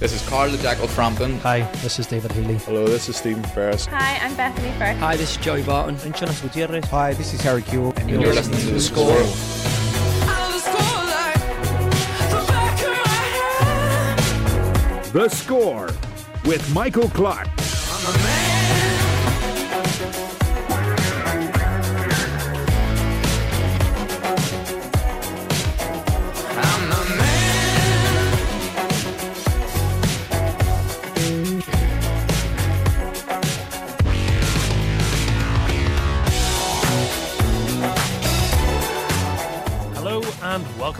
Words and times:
This 0.00 0.14
is 0.14 0.26
Carl 0.30 0.50
the 0.50 0.56
Jackal 0.56 0.88
Frampton. 0.88 1.38
Hi, 1.40 1.60
this 1.82 1.98
is 1.98 2.06
David 2.06 2.32
Healy. 2.32 2.54
Hello, 2.54 2.86
this 2.86 3.10
is 3.10 3.16
Stephen 3.16 3.42
Ferris. 3.42 3.84
Hi, 3.84 4.16
I'm 4.22 4.34
Bethany 4.34 4.70
Firth. 4.78 4.96
Hi, 4.96 5.14
this 5.14 5.32
is 5.32 5.36
Joey 5.36 5.62
Barton. 5.62 5.98
I'm 6.02 6.14
Jonas 6.14 6.40
Gutierrez. 6.40 6.86
Hi, 6.86 7.12
this 7.12 7.34
is 7.34 7.42
Harry 7.42 7.60
Kewell. 7.60 7.94
And 7.98 8.08
you're, 8.08 8.22
you're 8.22 8.32
listening 8.32 8.60
to 8.60 8.70
The 8.70 8.80
Score. 8.80 9.12
The 15.12 15.28
Score 15.28 15.90
with 16.46 16.66
Michael 16.72 17.10
Clark. 17.10 17.48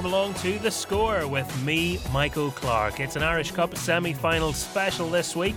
Welcome 0.00 0.14
along 0.14 0.32
to 0.32 0.58
The 0.60 0.70
Score 0.70 1.28
with 1.28 1.62
me, 1.62 2.00
Michael 2.10 2.52
Clark. 2.52 3.00
It's 3.00 3.16
an 3.16 3.22
Irish 3.22 3.50
Cup 3.50 3.76
semi 3.76 4.14
final 4.14 4.54
special 4.54 5.10
this 5.10 5.36
week 5.36 5.56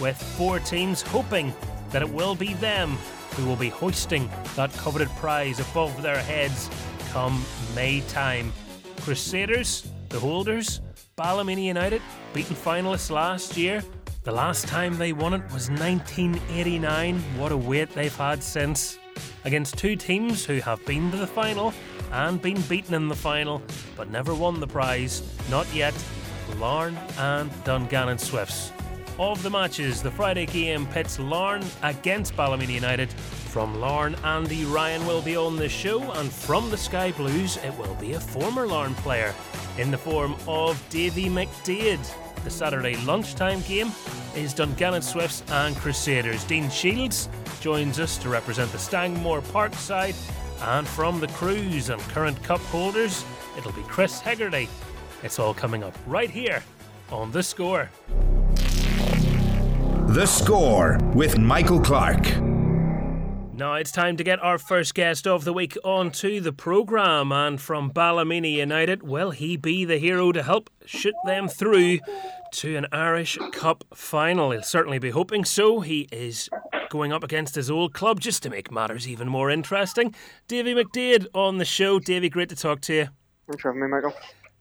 with 0.00 0.16
four 0.16 0.60
teams 0.60 1.02
hoping 1.02 1.52
that 1.90 2.00
it 2.00 2.08
will 2.08 2.36
be 2.36 2.54
them 2.54 2.90
who 3.32 3.44
will 3.46 3.56
be 3.56 3.68
hoisting 3.68 4.30
that 4.54 4.72
coveted 4.74 5.08
prize 5.16 5.58
above 5.58 6.02
their 6.02 6.20
heads 6.20 6.70
come 7.10 7.44
May 7.74 8.02
time. 8.02 8.52
Crusaders, 9.00 9.90
the 10.08 10.20
holders, 10.20 10.82
Ballymena 11.16 11.60
United, 11.60 12.00
beaten 12.32 12.54
finalists 12.54 13.10
last 13.10 13.56
year. 13.56 13.82
The 14.22 14.30
last 14.30 14.68
time 14.68 14.98
they 14.98 15.12
won 15.12 15.34
it 15.34 15.42
was 15.52 15.68
1989. 15.68 17.18
What 17.36 17.50
a 17.50 17.56
wait 17.56 17.90
they've 17.90 18.14
had 18.14 18.40
since. 18.44 19.00
Against 19.44 19.78
two 19.78 19.96
teams 19.96 20.44
who 20.44 20.60
have 20.60 20.84
been 20.86 21.10
to 21.10 21.16
the 21.16 21.26
final 21.26 21.74
and 22.12 22.40
been 22.40 22.60
beaten 22.62 22.94
in 22.94 23.08
the 23.08 23.16
final, 23.16 23.62
but 23.96 24.10
never 24.10 24.34
won 24.34 24.60
the 24.60 24.66
prize, 24.66 25.22
not 25.50 25.66
yet, 25.74 25.94
Larne 26.58 26.96
and 27.18 27.50
Dungannon 27.64 28.18
Swifts. 28.18 28.72
Of 29.18 29.42
the 29.42 29.50
matches, 29.50 30.02
the 30.02 30.10
Friday 30.10 30.46
game 30.46 30.86
pits 30.86 31.18
Larne 31.18 31.64
against 31.82 32.36
Ballymena 32.36 32.72
United. 32.72 33.12
From 33.12 33.80
Larne, 33.80 34.14
Andy 34.24 34.64
Ryan 34.64 35.06
will 35.06 35.20
be 35.20 35.36
on 35.36 35.56
the 35.56 35.68
show, 35.68 36.10
and 36.12 36.32
from 36.32 36.70
the 36.70 36.78
Sky 36.78 37.12
Blues, 37.12 37.58
it 37.58 37.76
will 37.76 37.94
be 37.96 38.14
a 38.14 38.20
former 38.20 38.66
Larne 38.66 38.94
player 38.94 39.34
in 39.76 39.90
the 39.90 39.98
form 39.98 40.36
of 40.48 40.82
Davy 40.88 41.26
McDaid. 41.26 41.98
The 42.44 42.50
Saturday 42.50 42.96
lunchtime 43.04 43.60
game 43.62 43.92
is 44.34 44.54
Dungannon 44.54 45.02
Swifts 45.02 45.42
and 45.50 45.76
Crusaders. 45.76 46.44
Dean 46.44 46.70
Shiels 46.70 47.28
joins 47.60 48.00
us 48.00 48.16
to 48.18 48.30
represent 48.30 48.72
the 48.72 48.78
Stangmore 48.78 49.42
Park 49.52 49.74
side 49.74 50.14
and 50.62 50.86
from 50.86 51.20
the 51.20 51.28
Crues 51.28 51.88
and 51.90 52.00
current 52.02 52.42
cup 52.42 52.60
holders, 52.62 53.24
it'll 53.56 53.72
be 53.72 53.82
Chris 53.82 54.20
Hegarty. 54.20 54.68
It's 55.22 55.38
all 55.38 55.54
coming 55.54 55.82
up 55.82 55.96
right 56.06 56.30
here 56.30 56.62
on 57.10 57.30
The 57.32 57.42
Score. 57.42 57.90
The 60.08 60.26
Score 60.26 60.98
with 61.14 61.38
Michael 61.38 61.80
Clark. 61.80 62.26
Now 63.60 63.74
it's 63.74 63.92
time 63.92 64.16
to 64.16 64.24
get 64.24 64.42
our 64.42 64.56
first 64.56 64.94
guest 64.94 65.26
of 65.26 65.44
the 65.44 65.52
week 65.52 65.76
onto 65.84 66.40
the 66.40 66.52
programme. 66.52 67.30
And 67.30 67.60
from 67.60 67.90
Ballymena 67.90 68.48
United, 68.48 69.02
will 69.02 69.32
he 69.32 69.58
be 69.58 69.84
the 69.84 69.98
hero 69.98 70.32
to 70.32 70.42
help 70.42 70.70
shoot 70.86 71.14
them 71.26 71.46
through 71.46 71.98
to 72.52 72.76
an 72.76 72.86
Irish 72.90 73.38
Cup 73.52 73.84
final? 73.92 74.50
He'll 74.50 74.62
certainly 74.62 74.98
be 74.98 75.10
hoping 75.10 75.44
so. 75.44 75.80
He 75.80 76.08
is 76.10 76.48
going 76.90 77.12
up 77.12 77.24
against 77.24 77.54
his 77.54 77.70
old 77.70 77.94
club 77.94 78.20
just 78.20 78.42
to 78.42 78.50
make 78.50 78.70
matters 78.70 79.08
even 79.08 79.28
more 79.28 79.50
interesting. 79.50 80.14
Davy 80.46 80.74
McDaid 80.74 81.26
on 81.32 81.56
the 81.56 81.64
show. 81.64 81.98
Davy, 81.98 82.28
great 82.28 82.50
to 82.50 82.56
talk 82.56 82.82
to 82.82 82.94
you. 82.94 83.08
Thanks 83.46 83.62
for 83.62 83.70
having 83.70 83.80
me, 83.80 83.88
Michael. 83.88 84.12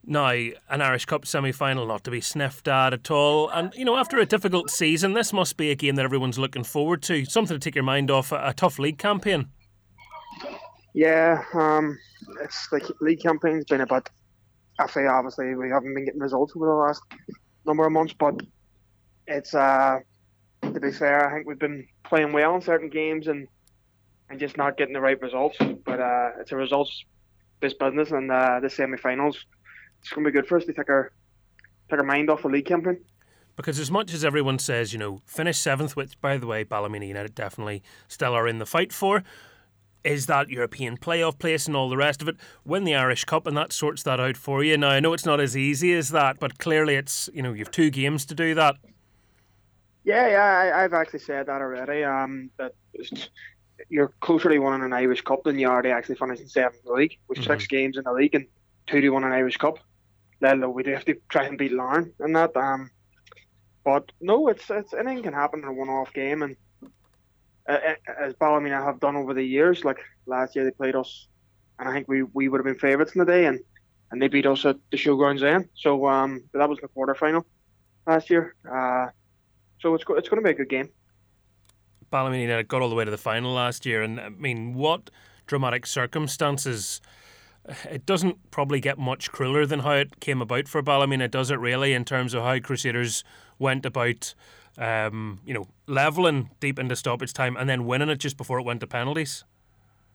Now, 0.05 0.29
an 0.29 0.81
Irish 0.81 1.05
Cup 1.05 1.27
semi 1.27 1.51
final 1.51 1.85
not 1.85 2.03
to 2.05 2.11
be 2.11 2.21
sniffed 2.21 2.67
at 2.67 2.93
at 2.93 3.11
all. 3.11 3.49
And, 3.49 3.73
you 3.75 3.83
know, 3.83 3.97
after 3.97 4.17
a 4.17 4.25
difficult 4.25 4.71
season, 4.71 5.13
this 5.13 5.33
must 5.33 5.57
be 5.57 5.71
a 5.71 5.75
game 5.75 5.95
that 5.95 6.05
everyone's 6.05 6.39
looking 6.39 6.63
forward 6.63 7.03
to. 7.03 7.25
Something 7.25 7.59
to 7.59 7.59
take 7.59 7.75
your 7.75 7.83
mind 7.83 8.09
off 8.09 8.31
a, 8.31 8.41
a 8.47 8.53
tough 8.53 8.79
league 8.79 8.97
campaign. 8.97 9.49
Yeah, 10.93 11.43
um, 11.53 11.99
it's 12.41 12.69
like 12.71 12.83
league 13.01 13.21
campaign's 13.21 13.65
been 13.65 13.81
a 13.81 13.85
bit 13.85 14.09
iffy. 14.79 15.11
Obviously, 15.11 15.53
we 15.55 15.69
haven't 15.69 15.93
been 15.93 16.05
getting 16.05 16.21
results 16.21 16.53
over 16.55 16.65
the 16.65 16.73
last 16.73 17.03
number 17.65 17.85
of 17.85 17.91
months, 17.91 18.13
but 18.17 18.41
it's, 19.27 19.53
uh, 19.53 19.99
to 20.61 20.79
be 20.79 20.91
fair, 20.91 21.29
I 21.29 21.33
think 21.33 21.47
we've 21.47 21.59
been 21.59 21.87
playing 22.03 22.33
well 22.33 22.55
in 22.55 22.61
certain 22.61 22.89
games 22.89 23.27
and 23.27 23.47
and 24.29 24.39
just 24.39 24.57
not 24.57 24.77
getting 24.77 24.93
the 24.93 25.01
right 25.01 25.19
results. 25.21 25.57
But 25.59 25.99
uh, 25.99 26.31
it's 26.39 26.51
a 26.51 26.55
results 26.55 27.03
based 27.59 27.79
business, 27.79 28.11
and 28.11 28.31
uh, 28.31 28.59
the 28.61 28.69
semi 28.69 28.97
finals 28.97 29.45
it's 30.01 30.09
going 30.11 30.23
to 30.23 30.31
be 30.31 30.33
good 30.33 30.47
for 30.47 30.57
us 30.57 30.65
to 30.65 30.73
take 30.73 30.89
our 30.89 31.11
take 31.89 31.99
our 31.99 32.05
mind 32.05 32.29
off 32.29 32.43
the 32.43 32.47
league 32.47 32.65
campaign. 32.65 32.99
Because 33.55 33.79
as 33.79 33.91
much 33.91 34.13
as 34.13 34.23
everyone 34.23 34.57
says, 34.57 34.93
you 34.93 34.99
know, 34.99 35.21
finish 35.25 35.57
seventh, 35.57 35.95
which 35.95 36.19
by 36.21 36.37
the 36.37 36.47
way, 36.47 36.63
Ballymena 36.63 37.05
United 37.05 37.35
definitely 37.35 37.83
still 38.07 38.33
are 38.33 38.47
in 38.47 38.59
the 38.59 38.65
fight 38.65 38.93
for, 38.93 39.23
is 40.03 40.27
that 40.27 40.49
European 40.49 40.97
playoff 40.97 41.37
place 41.37 41.67
and 41.67 41.75
all 41.75 41.89
the 41.89 41.97
rest 41.97 42.21
of 42.21 42.29
it. 42.29 42.37
Win 42.63 42.85
the 42.85 42.95
Irish 42.95 43.25
Cup 43.25 43.45
and 43.45 43.57
that 43.57 43.73
sorts 43.73 44.03
that 44.03 44.19
out 44.19 44.37
for 44.37 44.63
you. 44.63 44.77
Now 44.77 44.89
I 44.89 45.01
know 45.01 45.13
it's 45.13 45.25
not 45.25 45.41
as 45.41 45.57
easy 45.57 45.93
as 45.93 46.09
that, 46.09 46.39
but 46.39 46.57
clearly 46.57 46.95
it's 46.95 47.29
you 47.33 47.41
know 47.41 47.53
you've 47.53 47.71
two 47.71 47.89
games 47.89 48.25
to 48.27 48.35
do 48.35 48.55
that. 48.55 48.75
Yeah, 50.09 50.27
yeah, 50.27 50.75
I, 50.75 50.81
have 50.81 50.93
actually 50.93 51.19
said 51.19 51.45
that 51.47 51.61
already. 51.61 52.03
Um, 52.03 52.49
that 52.57 52.73
you're 53.89 54.13
closer 54.19 54.49
to 54.49 54.59
winning 54.59 54.83
an 54.83 54.93
Irish 54.93 55.21
Cup 55.21 55.43
than 55.43 55.59
you 55.59 55.69
are 55.69 55.81
to 55.81 55.89
actually 55.89 56.15
finishing 56.15 56.47
seventh 56.47 56.81
in 56.83 56.85
the 56.85 56.93
league, 56.93 57.17
with 57.27 57.39
mm-hmm. 57.39 57.51
six 57.51 57.67
games 57.67 57.97
in 57.97 58.03
the 58.03 58.13
league 58.13 58.35
and 58.35 58.45
two 58.87 59.01
to 59.01 59.09
win 59.09 59.23
an 59.23 59.31
Irish 59.31 59.57
Cup 59.57 59.77
let 60.41 60.57
alone 60.57 60.73
we 60.73 60.83
do 60.83 60.91
have 60.91 61.05
to 61.05 61.15
try 61.29 61.45
and 61.45 61.57
beat 61.57 61.71
Larne 61.71 62.13
and 62.19 62.35
that. 62.35 62.55
Um, 62.55 62.91
but 63.83 64.11
no, 64.21 64.47
it's 64.47 64.69
it's 64.69 64.93
anything 64.93 65.23
can 65.23 65.33
happen 65.33 65.61
in 65.61 65.67
a 65.67 65.73
one-off 65.73 66.13
game, 66.13 66.43
and 66.43 66.55
uh, 67.67 67.71
uh 67.71 67.95
as 68.21 68.33
Ballymena 68.33 68.83
have 68.83 68.99
done 68.99 69.15
over 69.15 69.33
the 69.33 69.43
years, 69.43 69.83
like 69.83 69.99
last 70.25 70.55
year 70.55 70.65
they 70.65 70.71
played 70.71 70.95
us, 70.95 71.27
and 71.77 71.89
I 71.89 71.93
think 71.93 72.07
we, 72.07 72.23
we 72.23 72.49
would 72.49 72.59
have 72.59 72.65
been 72.65 72.79
favourites 72.79 73.13
in 73.15 73.19
the 73.19 73.25
day, 73.25 73.45
and, 73.45 73.59
and 74.11 74.21
they 74.21 74.27
beat 74.27 74.45
us 74.45 74.65
at 74.65 74.77
the 74.91 74.97
showgrounds 74.97 75.41
then. 75.41 75.69
So 75.75 76.07
um, 76.07 76.43
that 76.53 76.69
was 76.69 76.79
the 76.79 76.87
quarter 76.89 77.15
final 77.15 77.45
last 78.05 78.29
year. 78.29 78.55
Uh, 78.69 79.07
so 79.79 79.93
it's 79.95 80.03
it's 80.09 80.29
going 80.29 80.41
to 80.41 80.45
be 80.45 80.51
a 80.51 80.53
good 80.53 80.69
game. 80.69 80.89
Ballymena 82.11 82.63
got 82.63 82.81
all 82.81 82.89
the 82.89 82.95
way 82.95 83.05
to 83.05 83.11
the 83.11 83.17
final 83.17 83.53
last 83.53 83.85
year, 83.85 84.01
and 84.01 84.19
I 84.19 84.29
mean, 84.29 84.73
what 84.73 85.09
dramatic 85.45 85.85
circumstances 85.85 87.01
it 87.89 88.05
doesn't 88.05 88.51
probably 88.51 88.79
get 88.79 88.97
much 88.97 89.31
crueler 89.31 89.65
than 89.65 89.81
how 89.81 89.91
it 89.91 90.19
came 90.19 90.41
about 90.41 90.67
for 90.67 90.81
Ballymena, 90.81 91.27
does 91.27 91.51
it 91.51 91.59
really, 91.59 91.93
in 91.93 92.05
terms 92.05 92.33
of 92.33 92.43
how 92.43 92.59
Crusaders 92.59 93.23
went 93.57 93.85
about, 93.85 94.33
um, 94.77 95.39
you 95.45 95.53
know, 95.53 95.67
levelling 95.87 96.49
deep 96.59 96.79
into 96.79 96.95
stoppage 96.95 97.33
time 97.33 97.55
and 97.57 97.69
then 97.69 97.85
winning 97.85 98.09
it 98.09 98.17
just 98.17 98.37
before 98.37 98.59
it 98.59 98.63
went 98.63 98.79
to 98.79 98.87
penalties? 98.87 99.43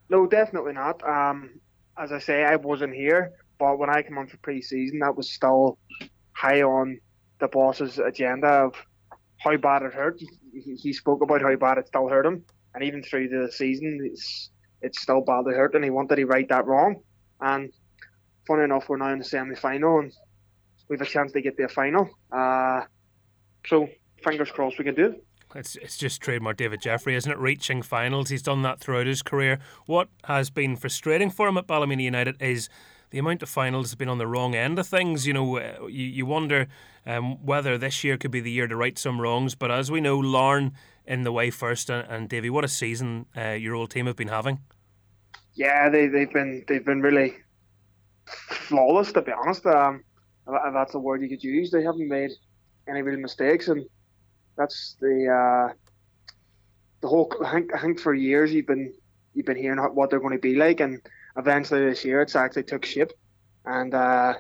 No, 0.09 0.27
definitely 0.27 0.73
not. 0.73 1.07
Um, 1.09 1.61
as 1.97 2.13
I 2.13 2.19
say, 2.19 2.45
I 2.45 2.57
wasn't 2.57 2.95
here, 2.95 3.33
but 3.59 3.79
when 3.79 3.91
I 3.91 4.03
came 4.03 4.19
on 4.19 4.27
for 4.27 4.37
pre-season, 4.39 4.99
that 5.01 5.17
was 5.17 5.31
still 5.31 5.79
high 6.33 6.63
on 6.63 7.01
the 7.39 7.49
boss's 7.49 7.99
agenda 7.99 8.49
of 8.49 8.75
how 9.45 9.57
bad 9.57 9.83
it 9.83 9.93
hurt. 9.93 10.21
He, 10.53 10.75
he 10.75 10.93
spoke 10.93 11.23
about 11.23 11.43
how 11.43 11.55
bad 11.57 11.79
it 11.79 11.89
still 11.89 12.09
hurt 12.09 12.27
him, 12.27 12.45
and 12.75 12.83
even 12.83 13.03
through 13.03 13.29
the 13.29 13.53
season, 13.53 14.01
it's 14.03 14.51
it's 14.83 15.01
still 15.01 15.21
badly 15.21 15.55
hurt, 15.55 15.75
and 15.75 15.85
he 15.85 15.91
wanted 15.91 16.17
to 16.17 16.27
right 16.27 16.49
that 16.49 16.67
wrong. 16.67 16.97
And 17.41 17.73
funny 18.47 18.65
enough, 18.65 18.89
we're 18.89 18.97
now 18.97 19.13
in 19.13 19.19
the 19.19 19.25
semi 19.25 19.55
final 19.55 20.01
and 20.01 20.13
we 20.89 20.97
have 20.97 21.07
a 21.07 21.11
chance 21.11 21.33
to 21.33 21.41
get 21.41 21.57
to 21.57 21.65
a 21.65 21.69
final. 21.69 22.09
Uh, 22.31 22.83
so 23.67 23.89
fingers 24.23 24.51
crossed 24.51 24.79
we 24.79 24.85
can 24.85 24.95
do 24.95 25.07
it. 25.07 25.25
It's, 25.55 25.77
it's 25.77 25.97
just 25.97 26.21
trademark 26.21 26.57
David 26.57 26.81
Jeffrey, 26.81 27.15
isn't 27.15 27.31
it? 27.31 27.39
Reaching 27.39 27.81
finals. 27.81 28.29
He's 28.29 28.43
done 28.43 28.63
that 28.63 28.81
throughout 28.81 29.07
his 29.07 29.23
career. 29.23 29.61
What 29.87 30.09
has 30.25 30.51
been 30.51 30.77
frustrating 30.77 31.31
for 31.31 31.47
him 31.47 31.57
at 31.57 31.67
Ballymena 31.67 32.03
United 32.03 32.43
is 32.43 32.69
the 33.15 33.21
amount 33.21 33.45
of 33.45 33.49
finals 33.49 33.87
has 33.91 33.95
been 33.95 34.09
on 34.09 34.19
the 34.19 34.27
wrong 34.27 34.57
end 34.57 34.77
of 34.77 34.89
things. 34.89 35.25
You 35.25 35.35
know, 35.35 35.57
uh, 35.57 35.87
you, 35.87 36.05
you 36.05 36.27
wonder 36.27 36.67
um, 37.07 37.37
whether 37.47 37.79
this 37.79 38.03
year 38.03 38.17
could 38.17 38.33
be 38.33 38.41
the 38.41 38.51
year 38.51 38.67
to 38.67 38.75
right 38.75 38.99
some 38.99 39.21
wrongs. 39.21 39.55
But 39.55 39.71
as 39.71 39.89
we 39.89 40.01
know, 40.01 40.19
Larne 40.19 40.73
in 41.07 41.23
the 41.23 41.31
way 41.31 41.51
first, 41.51 41.89
and, 41.89 42.05
and 42.11 42.29
Davy, 42.29 42.51
what 42.51 42.65
a 42.65 42.69
season 42.69 43.27
uh, 43.37 43.51
your 43.51 43.77
old 43.77 43.93
team 43.93 44.07
have 44.07 44.17
been 44.17 44.29
having. 44.29 44.59
Yeah, 45.55 45.89
they 45.91 46.09
they've 46.09 46.33
been 46.33 46.65
they've 46.67 46.85
been 46.85 47.03
really 47.03 47.35
flawless 48.27 49.13
to 49.13 49.23
be 49.23 49.31
honest. 49.31 49.65
Um, 49.65 50.03
that's 50.49 50.95
a 50.95 50.99
word 50.99 51.23
you 51.23 51.29
could 51.29 51.45
use. 51.45 51.71
They 51.71 51.85
haven't 51.85 52.09
made 52.09 52.33
any 52.89 53.03
real 53.03 53.21
mistakes, 53.21 53.69
and 53.69 53.87
that's 54.57 54.97
the 55.01 55.69
uh, 55.71 55.73
the 57.01 57.07
whole. 57.07 57.33
I 57.45 57.53
think, 57.53 57.75
I 57.77 57.81
think 57.81 58.01
for 58.01 58.13
years 58.13 58.53
you've 58.53 58.67
been 58.67 58.93
you've 59.35 59.47
been 59.47 59.57
hearing 59.57 59.79
what 59.79 60.11
they're 60.11 60.19
going 60.19 60.37
to 60.37 60.41
be 60.43 60.57
like, 60.57 60.81
and 60.81 61.01
eventually 61.37 61.89
this 61.89 62.05
year 62.05 62.23
it's 62.23 62.37
actually 62.37 62.65
took 62.65 62.85
shape, 62.85 63.11
and 63.65 63.95
uh, 63.95 64.35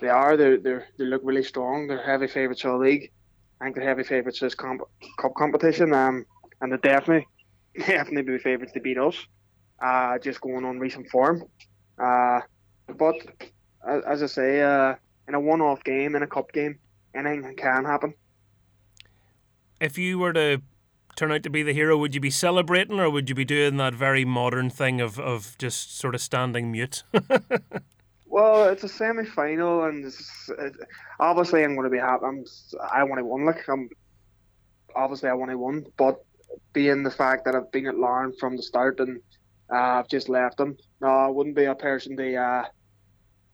they 0.00 0.08
are. 0.08 0.36
They 0.36 0.56
they 0.56 0.78
they 0.98 1.04
look 1.04 1.22
really 1.24 1.42
strong. 1.42 1.86
They're 1.86 2.04
heavy 2.04 2.26
favourites 2.26 2.64
of 2.64 2.72
the 2.72 2.78
league. 2.78 3.10
I 3.60 3.64
think 3.64 3.76
they're 3.76 3.84
heavy 3.84 4.04
favourites 4.04 4.40
this 4.40 4.54
comp- 4.54 4.88
cup 5.18 5.34
competition. 5.34 5.92
Um, 5.92 6.24
and 6.60 6.70
they're 6.70 6.78
definitely 6.78 7.26
definitely 7.78 8.22
be 8.22 8.38
favourites 8.38 8.72
to 8.72 8.80
beat 8.80 8.98
us. 8.98 9.16
Uh, 9.80 10.18
just 10.18 10.40
going 10.40 10.64
on 10.64 10.78
recent 10.78 11.08
form. 11.08 11.44
Uh, 12.02 12.40
but 12.96 13.14
as 14.06 14.22
I 14.22 14.26
say, 14.26 14.60
uh, 14.60 14.94
in 15.28 15.34
a 15.34 15.40
one-off 15.40 15.84
game, 15.84 16.16
in 16.16 16.22
a 16.22 16.26
cup 16.26 16.52
game, 16.52 16.78
anything 17.14 17.54
can 17.56 17.84
happen. 17.84 18.14
If 19.80 19.96
you 19.98 20.18
were 20.18 20.32
to 20.32 20.62
turn 21.18 21.32
out 21.32 21.42
to 21.42 21.50
be 21.50 21.64
the 21.64 21.74
hero, 21.74 21.98
would 21.98 22.14
you 22.14 22.20
be 22.20 22.30
celebrating 22.30 23.00
or 23.00 23.10
would 23.10 23.28
you 23.28 23.34
be 23.34 23.44
doing 23.44 23.76
that 23.76 23.92
very 23.92 24.24
modern 24.24 24.70
thing 24.70 25.00
of, 25.00 25.18
of 25.18 25.58
just 25.58 25.98
sort 25.98 26.14
of 26.14 26.20
standing 26.20 26.70
mute? 26.70 27.02
well, 28.26 28.68
it's 28.68 28.84
a 28.84 28.88
semi 28.88 29.24
final, 29.24 29.84
and 29.84 30.04
it, 30.06 30.72
obviously 31.18 31.64
I'm 31.64 31.74
going 31.74 31.90
to 31.90 31.90
be 31.90 31.98
happy. 31.98 32.24
I'm, 32.24 32.44
I 32.92 33.02
want 33.02 33.18
to 33.18 33.24
win. 33.24 33.44
Like, 33.44 33.68
I'm, 33.68 33.90
obviously 34.94 35.28
I 35.28 35.34
want 35.34 35.50
to 35.50 35.58
win, 35.58 35.86
but 35.96 36.24
being 36.72 37.02
the 37.02 37.10
fact 37.10 37.44
that 37.44 37.56
I've 37.56 37.72
been 37.72 37.88
at 37.88 37.98
Larne 37.98 38.32
from 38.38 38.56
the 38.56 38.62
start 38.62 39.00
and 39.00 39.20
uh, 39.72 39.98
I've 39.98 40.08
just 40.08 40.28
left 40.28 40.58
them, 40.58 40.76
no, 41.00 41.08
I 41.08 41.26
wouldn't 41.26 41.56
be 41.56 41.64
a 41.64 41.74
person 41.74 42.16
to. 42.16 42.36
Uh, 42.36 42.64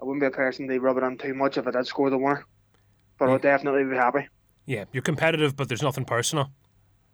I 0.00 0.04
wouldn't 0.04 0.20
be 0.20 0.26
a 0.26 0.30
person 0.30 0.68
to 0.68 0.78
rub 0.80 0.98
it 0.98 1.02
on 1.02 1.16
too 1.16 1.32
much 1.32 1.56
if 1.56 1.66
I 1.66 1.70
did 1.70 1.86
score 1.86 2.10
the 2.10 2.18
winner. 2.18 2.44
But 3.18 3.28
yeah. 3.28 3.34
I'd 3.34 3.42
definitely 3.42 3.84
be 3.84 3.96
happy. 3.96 4.28
Yeah, 4.66 4.84
you're 4.92 5.02
competitive, 5.02 5.56
but 5.56 5.68
there's 5.68 5.82
nothing 5.82 6.04
personal. 6.04 6.50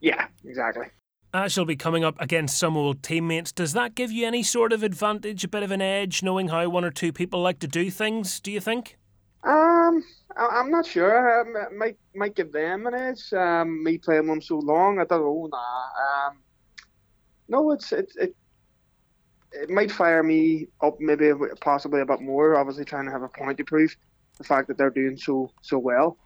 Yeah, 0.00 0.26
exactly. 0.44 0.86
As 1.32 1.56
you'll 1.56 1.66
be 1.66 1.76
coming 1.76 2.02
up 2.02 2.20
against 2.20 2.58
some 2.58 2.76
old 2.76 3.02
teammates, 3.02 3.52
does 3.52 3.72
that 3.74 3.94
give 3.94 4.10
you 4.10 4.26
any 4.26 4.42
sort 4.42 4.72
of 4.72 4.82
advantage, 4.82 5.44
a 5.44 5.48
bit 5.48 5.62
of 5.62 5.70
an 5.70 5.80
edge, 5.80 6.22
knowing 6.22 6.48
how 6.48 6.68
one 6.68 6.84
or 6.84 6.90
two 6.90 7.12
people 7.12 7.40
like 7.40 7.60
to 7.60 7.68
do 7.68 7.90
things? 7.90 8.40
Do 8.40 8.50
you 8.50 8.60
think? 8.60 8.98
Um, 9.44 10.04
I'm 10.36 10.70
not 10.70 10.86
sure. 10.86 11.40
Um, 11.40 11.54
it 11.56 11.76
might 11.76 11.96
might 12.14 12.34
give 12.34 12.52
them 12.52 12.86
an 12.86 12.94
edge. 12.94 13.32
Um, 13.32 13.82
me 13.82 13.96
playing 13.98 14.26
them 14.26 14.42
so 14.42 14.58
long, 14.58 14.98
I 14.98 15.04
don't 15.04 15.20
know. 15.20 15.48
Nah. 15.50 16.28
Um, 16.28 16.38
no, 17.48 17.70
it's 17.70 17.92
it 17.92 18.12
it 18.16 18.34
it 19.52 19.70
might 19.70 19.90
fire 19.90 20.22
me 20.22 20.68
up, 20.82 21.00
maybe 21.00 21.32
possibly 21.60 22.00
a 22.00 22.06
bit 22.06 22.20
more. 22.20 22.56
Obviously, 22.56 22.84
trying 22.84 23.06
to 23.06 23.12
have 23.12 23.22
a 23.22 23.28
point 23.28 23.58
to 23.58 23.64
prove 23.64 23.96
the 24.38 24.44
fact 24.44 24.68
that 24.68 24.78
they're 24.78 24.90
doing 24.90 25.16
so 25.16 25.50
so 25.62 25.78
well. 25.78 26.18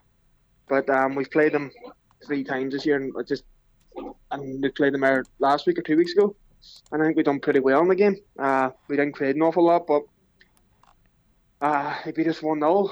But 0.69 0.89
um, 0.91 1.15
we've 1.15 1.31
played 1.31 1.53
them 1.53 1.71
three 2.27 2.43
times 2.43 2.73
this 2.73 2.87
year, 2.87 2.97
and 2.97 3.13
just 3.27 3.45
and 4.31 4.63
we 4.63 4.71
played 4.71 4.95
them 4.95 5.03
there 5.03 5.25
last 5.39 5.67
week 5.67 5.79
or 5.79 5.83
two 5.83 5.97
weeks 5.97 6.13
ago, 6.13 6.35
and 6.93 7.03
I 7.03 7.05
think 7.05 7.17
we 7.17 7.23
done 7.23 7.41
pretty 7.41 7.61
well 7.61 7.81
in 7.81 7.89
the 7.89 7.95
game. 7.95 8.17
Uh, 8.39 8.71
we 8.89 8.97
didn't 8.97 9.15
create 9.15 9.37
an 9.37 9.43
awful 9.43 9.65
lot, 9.65 9.87
but 9.87 10.03
uh, 11.61 11.95
they 12.05 12.13
beat 12.13 12.29
us 12.29 12.43
one 12.43 12.61
0 12.61 12.91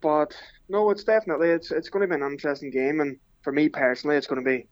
But 0.00 0.36
no, 0.68 0.90
it's 0.90 1.04
definitely 1.04 1.50
it's 1.50 1.70
it's 1.70 1.88
going 1.88 2.02
to 2.02 2.08
be 2.08 2.22
an 2.22 2.30
interesting 2.30 2.70
game, 2.70 3.00
and 3.00 3.18
for 3.42 3.52
me 3.52 3.68
personally, 3.68 4.16
it's 4.16 4.26
going 4.26 4.42
to 4.42 4.48
be 4.48 4.66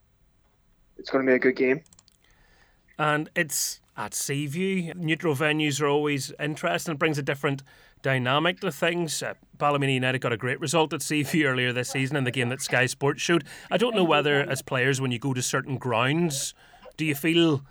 it's 0.99 1.11
going 1.11 1.25
to 1.25 1.31
be 1.31 1.35
a 1.35 1.39
good 1.39 1.57
game. 1.57 1.83
And 2.99 3.31
it's 3.35 3.81
at 3.97 4.15
Seaview. 4.15 4.93
Neutral 4.95 5.35
venues 5.35 5.81
are 5.81 5.89
always 5.89 6.33
interesting. 6.39 6.93
It 6.93 6.99
brings 6.99 7.19
a 7.19 7.23
different 7.23 7.63
dynamic 8.03 8.61
to 8.61 8.73
things. 8.73 9.23
Uh, 9.23 9.35
Ballymena 9.57 9.93
United 9.93 10.21
got 10.21 10.33
a 10.33 10.37
great 10.37 10.61
result 10.61 10.93
at 10.93 11.03
Seaview 11.03 11.47
earlier 11.47 11.73
this 11.73 11.91
season 11.91 12.17
in 12.17 12.25
the 12.25 12.31
game 12.31 12.49
that 12.49 12.63
Sky 12.63 12.87
Sports 12.87 13.21
showed. 13.21 13.45
I 13.71 13.77
don't 13.77 13.95
know 13.95 14.05
whether, 14.05 14.41
as 14.41 14.63
players, 14.63 15.01
when 15.01 15.11
you 15.11 15.19
go 15.19 15.35
to 15.35 15.43
certain 15.43 15.77
grounds, 15.77 16.55
do 16.97 17.05
you 17.05 17.15
feel, 17.15 17.63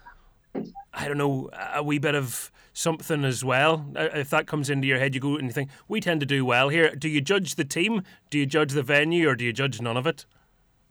I 0.93 1.07
don't 1.07 1.17
know, 1.17 1.49
a 1.73 1.83
wee 1.83 1.99
bit 1.99 2.15
of 2.15 2.51
something 2.73 3.25
as 3.25 3.43
well? 3.43 3.85
Uh, 3.95 4.09
if 4.13 4.29
that 4.29 4.47
comes 4.47 4.69
into 4.69 4.87
your 4.87 4.99
head, 4.99 5.15
you 5.15 5.21
go 5.21 5.35
and 5.35 5.47
you 5.47 5.53
think, 5.53 5.69
we 5.87 5.99
tend 5.99 6.19
to 6.19 6.25
do 6.25 6.45
well 6.45 6.69
here. 6.69 6.93
Do 6.95 7.09
you 7.09 7.21
judge 7.21 7.55
the 7.55 7.65
team? 7.65 8.03
Do 8.29 8.37
you 8.37 8.45
judge 8.45 8.73
the 8.73 8.83
venue? 8.83 9.29
Or 9.29 9.35
do 9.35 9.45
you 9.45 9.53
judge 9.53 9.81
none 9.81 9.97
of 9.97 10.05
it? 10.05 10.25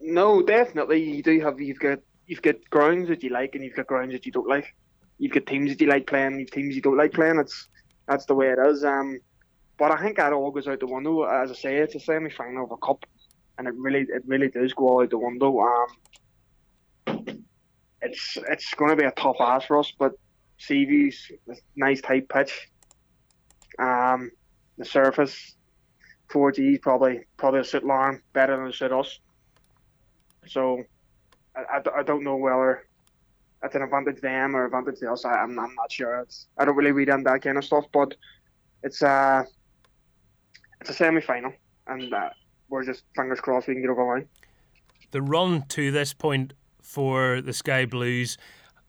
No, 0.00 0.42
definitely. 0.42 1.02
You 1.02 1.22
do 1.22 1.40
have, 1.40 1.60
you've 1.60 1.80
got, 1.80 2.00
you've 2.26 2.42
got 2.42 2.56
grounds 2.70 3.08
that 3.08 3.22
you 3.22 3.30
like 3.30 3.54
and 3.54 3.64
you've 3.64 3.76
got 3.76 3.86
grounds 3.86 4.12
that 4.12 4.26
you 4.26 4.32
don't 4.32 4.48
like. 4.48 4.74
You've 5.18 5.32
got 5.32 5.46
teams 5.46 5.70
that 5.70 5.80
you 5.80 5.88
like 5.88 6.06
playing, 6.06 6.38
you've 6.38 6.52
teams 6.52 6.76
you 6.76 6.82
don't 6.82 6.96
like 6.96 7.12
playing. 7.12 7.38
It's, 7.38 7.68
that's 8.06 8.24
the 8.26 8.34
way 8.34 8.50
it 8.50 8.58
is. 8.64 8.84
Um, 8.84 9.18
but 9.78 9.92
I 9.92 10.02
think 10.02 10.16
that 10.16 10.32
all 10.32 10.50
goes 10.50 10.66
out 10.66 10.80
the 10.80 10.86
window. 10.86 11.22
As 11.22 11.50
I 11.50 11.54
say, 11.54 11.76
it's 11.76 11.94
a 11.94 12.00
semi 12.00 12.30
final 12.30 12.64
of 12.64 12.72
a 12.72 12.76
cup, 12.78 13.06
and 13.56 13.68
it 13.68 13.74
really 13.76 14.00
it 14.00 14.22
really 14.26 14.48
does 14.48 14.74
go 14.74 15.00
out 15.00 15.10
the 15.10 15.18
window. 15.18 15.60
Um, 15.60 15.86
it's 18.02 18.36
it's 18.48 18.74
going 18.74 18.90
to 18.90 18.96
be 18.96 19.04
a 19.04 19.12
tough 19.12 19.36
ass 19.40 19.64
for 19.64 19.78
us, 19.78 19.92
but 19.96 20.12
Seaview's 20.58 21.30
nice 21.76 22.00
tight 22.00 22.28
pitch. 22.28 22.68
Um, 23.78 24.30
the 24.76 24.84
surface, 24.84 25.54
4G 26.32 26.82
probably 26.82 27.20
probably 27.36 27.60
a 27.60 27.64
suit 27.64 27.84
Larne 27.84 28.20
better 28.32 28.56
than 28.56 28.72
suit 28.72 28.92
us. 28.92 29.20
So 30.46 30.82
I, 31.56 31.78
I, 31.78 32.00
I 32.00 32.02
don't 32.02 32.24
know 32.24 32.36
whether 32.36 32.86
it's 33.62 33.74
an 33.74 33.82
advantage 33.82 34.20
them 34.20 34.56
or 34.56 34.66
advantage 34.66 34.98
to 35.00 35.12
us. 35.12 35.24
I, 35.24 35.34
I'm, 35.34 35.58
I'm 35.58 35.74
not 35.74 35.90
sure. 35.90 36.20
It's, 36.20 36.48
I 36.56 36.64
don't 36.64 36.76
really 36.76 36.92
read 36.92 37.08
into 37.08 37.24
that 37.24 37.42
kind 37.42 37.58
of 37.58 37.64
stuff, 37.64 37.84
but 37.92 38.14
it's 38.82 39.02
uh 39.02 39.44
it's 40.80 40.90
a 40.90 40.94
semi 40.94 41.20
final, 41.20 41.52
and 41.86 42.12
uh, 42.12 42.30
we're 42.68 42.84
just 42.84 43.04
fingers 43.16 43.40
crossed 43.40 43.68
we 43.68 43.74
can 43.74 43.82
get 43.82 43.90
over 43.90 44.02
the 44.02 44.06
line. 44.06 44.28
The 45.10 45.22
run 45.22 45.64
to 45.68 45.90
this 45.90 46.12
point 46.12 46.52
for 46.82 47.40
the 47.40 47.52
Sky 47.52 47.84
Blues 47.84 48.36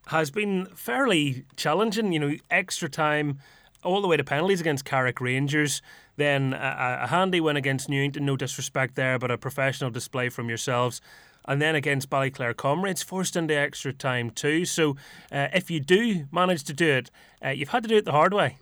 has 0.07 0.31
been 0.31 0.65
fairly 0.75 1.45
challenging. 1.56 2.12
You 2.12 2.19
know, 2.19 2.36
extra 2.50 2.89
time 2.89 3.39
all 3.83 4.01
the 4.01 4.07
way 4.07 4.18
to 4.18 4.24
penalties 4.24 4.59
against 4.59 4.86
Carrick 4.86 5.21
Rangers, 5.21 5.81
then 6.18 6.53
a, 6.53 7.00
a, 7.03 7.07
handy 7.07 7.39
win 7.39 7.56
against 7.56 7.88
Newington, 7.88 8.25
no 8.25 8.36
disrespect 8.36 8.95
there, 8.95 9.18
but 9.18 9.31
a 9.31 9.38
professional 9.38 9.89
display 9.89 10.27
from 10.27 10.50
yourselves. 10.50 11.00
And 11.45 11.62
then 11.62 11.75
against 11.75 12.09
Ballyclare 12.09 12.56
Comrades, 12.56 13.01
forced 13.01 13.36
into 13.36 13.56
extra 13.56 13.94
time 13.94 14.30
too. 14.30 14.65
So, 14.65 14.97
uh, 15.31 15.47
if 15.53 15.71
you 15.71 15.80
do 15.80 16.27
manage 16.31 16.63
to 16.65 16.74
do 16.74 16.88
it, 16.89 17.09
uh, 17.44 17.50
you've 17.50 17.69
had 17.69 17.83
to 17.83 17.89
do 17.89 17.95
it 17.95 18.06
the 18.06 18.12
hard 18.12 18.33
way. 18.33 18.57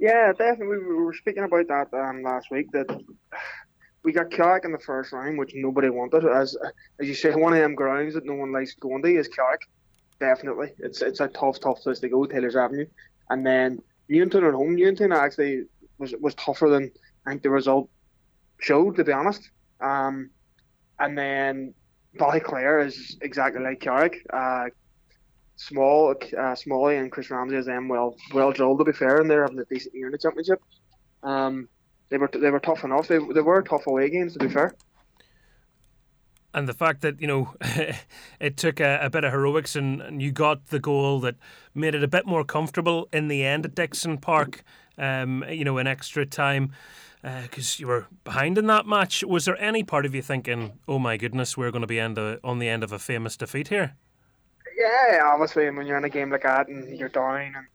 Yeah, 0.00 0.32
definitely. 0.32 0.78
We 0.78 0.94
were 0.94 1.12
speaking 1.12 1.44
about 1.44 1.68
that 1.68 1.92
um, 1.92 2.22
last 2.22 2.50
week. 2.50 2.72
That 2.72 2.88
we 4.02 4.12
got 4.12 4.30
Carrick 4.30 4.64
in 4.64 4.72
the 4.72 4.78
first 4.78 5.12
round, 5.12 5.38
which 5.38 5.52
nobody 5.54 5.90
wanted. 5.90 6.24
As 6.24 6.56
as 6.98 7.06
you 7.06 7.14
say, 7.14 7.32
one 7.32 7.52
of 7.52 7.58
them 7.58 7.74
grounds 7.74 8.14
that 8.14 8.24
no 8.24 8.34
one 8.34 8.50
likes 8.50 8.74
going 8.74 9.02
to 9.02 9.08
is 9.14 9.28
Carrick. 9.28 9.60
Definitely, 10.18 10.72
it's 10.78 11.02
it's 11.02 11.20
a 11.20 11.28
tough, 11.28 11.60
tough 11.60 11.80
place 11.82 12.00
to 12.00 12.08
go, 12.08 12.24
Taylor's 12.24 12.56
Avenue. 12.56 12.86
And 13.28 13.46
then 13.46 13.82
Newington 14.08 14.44
at 14.44 14.54
home, 14.54 14.74
Newington 14.74 15.12
actually 15.12 15.64
was 15.98 16.14
was 16.18 16.34
tougher 16.34 16.70
than 16.70 16.90
I 17.26 17.30
think 17.30 17.42
the 17.42 17.50
result 17.50 17.90
showed. 18.58 18.96
To 18.96 19.04
be 19.04 19.12
honest, 19.12 19.50
um, 19.82 20.30
and 20.98 21.16
then 21.16 21.74
Ballyclare 22.16 22.86
is 22.86 23.18
exactly 23.20 23.62
like 23.62 23.80
Carrick. 23.80 24.26
Uh, 24.32 24.66
Small, 25.60 26.14
uh, 26.38 26.54
Smalley 26.54 26.96
and 26.96 27.12
Chris 27.12 27.30
Ramsey 27.30 27.56
as 27.56 27.66
them 27.66 27.86
well 27.86 28.16
well 28.32 28.50
drilled 28.50 28.78
to 28.78 28.84
be 28.84 28.92
fair, 28.92 29.20
and 29.20 29.28
they're 29.28 29.42
having 29.42 29.58
a 29.58 29.64
decent 29.66 29.94
year 29.94 30.06
in 30.06 30.12
the 30.12 30.16
championship. 30.16 30.62
Um, 31.22 31.68
they 32.08 32.16
were 32.16 32.30
they 32.32 32.50
were 32.50 32.60
tough 32.60 32.82
enough. 32.82 33.08
They, 33.08 33.18
they 33.18 33.42
were 33.42 33.60
tough 33.60 33.86
away 33.86 34.08
games 34.08 34.32
to 34.32 34.38
be 34.38 34.48
fair. 34.48 34.74
And 36.54 36.66
the 36.66 36.72
fact 36.72 37.02
that 37.02 37.20
you 37.20 37.26
know 37.26 37.54
it 38.40 38.56
took 38.56 38.80
a, 38.80 39.00
a 39.02 39.10
bit 39.10 39.22
of 39.22 39.32
heroics 39.32 39.76
and, 39.76 40.00
and, 40.00 40.22
you 40.22 40.32
got 40.32 40.68
the 40.68 40.80
goal 40.80 41.20
that 41.20 41.36
made 41.74 41.94
it 41.94 42.02
a 42.02 42.08
bit 42.08 42.24
more 42.24 42.42
comfortable 42.42 43.10
in 43.12 43.28
the 43.28 43.44
end 43.44 43.66
at 43.66 43.74
Dixon 43.74 44.16
Park. 44.16 44.64
Um, 44.96 45.44
you 45.46 45.64
know, 45.64 45.76
in 45.76 45.86
extra 45.86 46.24
time 46.24 46.72
because 47.20 47.74
uh, 47.74 47.80
you 47.80 47.86
were 47.86 48.06
behind 48.24 48.56
in 48.56 48.66
that 48.68 48.86
match. 48.86 49.22
Was 49.24 49.44
there 49.44 49.60
any 49.60 49.82
part 49.82 50.06
of 50.06 50.14
you 50.14 50.22
thinking, 50.22 50.78
"Oh 50.88 50.98
my 50.98 51.18
goodness, 51.18 51.54
we're 51.54 51.70
going 51.70 51.82
to 51.82 51.86
be 51.86 52.00
end 52.00 52.16
of, 52.16 52.40
on 52.42 52.60
the 52.60 52.68
end 52.68 52.82
of 52.82 52.92
a 52.92 52.98
famous 52.98 53.36
defeat 53.36 53.68
here"? 53.68 53.94
Yeah, 54.80 55.20
obviously, 55.24 55.68
when 55.68 55.86
you're 55.86 55.98
in 55.98 56.04
a 56.04 56.08
game 56.08 56.30
like 56.30 56.44
that 56.44 56.68
and 56.68 56.98
you're 56.98 57.10
down, 57.10 57.52
and 57.54 57.66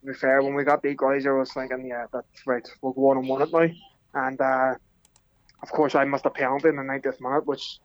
to 0.00 0.06
be 0.06 0.14
fair, 0.14 0.42
when 0.42 0.54
we 0.54 0.62
got 0.62 0.80
the 0.80 0.94
equaliser, 0.94 1.34
I 1.34 1.40
was 1.40 1.52
thinking, 1.52 1.84
yeah, 1.88 2.06
that's 2.12 2.46
right, 2.46 2.66
we'll 2.80 2.92
go 2.92 3.10
on 3.10 3.18
and 3.18 3.28
win 3.28 3.42
it 3.42 3.52
now. 3.52 4.26
And 4.28 4.40
uh, 4.40 4.74
of 5.60 5.70
course, 5.70 5.96
I 5.96 6.04
missed 6.04 6.26
a 6.26 6.30
penalty 6.30 6.68
in 6.68 6.76
the 6.76 6.82
90th 6.82 7.20
minute, 7.20 7.46
which 7.46 7.80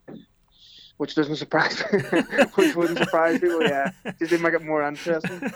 which 0.97 1.13
doesn't 1.13 1.35
surprise 1.35 1.83
me, 1.91 1.99
which 2.55 2.75
wouldn't 2.75 2.97
surprise 2.97 3.39
people. 3.39 3.61
Yeah, 3.61 3.91
just 4.17 4.31
to 4.31 4.37
make 4.37 4.53
it 4.53 4.63
more 4.63 4.87
interesting. 4.87 5.51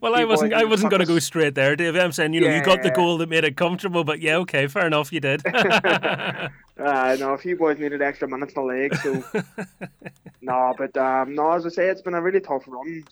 well, 0.00 0.14
I 0.14 0.24
wasn't. 0.24 0.52
I 0.52 0.64
wasn't 0.64 0.90
going 0.90 1.00
to 1.00 1.06
go 1.06 1.18
straight 1.20 1.54
there, 1.54 1.76
Dave. 1.76 1.94
I'm 1.96 2.12
saying, 2.12 2.32
you 2.32 2.40
know, 2.40 2.48
yeah, 2.48 2.58
you 2.58 2.64
got 2.64 2.82
the 2.82 2.90
goal 2.90 3.18
that 3.18 3.28
made 3.28 3.44
it 3.44 3.56
comfortable, 3.56 4.02
but 4.02 4.20
yeah, 4.20 4.36
okay, 4.38 4.66
fair 4.66 4.86
enough, 4.86 5.12
you 5.12 5.20
did. 5.20 5.42
uh, 5.46 6.48
no, 6.76 7.34
a 7.34 7.38
few 7.38 7.56
boys 7.56 7.78
needed 7.78 8.02
extra 8.02 8.26
minutes 8.26 8.54
in 8.54 8.62
the 8.62 8.66
leg, 8.66 8.94
so 8.96 9.24
no. 10.40 10.74
But 10.76 10.96
um, 10.96 11.34
no, 11.34 11.52
as 11.52 11.64
I 11.64 11.68
say, 11.68 11.88
it's 11.88 12.02
been 12.02 12.14
a 12.14 12.22
really 12.22 12.40
tough 12.40 12.64
run. 12.66 13.04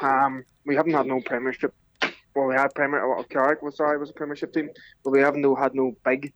Um, 0.00 0.44
we 0.64 0.76
haven't 0.76 0.94
had 0.94 1.06
no 1.06 1.20
Premiership. 1.20 1.74
Well, 2.34 2.46
we 2.46 2.54
had 2.54 2.74
Premier. 2.74 3.06
Well, 3.06 3.24
Carrick 3.24 3.60
was 3.60 3.76
sorry, 3.76 3.98
was 3.98 4.10
a 4.10 4.14
Premiership 4.14 4.54
team, 4.54 4.70
but 5.04 5.10
we 5.10 5.20
haven't 5.20 5.42
no, 5.42 5.54
had 5.54 5.74
no 5.74 5.94
big, 6.06 6.32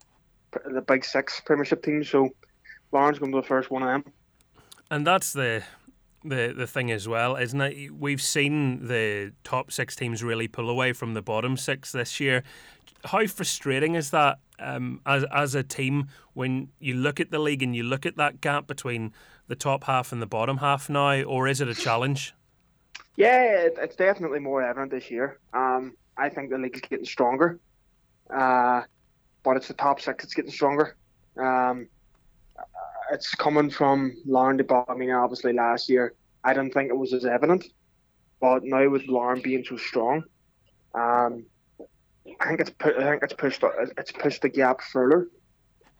the 0.66 0.82
big 0.82 1.02
six 1.04 1.40
Premiership 1.46 1.82
teams. 1.82 2.10
So 2.10 2.28
Larne's 2.92 3.18
going 3.18 3.32
to 3.32 3.38
be 3.38 3.40
the 3.40 3.48
first 3.48 3.70
one 3.70 3.82
of 3.82 3.88
them 3.88 4.12
and 4.90 5.06
that's 5.06 5.32
the 5.32 5.62
the 6.24 6.54
the 6.56 6.66
thing 6.66 6.90
as 6.90 7.06
well, 7.06 7.36
isn't 7.36 7.60
it? 7.60 7.90
We've 7.94 8.22
seen 8.22 8.88
the 8.88 9.32
top 9.44 9.70
six 9.70 9.94
teams 9.94 10.22
really 10.22 10.48
pull 10.48 10.70
away 10.70 10.92
from 10.92 11.14
the 11.14 11.22
bottom 11.22 11.56
six 11.56 11.92
this 11.92 12.18
year. 12.18 12.42
how 13.04 13.26
frustrating 13.26 13.94
is 13.94 14.10
that 14.10 14.38
um, 14.58 15.00
as 15.04 15.24
as 15.32 15.54
a 15.54 15.62
team 15.62 16.08
when 16.32 16.68
you 16.80 16.94
look 16.94 17.20
at 17.20 17.30
the 17.30 17.38
league 17.38 17.62
and 17.62 17.76
you 17.76 17.82
look 17.82 18.06
at 18.06 18.16
that 18.16 18.40
gap 18.40 18.66
between 18.66 19.12
the 19.46 19.56
top 19.56 19.84
half 19.84 20.12
and 20.12 20.22
the 20.22 20.26
bottom 20.26 20.58
half 20.58 20.88
now, 20.88 21.22
or 21.22 21.46
is 21.46 21.60
it 21.60 21.68
a 21.68 21.74
challenge? 21.74 22.34
Yeah, 23.16 23.42
it, 23.42 23.74
it's 23.78 23.96
definitely 23.96 24.40
more 24.40 24.62
evident 24.62 24.90
this 24.90 25.10
year. 25.10 25.38
Um, 25.52 25.94
I 26.16 26.28
think 26.30 26.50
the 26.50 26.58
league 26.58 26.74
is 26.74 26.80
getting 26.80 27.04
stronger, 27.04 27.60
uh, 28.30 28.82
but 29.42 29.56
it's 29.56 29.68
the 29.68 29.74
top 29.74 30.00
six 30.00 30.24
that's 30.24 30.34
getting 30.34 30.50
stronger. 30.50 30.96
Um, 31.36 31.88
it's 33.12 33.34
coming 33.34 33.70
from 33.70 34.16
Larne 34.26 34.56
de 34.56 34.64
Ballymena, 34.64 35.22
obviously 35.22 35.52
last 35.52 35.88
year. 35.88 36.14
I 36.42 36.52
didn't 36.52 36.74
think 36.74 36.90
it 36.90 36.96
was 36.96 37.12
as 37.12 37.24
evident, 37.24 37.64
but 38.40 38.64
now 38.64 38.88
with 38.88 39.06
Larne 39.08 39.40
being 39.40 39.64
so 39.64 39.76
strong, 39.76 40.24
um, 40.94 41.46
I 42.40 42.48
think 42.48 42.60
it's 42.60 42.70
put, 42.70 42.96
I 42.96 43.10
think 43.10 43.22
it's 43.22 43.32
pushed 43.32 43.62
it's 43.98 44.12
pushed 44.12 44.42
the 44.42 44.48
gap 44.48 44.80
further 44.80 45.28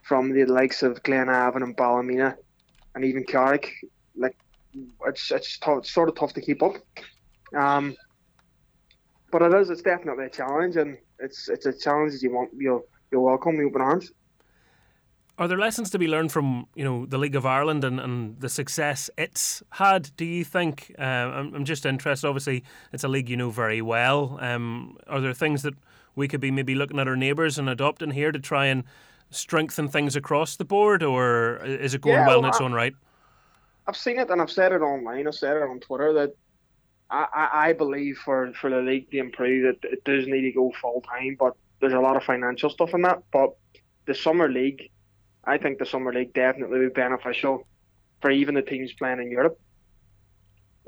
from 0.03 0.33
the 0.33 0.45
likes 0.45 0.83
of 0.83 1.03
Glenavon 1.03 1.63
and 1.63 1.77
Ballymena, 1.77 2.37
and 2.95 3.05
even 3.05 3.25
Carrick. 3.25 3.73
Like 4.17 4.37
it's 5.07 5.31
it's, 5.31 5.59
it's 5.67 5.91
sort 5.91 6.09
of 6.09 6.15
tough 6.15 6.33
to 6.35 6.41
keep 6.41 6.63
up. 6.63 6.77
Um, 7.57 7.97
but 9.31 9.43
it 9.43 9.55
is. 9.55 9.71
It's 9.71 9.83
definitely 9.83 10.27
a 10.27 10.31
challenge, 10.31 10.77
and 10.77 10.97
it's 11.19 11.49
it's 11.49 11.67
a 11.67 11.73
challenge 11.73 12.23
you 12.23 12.33
want 12.33 12.51
you'll 12.57 12.85
you'll 13.11 13.25
welcome 13.25 13.59
open 13.65 13.81
arms. 13.81 14.13
Are 15.37 15.49
there 15.49 15.59
lessons 15.59 15.91
to 15.91 15.99
be 15.99 16.07
learned 16.07 16.31
from 16.31 16.67
you 16.77 16.85
know 16.85 17.07
the 17.07 17.19
League 17.19 17.35
of 17.35 17.45
Ireland 17.45 17.83
and, 17.83 17.99
and 17.99 18.41
the 18.41 18.49
success 18.49 19.11
it's 19.19 19.63
had? 19.71 20.11
Do 20.17 20.25
you 20.25 20.45
think? 20.45 20.95
Uh, 20.99 21.03
I'm, 21.03 21.55
I'm 21.55 21.65
just 21.65 21.85
interested. 21.85 22.27
Obviously, 22.29 22.63
it's 22.93 23.03
a 23.03 23.09
league 23.09 23.29
you 23.29 23.37
know 23.37 23.51
very 23.51 23.83
well. 23.83 24.39
Um, 24.41 24.97
are 25.09 25.21
there 25.21 25.35
things 25.35 25.63
that 25.63 25.75
we 26.15 26.29
could 26.29 26.41
be 26.41 26.53
maybe 26.53 26.77
looking 26.77 27.01
at 27.01 27.09
our 27.09 27.17
neighbours 27.17 27.59
and 27.59 27.69
adopting 27.69 28.13
here 28.13 28.31
to 28.31 28.39
try 28.39 28.67
and 28.67 28.85
strengthen 29.31 29.89
things 29.89 30.15
across 30.15 30.55
the 30.55 30.65
board, 30.65 31.03
or 31.03 31.57
is 31.65 31.95
it 31.95 32.01
going 32.01 32.15
Yeah, 32.15 32.29
well 32.29 32.39
in 32.39 32.45
its 32.45 32.61
I- 32.61 32.65
own 32.65 32.73
right? 32.73 32.95
I've 33.87 33.97
seen 33.97 34.19
it 34.19 34.31
and 34.31 34.41
I've 34.41 34.51
said 34.51 34.73
it 34.73 34.81
online. 34.81 35.27
I've 35.27 35.35
said 35.35 35.57
it 35.59 35.63
on 35.63 35.79
Twitter 35.81 36.13
that 36.15 36.35
I, 37.11 37.27
I, 37.35 37.69
I 37.69 37.73
believe 37.75 38.17
for, 38.25 38.51
for 38.59 38.71
the 38.71 38.79
league 38.79 39.11
to 39.11 39.19
improve, 39.19 39.67
it, 39.67 39.79
it 39.83 40.05
does 40.05 40.27
need 40.27 40.41
to 40.41 40.53
go 40.53 40.73
full 40.81 41.03
time. 41.03 41.37
But 41.39 41.55
there's 41.81 41.93
a 41.93 42.01
lot 42.01 42.17
of 42.17 42.23
financial 42.25 42.71
stuff 42.71 42.95
in 42.95 43.03
that. 43.03 43.23
But 43.31 43.51
the 44.07 44.15
summer 44.15 44.49
league, 44.49 44.89
I 45.47 45.59
think 45.59 45.79
the 45.79 45.87
summer 45.87 46.13
league 46.13 46.33
definitely 46.35 46.79
would 46.79 46.95
be 46.95 47.01
beneficial 47.01 47.67
for 48.21 48.31
even 48.31 48.55
the 48.55 48.63
teams 48.63 48.93
playing 48.95 49.21
in 49.21 49.31
Europe. 49.31 49.59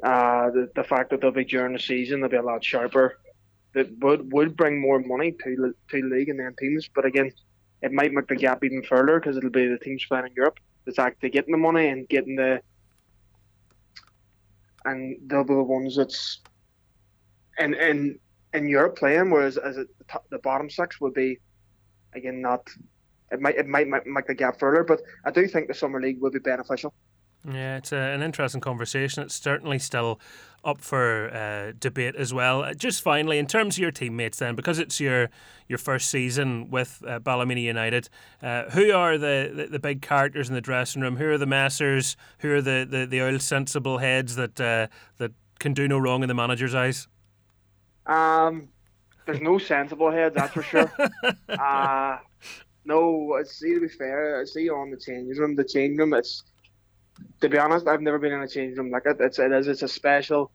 Uh, 0.03 0.51
the, 0.51 0.71
the 0.75 0.85
fact 0.85 1.11
that 1.11 1.21
they'll 1.21 1.31
be 1.31 1.45
during 1.45 1.73
the 1.73 1.79
season, 1.79 2.21
they'll 2.21 2.31
be 2.31 2.37
a 2.37 2.43
lot 2.43 2.65
sharper. 2.65 3.19
That 3.75 3.99
would 3.99 4.33
would 4.33 4.57
bring 4.57 4.81
more 4.81 5.01
money 5.01 5.33
to 5.45 5.75
to 5.91 6.03
league 6.03 6.29
and 6.29 6.41
then 6.41 6.55
teams. 6.59 6.89
But 6.95 7.05
again, 7.05 7.31
it 7.83 7.93
might 7.93 8.13
make 8.13 8.27
the 8.27 8.37
gap 8.37 8.65
even 8.65 8.83
further 8.83 9.21
because 9.21 9.37
it'll 9.37 9.51
be 9.51 9.67
the 9.67 9.79
teams 9.79 10.05
playing 10.07 10.27
in 10.27 10.33
Europe 10.35 10.59
that's 10.85 10.99
actually 10.99 11.31
getting 11.31 11.53
the 11.53 11.59
money 11.59 11.89
and 11.89 12.09
getting 12.09 12.37
the 12.37 12.61
and 14.87 15.19
they'll 15.27 15.45
be 15.45 15.55
the 15.55 15.63
ones 15.63 15.97
that's 15.97 16.41
in 17.59 17.75
in 17.75 18.19
in 18.55 18.69
Europe 18.69 18.97
playing, 18.97 19.31
whereas 19.31 19.59
as 19.59 19.77
it, 19.77 19.89
the, 19.99 20.05
top, 20.05 20.25
the 20.31 20.39
bottom 20.39 20.71
six 20.71 21.01
would 21.01 21.15
be 21.15 21.39
again 22.15 22.41
not. 22.41 22.69
It 23.33 23.41
might 23.41 23.57
it 23.57 23.67
might 23.67 23.89
ma- 23.89 24.01
make 24.07 24.27
the 24.27 24.35
gap 24.35 24.59
further, 24.59 24.85
but 24.85 25.01
I 25.25 25.31
do 25.31 25.47
think 25.49 25.69
the 25.69 25.75
summer 25.75 26.01
league 26.01 26.21
will 26.21 26.31
be 26.31 26.39
beneficial. 26.39 26.95
Yeah, 27.49 27.77
it's 27.77 27.93
a, 27.93 27.97
an 27.97 28.23
interesting 28.23 28.61
conversation. 28.61 29.23
It's 29.23 29.35
certainly 29.37 29.79
still 29.79 30.21
up 30.65 30.81
for 30.81 31.31
uh, 31.33 31.73
debate 31.79 32.17
as 32.17 32.35
well. 32.35 32.63
Uh, 32.63 32.75
Just 32.75 33.03
finally, 33.03 33.39
in 33.39 33.47
terms 33.47 33.77
of 33.77 33.79
your 33.83 33.93
teammates, 33.93 34.39
then, 34.39 34.57
because 34.57 34.79
it's 34.81 34.99
your 35.01 35.31
your 35.69 35.79
first 35.79 36.11
season 36.11 36.71
with 36.71 37.03
uh, 37.07 37.19
Ballymena 37.21 37.61
United, 37.61 38.09
uh, 38.43 38.65
who 38.71 38.93
are 38.93 39.17
the, 39.17 39.53
the, 39.55 39.67
the 39.67 39.79
big 39.79 40.03
characters 40.03 40.49
in 40.49 40.55
the 40.55 40.61
dressing 40.61 41.03
room? 41.03 41.17
Who 41.17 41.29
are 41.31 41.39
the 41.39 41.47
messers? 41.47 42.17
Who 42.39 42.53
are 42.53 42.63
the, 42.63 42.87
the, 42.89 43.07
the 43.07 43.21
old 43.21 43.43
sensible 43.43 43.99
heads 43.99 44.37
that 44.37 44.61
uh, 44.61 44.89
that 45.19 45.33
can 45.59 45.73
do 45.73 45.87
no 45.89 45.99
wrong 45.99 46.23
in 46.23 46.29
the 46.29 46.35
manager's 46.35 46.75
eyes? 46.75 47.07
Um, 48.07 48.69
there's 49.25 49.41
no 49.41 49.59
sensible 49.59 50.11
heads, 50.11 50.35
that's 50.35 50.53
for 50.53 50.63
sure. 50.63 50.93
no, 52.87 53.39
see 53.45 53.75
to 53.75 53.81
be 53.81 53.89
fair, 53.89 54.41
I 54.41 54.45
see 54.45 54.63
you 54.63 54.77
on 54.77 54.91
the 54.91 54.97
change 54.97 55.37
room. 55.39 55.57
The 55.57 55.65
change 55.65 55.99
room, 55.99 56.15
it's 56.15 56.45
to 57.41 57.49
be 57.49 57.59
honest, 57.59 57.87
I've 57.87 58.01
never 58.01 58.19
been 58.19 58.33
in 58.33 58.43
a 58.43 58.49
change 58.49 58.79
room 58.79 58.91
like 58.91 59.07
it. 59.07 59.17
It's 59.21 59.39
it 59.39 59.53
is 59.53 59.69
it's 59.69 59.83
a 59.83 59.89
special, 59.89 60.53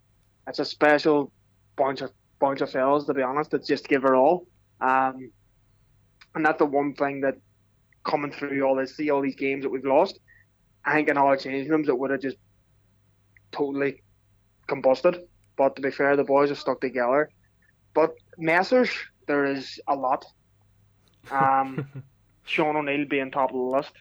it's 0.48 0.60
a 0.60 0.66
special 0.66 1.32
bunch 1.76 2.02
of 2.02 2.12
bunch 2.40 2.62
of 2.62 2.72
fellas. 2.72 3.06
To 3.06 3.14
be 3.14 3.22
honest, 3.22 3.54
it's 3.54 3.68
just 3.68 3.88
give 3.88 4.04
her 4.04 4.16
all. 4.16 4.48
Um, 4.80 5.32
and 6.34 6.46
that's 6.46 6.60
the 6.60 6.66
one 6.66 6.94
thing 6.94 7.22
that 7.22 7.36
coming 8.06 8.32
through 8.32 8.64
all 8.64 8.76
this, 8.76 8.96
see 8.96 9.10
all 9.10 9.22
these 9.22 9.36
games 9.36 9.64
that 9.64 9.70
we've 9.70 9.86
lost. 9.86 10.20
I 10.86 10.94
think 10.96 11.10
in 11.10 11.18
all 11.18 11.28
our 11.28 11.38
changing 11.38 11.70
rooms 11.70 11.90
it 11.90 11.98
would 11.98 12.12
have 12.12 12.22
just 12.22 12.38
totally 13.52 14.02
combusted. 14.68 15.22
But 15.58 15.76
to 15.76 15.82
be 15.82 15.92
fair, 15.92 16.16
the 16.16 16.24
boys 16.24 16.50
have 16.50 16.58
stuck 16.58 16.82
together. 16.82 17.30
But 17.94 18.16
Messers, 18.40 18.92
there 19.28 19.46
is 19.46 19.80
a 19.88 19.96
lot. 19.96 20.26
Um, 21.30 21.86
Sean 22.44 22.76
O'Neill 22.76 23.06
being 23.08 23.32
top 23.32 23.50
of 23.52 23.56
the 23.56 23.62
list. 23.62 23.92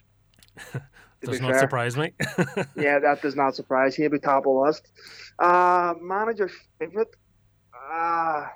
Does 1.23 1.41
not 1.41 1.51
fair. 1.53 1.61
surprise 1.61 1.97
me. 1.97 2.13
Yeah, 2.77 2.99
that 2.99 3.21
does 3.21 3.37
not 3.37 3.55
surprise. 3.55 3.95
He'll 3.95 4.09
be 4.11 4.19
top 4.19 4.39
of 4.39 4.45
the 4.45 4.51
list. 4.51 4.91
Uh, 5.39 5.93
manager's 6.01 6.53
favourite? 6.79 7.09
Uh, 7.75 8.47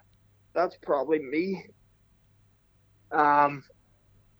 that's 0.54 0.76
probably 0.82 1.18
me. 1.18 1.66
Um, 3.12 3.64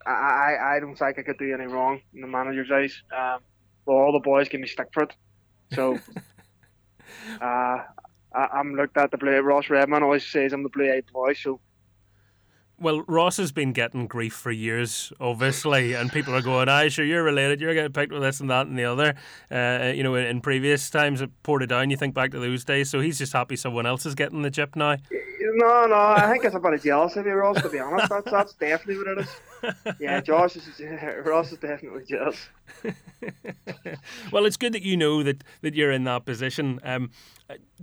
I, 0.06 0.56
I, 0.60 0.80
don't 0.80 0.96
think 0.96 1.18
I 1.18 1.22
could 1.22 1.38
do 1.38 1.52
any 1.54 1.66
wrong 1.66 2.00
in 2.14 2.20
the 2.20 2.26
manager's 2.26 2.70
eyes. 2.70 3.02
Um, 3.14 3.40
well, 3.86 3.98
all 3.98 4.12
the 4.12 4.20
boys 4.20 4.48
give 4.48 4.60
me 4.60 4.66
stick 4.66 4.88
for 4.92 5.04
it. 5.04 5.12
So, 5.72 5.94
uh, 7.40 7.44
I, 7.44 7.84
I'm 8.34 8.74
looked 8.74 8.96
at 8.96 9.10
the 9.10 9.18
blue. 9.18 9.40
Ross 9.40 9.70
Redman 9.70 10.02
always 10.02 10.26
says 10.26 10.52
I'm 10.52 10.62
the 10.62 10.68
blue-eyed 10.70 11.06
boy. 11.12 11.34
So, 11.34 11.60
Well, 12.78 13.02
Ross 13.07 13.37
has 13.37 13.52
been 13.52 13.73
getting 13.73 14.07
grief 14.07 14.35
for 14.35 14.50
years, 14.50 15.12
obviously, 15.21 15.95
and 15.95 16.11
people 16.11 16.35
are 16.35 16.43
going, 16.43 16.69
"I 16.69 16.88
sure 16.88 17.04
you're 17.04 17.23
related. 17.23 17.61
You're 17.61 17.75
getting 17.75 17.93
picked 17.93 18.12
with 18.12 18.23
this 18.23 18.40
and 18.40 18.50
that 18.50 18.66
and 18.66 18.78
the 18.78 18.85
other." 18.85 19.14
Uh, 19.50 19.93
you 19.95 20.02
know, 20.02 20.16
in, 20.16 20.26
in 20.26 20.40
previous 20.40 20.90
times, 20.90 21.21
it 21.21 21.31
Portadown. 21.43 21.69
down. 21.69 21.90
You 21.90 21.97
think 21.97 22.14
back 22.14 22.33
to 22.33 22.38
those 22.38 22.64
days, 22.64 22.90
so 22.90 23.00
he's 23.00 23.19
just 23.19 23.33
happy 23.33 23.57
someone 23.57 23.87
else 23.87 24.07
is 24.07 24.14
getting 24.14 24.43
the 24.43 24.50
chip 24.50 24.76
now. 24.76 24.97
no, 25.54 25.87
no, 25.87 25.95
I 25.95 26.28
think 26.31 26.45
it's 26.45 26.54
a 26.54 26.61
bit 26.61 26.75
of 26.75 26.83
jealousy 26.83 27.21
Ross. 27.21 27.62
To 27.62 27.69
be 27.69 27.78
honest, 27.78 28.09
that's 28.09 28.31
that's 28.31 28.52
definitely 28.54 28.99
what 28.99 29.19
it 29.19 29.19
is. 29.21 29.97
Yeah, 30.00 30.21
Josh 30.21 30.57
is 30.57 30.81
Ross 31.25 31.52
is 31.52 31.59
definitely 31.59 32.04
jealous. 32.04 32.49
well, 34.33 34.47
it's 34.47 34.57
good 34.57 34.73
that 34.73 34.83
you 34.83 34.97
know 34.97 35.23
that, 35.23 35.45
that 35.62 35.75
you're 35.75 35.93
in 35.93 36.04
that 36.04 36.25
position. 36.25 36.81
Um, 36.83 37.11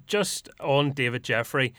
just 0.07 0.49
on 0.59 0.91
David 0.91 1.23
Jeffrey, 1.23 1.73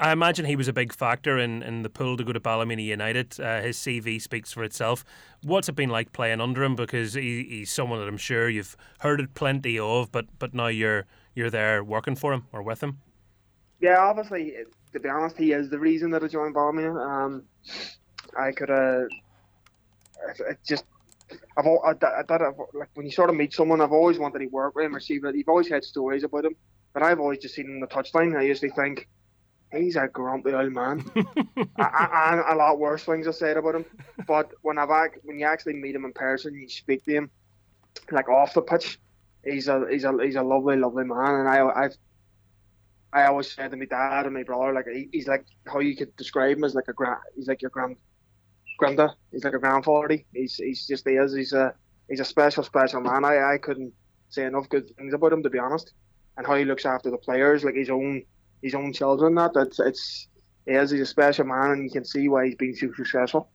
I 0.00 0.12
imagine 0.12 0.44
he 0.46 0.56
was 0.56 0.68
a 0.68 0.72
big 0.72 0.92
factor 0.92 1.38
in, 1.38 1.62
in 1.62 1.82
the 1.82 1.90
pull 1.90 2.16
to 2.16 2.24
go 2.24 2.32
to 2.32 2.40
Ballymena 2.40 2.82
United. 2.82 3.38
Uh, 3.40 3.60
his 3.60 3.76
CV 3.76 4.20
speaks 4.22 4.52
for 4.52 4.62
itself. 4.62 5.04
What's 5.42 5.68
it 5.68 5.74
been 5.74 5.90
like 5.90 6.12
playing 6.12 6.40
under 6.40 6.62
him? 6.62 6.76
Because 6.76 7.14
he, 7.14 7.44
he's 7.44 7.70
someone 7.70 7.98
that 7.98 8.08
I'm 8.08 8.16
sure 8.16 8.48
you've 8.48 8.76
heard 9.00 9.20
it 9.20 9.34
plenty 9.34 9.78
of, 9.78 10.12
but 10.12 10.26
but 10.38 10.54
now 10.54 10.68
you're 10.68 11.04
you're 11.34 11.50
there 11.50 11.82
working 11.82 12.14
for 12.14 12.32
him 12.32 12.44
or 12.52 12.62
with 12.62 12.82
him. 12.82 12.98
Yeah, 13.80 13.98
obviously, 13.98 14.54
to 14.92 15.00
be 15.00 15.08
honest, 15.08 15.36
he 15.36 15.52
is 15.52 15.68
the 15.70 15.78
reason 15.78 16.10
that 16.10 16.22
I 16.22 16.28
joined 16.28 16.54
Ballymena. 16.54 16.96
Um, 16.96 17.44
I 18.38 18.52
could 18.52 18.70
it 20.48 20.58
just, 20.66 20.84
I've 21.56 21.66
al- 21.66 21.82
I, 21.84 21.90
I, 21.90 22.22
that 22.28 22.42
I've, 22.42 22.58
like 22.74 22.88
when 22.94 23.06
you 23.06 23.12
sort 23.12 23.30
of 23.30 23.36
meet 23.36 23.52
someone, 23.52 23.80
I've 23.80 23.92
always 23.92 24.18
wanted 24.18 24.40
to 24.40 24.46
work 24.46 24.74
with 24.74 24.86
him 24.86 24.96
or 24.96 25.00
see 25.00 25.18
that 25.18 25.34
you've 25.34 25.48
always 25.48 25.68
had 25.68 25.84
stories 25.84 26.24
about 26.24 26.44
him, 26.44 26.54
but 26.92 27.02
I've 27.02 27.20
always 27.20 27.38
just 27.38 27.54
seen 27.54 27.66
him 27.66 27.74
on 27.74 27.80
the 27.80 27.86
touchline. 27.86 28.36
I 28.36 28.42
usually 28.42 28.70
think 28.70 29.08
he's 29.72 29.96
a 29.96 30.08
grumpy 30.08 30.52
old 30.52 30.72
man, 30.72 31.04
and 31.14 32.40
a 32.40 32.54
lot 32.56 32.78
worse 32.78 33.04
things 33.04 33.26
are 33.26 33.32
said 33.32 33.56
about 33.56 33.74
him. 33.74 33.84
But 34.26 34.50
when 34.62 34.78
I've 34.78 34.90
when 35.24 35.38
you 35.38 35.46
actually 35.46 35.74
meet 35.74 35.94
him 35.94 36.04
in 36.04 36.12
person, 36.12 36.54
you 36.54 36.68
speak 36.68 37.04
to 37.04 37.12
him, 37.12 37.30
like 38.10 38.28
off 38.28 38.54
the 38.54 38.62
pitch, 38.62 38.98
he's 39.44 39.68
a 39.68 39.86
he's 39.90 40.04
a 40.04 40.16
he's 40.22 40.36
a 40.36 40.42
lovely 40.42 40.76
lovely 40.76 41.04
man, 41.04 41.34
and 41.34 41.48
I 41.48 41.66
I've 41.68 41.96
I 43.12 43.24
always 43.24 43.50
said 43.50 43.70
to 43.70 43.76
my 43.76 43.86
dad 43.86 44.26
and 44.26 44.34
my 44.34 44.42
brother, 44.42 44.72
like 44.72 44.86
he, 44.92 45.08
he's 45.12 45.26
like 45.26 45.46
how 45.66 45.80
you 45.80 45.96
could 45.96 46.14
describe 46.16 46.56
him 46.56 46.64
as 46.64 46.74
like 46.74 46.88
a 46.88 46.92
grand. 46.92 47.20
He's 47.34 47.48
like 47.48 47.62
your 47.62 47.70
grand, 47.70 47.96
granda. 48.80 49.14
He's 49.32 49.44
like 49.44 49.54
a 49.54 49.58
grandfather. 49.58 50.18
He's 50.32 50.56
he's 50.56 50.86
just 50.86 51.08
he 51.08 51.14
is. 51.14 51.34
He's 51.34 51.52
a 51.52 51.74
he's 52.08 52.20
a 52.20 52.24
special 52.24 52.62
special 52.62 53.00
man. 53.00 53.24
I 53.24 53.54
I 53.54 53.58
couldn't 53.58 53.92
say 54.30 54.44
enough 54.44 54.68
good 54.68 54.94
things 54.96 55.14
about 55.14 55.32
him 55.32 55.42
to 55.42 55.50
be 55.50 55.58
honest, 55.58 55.92
and 56.36 56.46
how 56.46 56.54
he 56.56 56.64
looks 56.64 56.84
after 56.84 57.10
the 57.10 57.18
players, 57.18 57.64
like 57.64 57.74
his 57.74 57.90
own 57.90 58.24
his 58.62 58.74
own 58.74 58.92
children. 58.92 59.34
That 59.34 59.52
it's 59.56 59.78
it's 59.80 60.28
he 60.66 60.72
is. 60.72 60.90
He's 60.90 61.00
a 61.00 61.06
special 61.06 61.46
man, 61.46 61.72
and 61.72 61.84
you 61.84 61.90
can 61.90 62.04
see 62.04 62.28
why 62.28 62.46
he's 62.46 62.56
been 62.56 62.74
so 62.74 62.92
successful. 62.94 63.50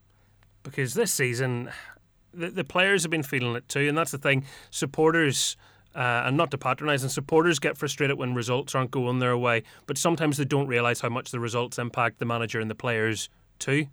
because 0.64 0.94
this 0.94 1.12
season 1.12 1.72
the, 2.34 2.50
the 2.50 2.64
players 2.64 3.04
have 3.04 3.12
been 3.12 3.24
feeling 3.24 3.56
it 3.56 3.68
too, 3.70 3.88
and 3.88 3.98
that's 3.98 4.12
the 4.12 4.18
thing. 4.18 4.46
Supporters. 4.70 5.58
Uh, 5.96 6.24
and 6.26 6.36
not 6.36 6.50
to 6.50 6.58
patronise, 6.58 7.04
and 7.04 7.12
supporters 7.12 7.60
get 7.60 7.78
frustrated 7.78 8.18
when 8.18 8.34
results 8.34 8.74
aren't 8.74 8.90
going 8.90 9.20
their 9.20 9.38
way, 9.38 9.62
but 9.86 9.96
sometimes 9.96 10.38
they 10.38 10.44
don't 10.44 10.66
realise 10.66 11.02
how 11.02 11.10
much 11.10 11.30
the 11.30 11.40
results 11.40 11.78
impact 11.78 12.18
the 12.18 12.26
manager 12.26 12.60
and 12.60 12.68
the 12.68 12.74
players 12.74 13.30
too. 13.60 13.86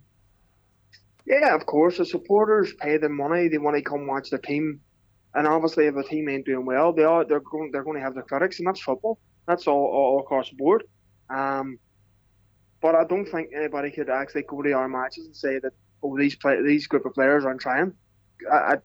Yeah, 1.27 1.53
of 1.53 1.67
course. 1.67 1.99
The 1.99 2.05
supporters 2.05 2.73
pay 2.73 2.97
them 2.97 3.15
money. 3.15 3.49
They 3.49 3.59
want 3.59 3.77
to 3.77 3.83
come 3.83 4.07
watch 4.07 4.31
the 4.31 4.39
team, 4.39 4.81
and 5.35 5.45
obviously, 5.45 5.85
if 5.85 5.95
a 5.95 6.01
team 6.01 6.27
ain't 6.27 6.47
doing 6.47 6.65
well, 6.65 6.91
they 6.91 7.03
are 7.03 7.23
they're 7.23 7.39
going 7.39 7.69
they're 7.71 7.83
going 7.83 7.97
to 7.97 8.03
have 8.03 8.15
their 8.15 8.23
critics, 8.23 8.57
and 8.57 8.67
that's 8.67 8.81
football. 8.81 9.19
That's 9.47 9.67
all, 9.67 9.85
all, 9.85 10.21
across 10.21 10.49
the 10.49 10.55
board. 10.55 10.85
Um, 11.31 11.79
but 12.81 12.95
I 12.95 13.03
don't 13.03 13.25
think 13.25 13.51
anybody 13.55 13.91
could 13.91 14.09
actually 14.09 14.43
go 14.43 14.61
to 14.61 14.71
our 14.73 14.87
matches 14.87 15.25
and 15.25 15.35
say 15.35 15.59
that 15.59 15.73
oh 16.03 16.17
these 16.17 16.35
play 16.35 16.61
these 16.61 16.87
group 16.87 17.05
of 17.05 17.13
players 17.13 17.45
aren't 17.45 17.61
trying. 17.61 17.93
I, 18.51 18.55
I, 18.55 18.75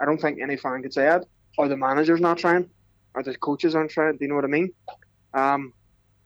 I 0.00 0.04
don't 0.04 0.20
think 0.20 0.40
any 0.40 0.56
fan 0.56 0.82
could 0.82 0.92
say 0.92 1.04
that. 1.04 1.24
Or 1.58 1.68
the 1.68 1.76
manager's 1.76 2.20
not 2.20 2.36
trying, 2.38 2.68
or 3.14 3.22
the 3.22 3.34
coaches 3.36 3.74
aren't 3.74 3.90
trying. 3.90 4.16
Do 4.16 4.24
you 4.24 4.28
know 4.28 4.34
what 4.34 4.44
I 4.44 4.48
mean? 4.48 4.72
Um, 5.32 5.72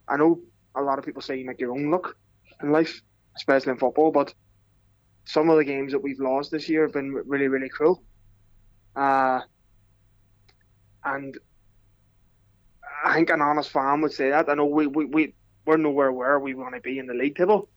I 0.09 0.17
know 0.17 0.41
a 0.75 0.83
lot 0.83 0.99
of 0.99 1.05
people 1.05 1.23
say 1.23 1.39
you 1.39 1.47
make 1.47 1.61
your 1.61 1.73
own 1.73 1.91
luck 1.91 2.17
in 2.63 2.73
life, 2.73 3.01
especially 3.37 3.73
in 3.73 3.79
football, 3.79 4.11
but 4.11 4.35
some 5.25 5.49
of 5.51 5.57
the 5.57 5.65
games 5.65 5.93
that 5.93 6.03
we've 6.03 6.19
lost 6.19 6.51
this 6.51 6.69
year 6.69 6.83
have 6.83 6.93
been 6.93 7.13
really, 7.13 7.47
really 7.47 7.69
cruel. 7.69 8.03
Uh, 8.97 9.41
and 11.05 11.39
I 13.05 13.15
think 13.15 13.31
an 13.31 13.41
honest 13.41 13.71
fan 13.71 14.01
would 14.01 14.13
say 14.13 14.31
that. 14.31 14.49
I 14.49 14.55
know 14.55 14.67
we, 14.67 14.87
we, 14.89 15.05
we, 15.05 15.35
we're 15.67 15.77
nowhere 15.77 16.13
where 16.13 16.39
we 16.39 16.55
want 16.55 16.75
to 16.75 16.81
be 16.81 16.99
in 16.99 17.07
the 17.07 17.15
league 17.15 17.37
table. 17.37 17.69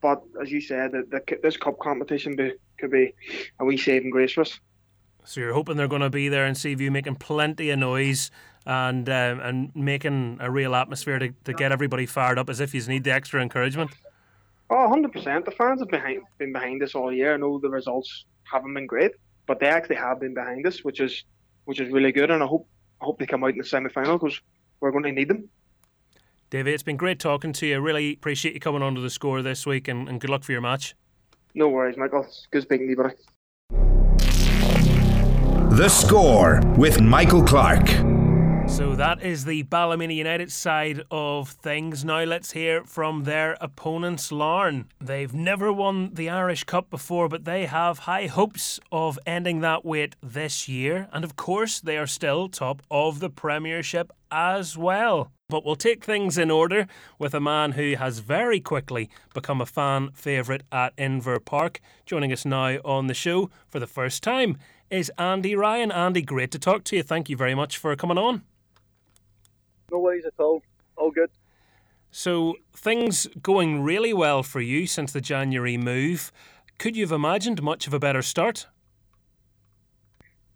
But 0.00 0.22
as 0.40 0.50
you 0.50 0.60
said, 0.60 0.92
the, 0.92 1.04
the, 1.10 1.38
this 1.42 1.56
cup 1.56 1.78
competition 1.78 2.36
be, 2.36 2.52
could 2.78 2.90
be 2.90 3.14
a 3.58 3.64
wee 3.64 3.76
saving 3.76 4.10
grace 4.10 4.32
for 4.32 4.42
us. 4.42 4.58
So 5.24 5.40
you're 5.40 5.52
hoping 5.52 5.76
they're 5.76 5.88
going 5.88 6.00
to 6.00 6.10
be 6.10 6.28
there 6.28 6.46
and 6.46 6.56
see 6.56 6.74
you 6.78 6.90
making 6.90 7.16
plenty 7.16 7.70
of 7.70 7.78
noise 7.78 8.30
and 8.66 9.08
um, 9.08 9.40
and 9.40 9.76
making 9.76 10.38
a 10.40 10.50
real 10.50 10.74
atmosphere 10.74 11.18
to, 11.18 11.30
to 11.44 11.52
get 11.52 11.72
everybody 11.72 12.06
fired 12.06 12.38
up 12.38 12.48
as 12.50 12.60
if 12.60 12.74
you 12.74 12.82
need 12.86 13.04
the 13.04 13.12
extra 13.12 13.42
encouragement. 13.42 13.90
Oh, 14.70 14.88
100%. 14.88 15.44
The 15.44 15.50
fans 15.50 15.80
have 15.80 15.88
behind, 15.88 16.22
been 16.38 16.52
behind 16.52 16.82
us 16.82 16.94
all 16.94 17.12
year. 17.12 17.34
I 17.34 17.36
know 17.36 17.58
the 17.58 17.68
results 17.68 18.24
haven't 18.44 18.72
been 18.72 18.86
great, 18.86 19.12
but 19.46 19.58
they 19.58 19.66
actually 19.66 19.96
have 19.96 20.20
been 20.20 20.32
behind 20.32 20.66
us, 20.66 20.84
which 20.84 21.00
is 21.00 21.24
which 21.64 21.80
is 21.80 21.90
really 21.90 22.12
good. 22.12 22.30
And 22.30 22.42
I 22.42 22.46
hope 22.46 22.68
I 23.00 23.04
hope 23.04 23.18
they 23.18 23.26
come 23.26 23.44
out 23.44 23.50
in 23.50 23.58
the 23.58 23.64
semi 23.64 23.90
final 23.90 24.18
because 24.18 24.40
we're 24.80 24.92
going 24.92 25.04
to 25.04 25.12
need 25.12 25.28
them. 25.28 25.48
Davey, 26.50 26.74
it's 26.74 26.82
been 26.82 26.96
great 26.96 27.20
talking 27.20 27.52
to 27.52 27.66
you. 27.68 27.80
really 27.80 28.12
appreciate 28.12 28.54
you 28.54 28.60
coming 28.60 28.82
onto 28.82 29.00
the 29.00 29.08
score 29.08 29.40
this 29.40 29.64
week 29.64 29.86
and, 29.86 30.08
and 30.08 30.20
good 30.20 30.30
luck 30.30 30.42
for 30.42 30.50
your 30.50 30.60
match. 30.60 30.96
No 31.54 31.68
worries, 31.68 31.96
Michael. 31.96 32.24
It's 32.24 32.48
good 32.50 32.62
speaking 32.62 32.88
to 32.88 32.90
you, 32.90 32.96
buddy. 32.96 33.14
The 35.76 35.88
score 35.88 36.60
with 36.76 37.00
Michael 37.00 37.44
Clark. 37.44 37.86
So 38.68 38.96
that 38.96 39.22
is 39.22 39.44
the 39.44 39.62
Ballymena 39.62 40.12
United 40.12 40.50
side 40.50 41.02
of 41.12 41.50
things. 41.50 42.04
Now 42.04 42.24
let's 42.24 42.50
hear 42.50 42.82
from 42.82 43.22
their 43.22 43.56
opponents, 43.60 44.32
Larne. 44.32 44.86
They've 45.00 45.32
never 45.32 45.72
won 45.72 46.14
the 46.14 46.30
Irish 46.30 46.64
Cup 46.64 46.90
before, 46.90 47.28
but 47.28 47.44
they 47.44 47.66
have 47.66 48.00
high 48.00 48.26
hopes 48.26 48.80
of 48.90 49.20
ending 49.24 49.60
that 49.60 49.84
wait 49.84 50.16
this 50.20 50.68
year. 50.68 51.08
And 51.12 51.24
of 51.24 51.36
course, 51.36 51.78
they 51.78 51.96
are 51.96 52.08
still 52.08 52.48
top 52.48 52.82
of 52.90 53.20
the 53.20 53.30
Premiership 53.30 54.12
as 54.32 54.76
well. 54.76 55.30
But 55.50 55.66
we'll 55.66 55.74
take 55.74 56.04
things 56.04 56.38
in 56.38 56.50
order 56.50 56.86
with 57.18 57.34
a 57.34 57.40
man 57.40 57.72
who 57.72 57.96
has 57.96 58.20
very 58.20 58.60
quickly 58.60 59.10
become 59.34 59.60
a 59.60 59.66
fan 59.66 60.10
favourite 60.14 60.62
at 60.70 60.96
Inver 60.96 61.44
Park. 61.44 61.80
Joining 62.06 62.32
us 62.32 62.44
now 62.44 62.78
on 62.84 63.08
the 63.08 63.14
show 63.14 63.50
for 63.68 63.80
the 63.80 63.86
first 63.88 64.22
time 64.22 64.56
is 64.90 65.10
Andy 65.18 65.56
Ryan. 65.56 65.90
Andy, 65.90 66.22
great 66.22 66.52
to 66.52 66.58
talk 66.58 66.84
to 66.84 66.96
you. 66.96 67.02
Thank 67.02 67.28
you 67.28 67.36
very 67.36 67.56
much 67.56 67.78
for 67.78 67.94
coming 67.96 68.16
on. 68.16 68.42
No 69.90 69.98
worries 69.98 70.24
at 70.24 70.34
all. 70.38 70.62
All 70.96 71.10
good. 71.10 71.30
So 72.12 72.54
things 72.72 73.26
going 73.42 73.82
really 73.82 74.12
well 74.12 74.44
for 74.44 74.60
you 74.60 74.86
since 74.86 75.12
the 75.12 75.20
January 75.20 75.76
move. 75.76 76.30
Could 76.78 76.96
you 76.96 77.02
have 77.02 77.12
imagined 77.12 77.60
much 77.60 77.88
of 77.88 77.92
a 77.94 77.98
better 77.98 78.22
start? 78.22 78.68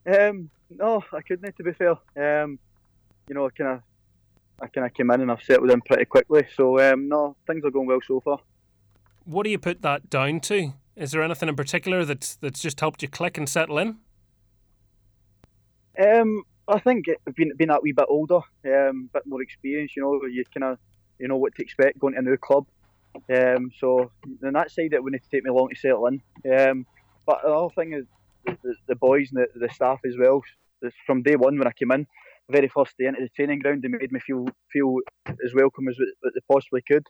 Um, 0.07 0.51
no, 0.71 1.03
I 1.13 1.21
couldn't. 1.21 1.57
To 1.57 1.65
be 1.65 1.73
fair, 1.73 1.97
um, 2.17 2.59
you 3.29 3.35
know, 3.35 3.47
I 3.47 3.51
kind 3.51 3.71
of, 3.71 3.83
I 4.61 4.69
kind 4.69 4.87
of 4.87 4.95
came 4.95 5.11
in 5.11 5.21
and 5.21 5.31
I've 5.31 5.43
settled 5.43 5.71
in 5.71 5.81
pretty 5.81 6.05
quickly. 6.05 6.47
So 6.57 6.81
um, 6.81 7.09
no, 7.09 7.37
things 7.47 7.65
are 7.65 7.71
going 7.71 7.87
well 7.87 8.01
so 8.07 8.21
far. 8.21 8.39
What 9.25 9.45
do 9.45 9.51
you 9.51 9.59
put 9.59 9.83
that 9.83 10.11
down 10.11 10.41
to? 10.41 10.73
Is 10.97 11.11
there 11.11 11.23
anything 11.23 11.49
in 11.49 11.57
particular 11.57 12.05
that's 12.05 12.37
that's 12.37 12.61
just 12.61 12.81
helped 12.81 13.03
you 13.03 13.09
click 13.09 13.37
and 13.37 13.49
settle 13.49 13.79
in? 13.79 13.99
Um, 15.99 16.45
I 16.69 16.79
think 16.79 17.07
being 17.35 17.53
being 17.57 17.69
that 17.69 17.83
wee 17.83 17.93
bit 17.93 18.07
older, 18.09 18.41
um, 18.67 19.11
bit 19.13 19.27
more 19.27 19.43
experience, 19.43 19.93
you 19.97 20.03
know, 20.03 20.25
you 20.27 20.45
kind 20.53 20.65
of 20.65 20.79
you 21.19 21.29
know 21.29 21.37
what 21.37 21.55
to 21.57 21.63
expect 21.63 21.99
going 21.99 22.15
to 22.15 22.21
a 22.21 22.23
new 22.23 22.37
club. 22.37 22.67
Um, 23.33 23.71
so 23.79 24.11
on 24.45 24.53
that 24.53 24.71
side, 24.71 24.93
it 24.93 25.03
wouldn't 25.03 25.23
take 25.31 25.45
me 25.45 25.51
long 25.51 25.69
to 25.69 25.77
settle 25.77 26.07
in. 26.07 26.23
Um, 26.53 26.87
but 27.27 27.41
the 27.43 27.49
other 27.49 27.75
thing 27.75 27.95
is 27.95 28.05
the, 28.45 28.75
the 28.87 28.97
boys 28.97 29.31
and 29.33 29.47
the, 29.55 29.67
the 29.67 29.73
staff 29.73 30.01
as 30.05 30.17
well. 30.19 30.43
From 31.07 31.23
day 31.23 31.37
one 31.37 31.59
when 31.59 31.67
I 31.67 31.73
came 31.73 31.93
in, 31.93 32.07
very 32.51 32.69
first 32.69 32.95
day 32.99 33.07
into 33.07 33.21
the 33.21 33.29
training 33.31 33.61
ground, 33.61 33.83
they 33.83 33.89
made 33.89 34.13
me 34.13 34.21
feel 34.21 34.47
feel 34.73 34.97
as 35.27 35.55
welcome 35.55 35.89
as 35.89 35.97
they 35.99 36.41
possibly 36.51 36.83
could. 36.87 37.07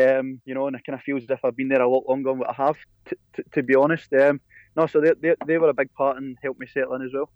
Um, 0.00 0.40
you 0.44 0.54
know, 0.54 0.66
and 0.66 0.76
I 0.76 0.80
kind 0.84 0.98
of 0.98 1.02
feel 1.02 1.16
as 1.16 1.24
if 1.28 1.44
I've 1.44 1.56
been 1.56 1.68
there 1.68 1.80
a 1.80 1.88
lot 1.88 2.08
longer 2.08 2.30
than 2.30 2.38
what 2.40 2.50
I 2.50 2.54
have, 2.54 2.76
t- 3.08 3.16
t- 3.34 3.42
to 3.52 3.62
be 3.62 3.76
honest. 3.76 4.12
Um, 4.12 4.40
no, 4.76 4.86
so 4.86 5.00
they, 5.00 5.12
they, 5.20 5.34
they 5.46 5.58
were 5.58 5.68
a 5.68 5.74
big 5.74 5.92
part 5.94 6.16
and 6.16 6.36
helped 6.42 6.60
me 6.60 6.66
settle 6.66 6.94
in 6.94 7.02
as 7.02 7.12
well 7.14 7.30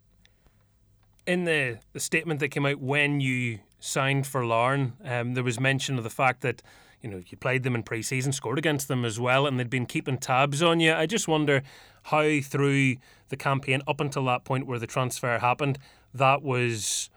in 1.25 1.43
the, 1.43 1.79
the 1.93 1.99
statement 1.99 2.39
that 2.39 2.49
came 2.49 2.65
out 2.65 2.79
when 2.79 3.19
you 3.19 3.59
signed 3.79 4.27
for 4.27 4.45
Larne, 4.45 4.93
um, 5.03 5.33
there 5.33 5.43
was 5.43 5.59
mention 5.59 5.97
of 5.97 6.03
the 6.03 6.09
fact 6.09 6.41
that 6.41 6.61
you 7.01 7.09
know 7.09 7.21
you 7.27 7.37
played 7.37 7.63
them 7.63 7.75
in 7.75 7.83
pre-season, 7.83 8.31
scored 8.31 8.57
against 8.57 8.87
them 8.87 9.05
as 9.05 9.19
well, 9.19 9.47
and 9.47 9.59
they'd 9.59 9.69
been 9.69 9.85
keeping 9.85 10.17
tabs 10.17 10.61
on 10.61 10.79
you. 10.79 10.93
I 10.93 11.05
just 11.05 11.27
wonder 11.27 11.63
how 12.03 12.39
through 12.41 12.97
the 13.29 13.37
campaign 13.37 13.81
up 13.87 13.99
until 13.99 14.25
that 14.25 14.43
point 14.43 14.67
where 14.67 14.79
the 14.79 14.87
transfer 14.87 15.39
happened, 15.39 15.77
that 16.13 16.41
was. 16.41 17.09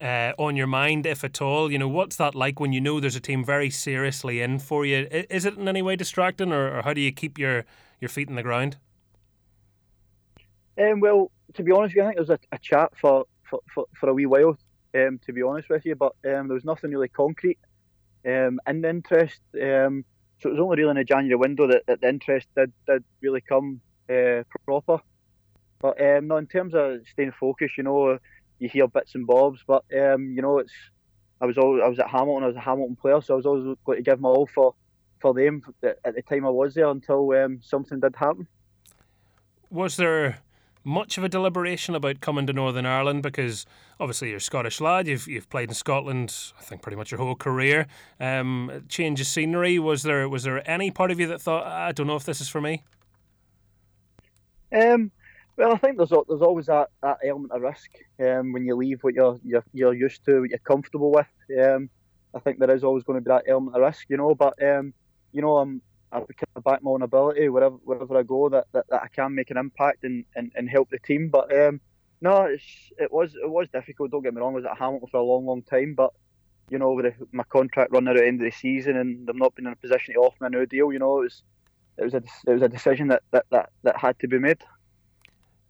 Uh, 0.00 0.32
on 0.38 0.54
your 0.54 0.68
mind, 0.68 1.06
if 1.06 1.24
at 1.24 1.42
all, 1.42 1.72
you 1.72 1.78
know 1.78 1.88
what's 1.88 2.14
that 2.14 2.36
like 2.36 2.60
when 2.60 2.72
you 2.72 2.80
know 2.80 3.00
there's 3.00 3.16
a 3.16 3.20
team 3.20 3.44
very 3.44 3.68
seriously 3.68 4.40
in 4.40 4.60
for 4.60 4.86
you? 4.86 5.08
Is 5.10 5.44
it 5.44 5.56
in 5.56 5.66
any 5.66 5.82
way 5.82 5.96
distracting, 5.96 6.52
or, 6.52 6.78
or 6.78 6.82
how 6.82 6.94
do 6.94 7.00
you 7.00 7.10
keep 7.10 7.36
your, 7.36 7.64
your 8.00 8.08
feet 8.08 8.28
in 8.28 8.36
the 8.36 8.42
ground? 8.44 8.76
Um, 10.80 11.00
well, 11.00 11.32
to 11.54 11.64
be 11.64 11.72
honest, 11.72 11.96
I 11.98 12.04
think 12.04 12.14
there 12.14 12.22
was 12.22 12.30
a, 12.30 12.38
a 12.52 12.58
chat 12.58 12.92
for 13.00 13.24
for, 13.48 13.60
for, 13.74 13.86
for 13.98 14.08
a 14.08 14.14
wee 14.14 14.26
while, 14.26 14.56
um, 14.94 15.18
to 15.26 15.32
be 15.32 15.42
honest 15.42 15.68
with 15.68 15.84
you. 15.84 15.96
But 15.96 16.12
um, 16.24 16.48
there 16.48 16.54
was 16.54 16.64
nothing 16.64 16.90
really 16.90 17.08
concrete 17.08 17.58
um, 18.24 18.60
in 18.66 18.82
the 18.82 18.90
interest. 18.90 19.40
Um, 19.60 20.04
so 20.40 20.48
it 20.48 20.52
was 20.52 20.60
only 20.60 20.76
really 20.76 20.90
in 20.90 20.96
the 20.96 21.04
January 21.04 21.34
window 21.34 21.66
that, 21.66 21.82
that 21.86 22.00
the 22.00 22.08
interest 22.08 22.46
did, 22.56 22.72
did 22.86 23.02
really 23.20 23.40
come 23.40 23.80
uh, 24.08 24.44
proper. 24.64 25.00
But 25.80 26.00
um, 26.00 26.28
no, 26.28 26.36
in 26.36 26.46
terms 26.46 26.74
of 26.74 27.00
staying 27.10 27.32
focused, 27.32 27.76
you 27.76 27.84
know, 27.84 28.18
you 28.58 28.68
hear 28.68 28.88
bits 28.88 29.14
and 29.14 29.26
bobs. 29.26 29.60
But 29.66 29.84
um, 29.96 30.32
you 30.34 30.42
know, 30.42 30.58
it's 30.58 30.72
I 31.40 31.46
was 31.46 31.58
always, 31.58 31.82
I 31.84 31.88
was 31.88 31.98
at 31.98 32.08
Hamilton. 32.08 32.44
I 32.44 32.48
was 32.48 32.56
a 32.56 32.60
Hamilton 32.60 32.96
player, 32.96 33.20
so 33.20 33.34
I 33.34 33.36
was 33.36 33.46
always 33.46 33.76
going 33.84 33.98
to 33.98 34.02
give 34.02 34.20
my 34.20 34.28
all 34.28 34.46
for 34.46 34.74
for 35.20 35.34
them 35.34 35.62
at 35.82 36.14
the 36.14 36.22
time 36.22 36.46
I 36.46 36.50
was 36.50 36.74
there 36.74 36.88
until 36.88 37.32
um, 37.32 37.60
something 37.60 37.98
did 37.98 38.14
happen. 38.14 38.46
Was 39.68 39.96
there 39.96 40.38
much 40.84 41.18
of 41.18 41.24
a 41.24 41.28
deliberation 41.28 41.94
about 41.94 42.20
coming 42.20 42.46
to 42.46 42.52
Northern 42.52 42.86
Ireland 42.86 43.22
because 43.22 43.66
obviously 44.00 44.28
you're 44.28 44.38
a 44.38 44.40
Scottish 44.40 44.80
lad. 44.80 45.06
You've 45.06 45.28
you've 45.28 45.50
played 45.50 45.68
in 45.68 45.74
Scotland, 45.74 46.34
I 46.58 46.62
think, 46.62 46.82
pretty 46.82 46.96
much 46.96 47.10
your 47.10 47.18
whole 47.18 47.34
career. 47.34 47.86
Um, 48.18 48.84
change 48.88 49.20
of 49.20 49.26
scenery. 49.26 49.78
Was 49.78 50.02
there 50.02 50.28
was 50.28 50.44
there 50.44 50.68
any 50.68 50.90
part 50.90 51.10
of 51.10 51.20
you 51.20 51.26
that 51.26 51.40
thought 51.40 51.64
ah, 51.66 51.86
I 51.86 51.92
don't 51.92 52.06
know 52.06 52.16
if 52.16 52.24
this 52.24 52.40
is 52.40 52.48
for 52.48 52.60
me? 52.60 52.84
Um, 54.72 55.10
well, 55.58 55.74
I 55.74 55.78
think 55.78 55.96
there's 55.96 56.10
there's 56.10 56.42
always 56.42 56.66
that, 56.66 56.88
that 57.02 57.18
element 57.24 57.52
of 57.52 57.62
risk 57.62 57.90
um, 58.20 58.52
when 58.52 58.64
you 58.64 58.76
leave 58.76 59.02
what 59.02 59.14
you're, 59.14 59.40
you're 59.44 59.64
you're 59.74 59.94
used 59.94 60.24
to, 60.26 60.40
what 60.40 60.50
you're 60.50 60.58
comfortable 60.60 61.10
with. 61.10 61.26
Um, 61.60 61.90
I 62.34 62.38
think 62.38 62.58
there 62.58 62.70
is 62.70 62.84
always 62.84 63.02
going 63.02 63.18
to 63.18 63.24
be 63.24 63.30
that 63.30 63.44
element 63.48 63.74
of 63.74 63.82
risk, 63.82 64.06
you 64.08 64.16
know. 64.16 64.34
But 64.36 64.62
um, 64.62 64.94
you 65.32 65.42
know, 65.42 65.56
I'm 65.58 65.82
I 66.12 66.20
back 66.64 66.82
my 66.82 66.92
own 66.92 67.02
ability 67.02 67.48
wherever 67.48 67.74
wherever 67.76 68.16
I 68.16 68.22
go 68.22 68.48
that, 68.50 68.66
that, 68.72 68.86
that 68.88 69.02
I 69.02 69.08
can 69.08 69.34
make 69.34 69.50
an 69.50 69.56
impact 69.56 70.04
and, 70.04 70.24
and, 70.36 70.52
and 70.54 70.70
help 70.70 70.90
the 70.90 70.98
team. 71.00 71.28
But 71.28 71.54
um, 71.54 71.80
no, 72.20 72.44
it 72.98 73.12
was 73.12 73.34
it 73.34 73.50
was 73.50 73.68
difficult. 73.68 74.12
Don't 74.12 74.22
get 74.22 74.34
me 74.34 74.40
wrong. 74.40 74.54
I 74.54 74.56
was 74.56 74.64
at 74.64 74.78
Hamilton 74.78 75.08
for 75.10 75.18
a 75.18 75.24
long, 75.24 75.44
long 75.44 75.62
time, 75.62 75.94
but 75.94 76.12
you 76.70 76.78
know, 76.78 76.92
with 76.92 77.14
my 77.32 77.44
contract 77.44 77.92
running 77.92 78.08
out 78.08 78.16
at 78.16 78.22
the 78.22 78.28
end 78.28 78.40
of 78.40 78.44
the 78.44 78.56
season 78.56 78.96
and 78.96 79.26
them 79.26 79.38
not 79.38 79.54
being 79.54 79.66
in 79.66 79.72
a 79.72 79.76
position 79.76 80.14
to 80.14 80.20
offer 80.20 80.36
me 80.40 80.46
a 80.46 80.50
new 80.50 80.66
deal, 80.66 80.92
you 80.92 80.98
know, 80.98 81.18
it 81.18 81.24
was 81.24 81.42
it 81.98 82.04
was 82.04 82.14
a 82.14 82.22
it 82.46 82.52
was 82.52 82.62
a 82.62 82.68
decision 82.68 83.08
that, 83.08 83.22
that, 83.32 83.46
that, 83.50 83.70
that 83.82 83.96
had 83.96 84.18
to 84.20 84.28
be 84.28 84.38
made. 84.38 84.62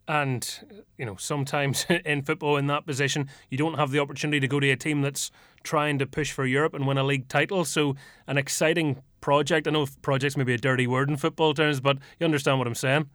And 0.08 0.82
you 0.96 1.04
know, 1.04 1.16
sometimes 1.16 1.86
in 2.04 2.22
football, 2.22 2.56
in 2.56 2.66
that 2.66 2.86
position, 2.86 3.28
you 3.50 3.58
don't 3.58 3.74
have 3.74 3.90
the 3.90 4.00
opportunity 4.00 4.40
to 4.40 4.48
go 4.48 4.58
to 4.58 4.70
a 4.70 4.76
team 4.76 5.02
that's 5.02 5.30
trying 5.62 5.98
to 5.98 6.06
push 6.06 6.32
for 6.32 6.46
Europe 6.46 6.72
and 6.74 6.86
win 6.86 6.96
a 6.96 7.04
league 7.04 7.28
title. 7.28 7.64
So, 7.64 7.94
an 8.26 8.38
exciting 8.38 9.02
project. 9.20 9.68
I 9.68 9.70
know 9.70 9.86
project's 10.02 10.36
may 10.36 10.44
be 10.44 10.54
a 10.54 10.58
dirty 10.58 10.86
word 10.86 11.10
in 11.10 11.18
football 11.18 11.52
terms, 11.52 11.80
but 11.80 11.98
you 12.18 12.24
understand 12.24 12.58
what 12.58 12.66
I'm 12.66 12.74
saying. 12.74 13.10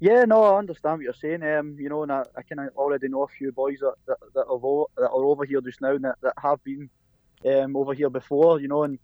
Yeah, 0.00 0.24
no, 0.24 0.44
I 0.44 0.58
understand 0.58 0.98
what 0.98 1.02
you're 1.02 1.12
saying. 1.14 1.42
Um, 1.42 1.76
you 1.78 1.88
know, 1.88 2.04
and 2.04 2.12
I, 2.12 2.22
I 2.36 2.42
of 2.60 2.76
already 2.76 3.08
know 3.08 3.24
a 3.24 3.28
few 3.28 3.50
boys 3.50 3.78
that 3.80 3.94
that, 4.06 4.18
that, 4.34 4.44
over, 4.46 4.84
that 4.96 5.10
are 5.10 5.24
over 5.24 5.44
here 5.44 5.60
just 5.60 5.80
now 5.80 5.90
and 5.90 6.04
that, 6.04 6.14
that 6.22 6.34
have 6.40 6.62
been 6.62 6.88
um, 7.44 7.76
over 7.76 7.92
here 7.94 8.08
before. 8.08 8.60
You 8.60 8.68
know, 8.68 8.84
and 8.84 9.00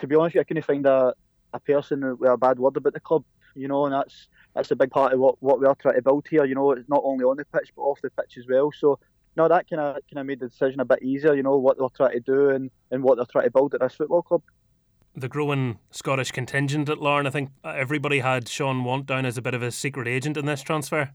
to 0.00 0.06
be 0.06 0.14
honest, 0.16 0.38
I 0.38 0.44
couldn't 0.44 0.64
find 0.64 0.86
a, 0.86 1.14
a 1.52 1.60
person 1.60 2.16
with 2.18 2.30
a 2.30 2.38
bad 2.38 2.58
word 2.58 2.78
about 2.78 2.94
the 2.94 3.00
club. 3.00 3.24
you 3.54 3.68
know, 3.68 3.84
and 3.84 3.94
that's 3.94 4.28
that's 4.54 4.70
a 4.70 4.76
big 4.76 4.90
part 4.90 5.12
of 5.12 5.20
what, 5.20 5.36
what 5.40 5.60
we 5.60 5.66
are 5.66 5.74
trying 5.74 5.94
to 5.94 6.02
build 6.02 6.26
here. 6.28 6.44
You 6.44 6.54
know, 6.54 6.72
it's 6.72 6.88
not 6.88 7.02
only 7.04 7.24
on 7.24 7.36
the 7.36 7.44
pitch 7.44 7.72
but 7.74 7.82
off 7.82 8.00
the 8.02 8.10
pitch 8.10 8.36
as 8.38 8.44
well. 8.48 8.70
So 8.72 8.98
no, 9.36 9.48
that 9.48 9.68
kind 9.68 9.80
of 9.80 9.94
kind 10.12 10.18
of 10.18 10.26
made 10.26 10.40
the 10.40 10.48
decision 10.48 10.80
a 10.80 10.84
bit 10.84 11.02
easier. 11.02 11.34
You 11.34 11.42
know 11.42 11.56
what 11.56 11.78
they're 11.78 11.88
trying 11.94 12.12
to 12.12 12.20
do 12.20 12.50
and, 12.50 12.70
and 12.90 13.02
what 13.02 13.16
they're 13.16 13.26
trying 13.26 13.44
to 13.44 13.50
build 13.50 13.74
at 13.74 13.80
this 13.80 13.94
football 13.94 14.22
club. 14.22 14.42
The 15.14 15.28
growing 15.28 15.78
Scottish 15.90 16.32
contingent 16.32 16.88
at 16.88 16.98
Larne, 16.98 17.26
I 17.26 17.30
think 17.30 17.50
everybody 17.64 18.20
had 18.20 18.48
Sean 18.48 18.82
Want 18.82 19.06
down 19.06 19.26
as 19.26 19.36
a 19.36 19.42
bit 19.42 19.52
of 19.52 19.62
a 19.62 19.70
secret 19.70 20.08
agent 20.08 20.38
in 20.38 20.46
this 20.46 20.62
transfer. 20.62 21.10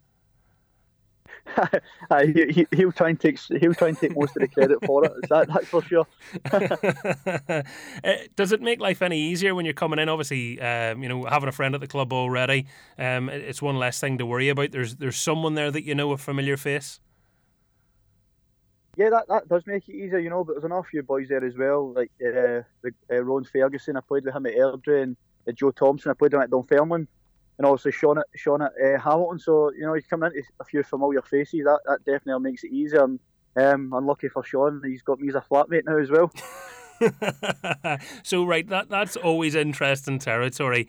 he, 2.22 2.86
will 2.86 2.92
try 2.92 3.10
and 3.10 3.20
take 3.20 3.40
he'll 3.40 3.74
try 3.74 3.90
and 3.90 3.98
take 3.98 4.16
most 4.16 4.36
of 4.36 4.42
the 4.42 4.48
credit 4.48 4.78
for 4.86 5.06
it. 5.06 5.12
Is 5.24 5.30
That, 5.30 5.48
that's 5.48 5.68
for 5.68 5.82
sure. 5.84 6.08
Eh, 8.04 8.28
does 8.36 8.52
it 8.52 8.62
make 8.62 8.80
life 8.80 9.02
any 9.02 9.20
easier 9.20 9.56
when 9.56 9.66
you're 9.66 9.74
coming 9.74 10.00
in? 10.00 10.10
Obviously, 10.10 10.60
um, 10.62 11.02
you 11.02 11.10
know, 11.10 11.26
having 11.26 11.50
a 11.50 11.52
friend 11.52 11.76
at 11.76 11.82
the 11.82 11.88
club 11.88 12.14
already, 12.14 12.68
um, 12.98 13.30
it's 13.30 13.62
one 13.62 13.78
less 13.78 14.00
thing 14.00 14.18
to 14.18 14.26
worry 14.26 14.50
about. 14.50 14.72
There's 14.72 14.96
there's 14.96 15.18
someone 15.18 15.56
there 15.56 15.72
that 15.72 15.84
you 15.84 15.96
know 15.96 16.12
a 16.12 16.18
familiar 16.18 16.58
face. 16.58 17.00
Yeah, 18.96 19.12
that, 19.12 19.28
that 19.28 19.48
does 19.48 19.68
make 19.68 19.88
it 19.88 19.94
easier, 19.94 20.18
you 20.18 20.32
know. 20.32 20.44
But 20.44 20.54
there's 20.54 20.66
an 20.66 20.72
awful 20.72 20.90
few 20.90 21.04
boys 21.04 21.30
there 21.30 21.46
as 21.46 21.56
well, 21.56 21.94
like 21.94 22.12
uh, 22.20 22.64
the, 22.82 22.92
uh, 23.12 23.22
Ron 23.22 23.44
Ferguson. 23.44 23.96
I 23.96 24.02
played 24.02 24.26
with 24.26 24.36
him 24.36 24.46
at 24.48 24.56
Airdrie, 24.56 25.04
and 25.04 25.18
uh, 25.48 25.52
Joe 25.52 25.72
Thomson. 25.72 26.10
I 26.10 26.14
played 26.16 26.34
with 26.34 26.40
him 26.40 26.42
at 26.42 26.50
Dunfermline 26.50 27.08
and 27.58 27.66
also 27.66 27.90
Sean 27.90 28.20
at 28.20 28.26
Sean 28.36 28.62
at 28.62 28.72
uh, 28.84 29.00
Hamilton. 29.00 29.40
So 29.40 29.72
you 29.74 29.82
know 29.82 29.94
he's 29.94 30.06
coming 30.06 30.32
into 30.36 30.48
a 30.60 30.64
few 30.64 30.84
familiar 30.84 31.22
faces. 31.22 31.64
That 31.66 31.80
that 31.86 32.06
definitely 32.06 32.50
makes 32.50 32.64
it 32.64 32.72
easier. 32.72 33.04
And 33.04 33.20
um, 33.56 33.92
unlucky 33.94 34.30
for 34.30 34.44
Sean, 34.44 34.82
he's 34.86 35.02
got 35.02 35.20
me 35.20 35.30
as 35.30 35.36
a 35.36 35.42
flatmate 35.42 35.86
now 35.86 35.98
as 35.98 36.12
well. 36.12 36.32
so 38.24 38.46
right, 38.46 38.68
that 38.70 38.90
that's 38.90 39.16
always 39.16 39.56
interesting 39.56 40.20
territory. 40.20 40.88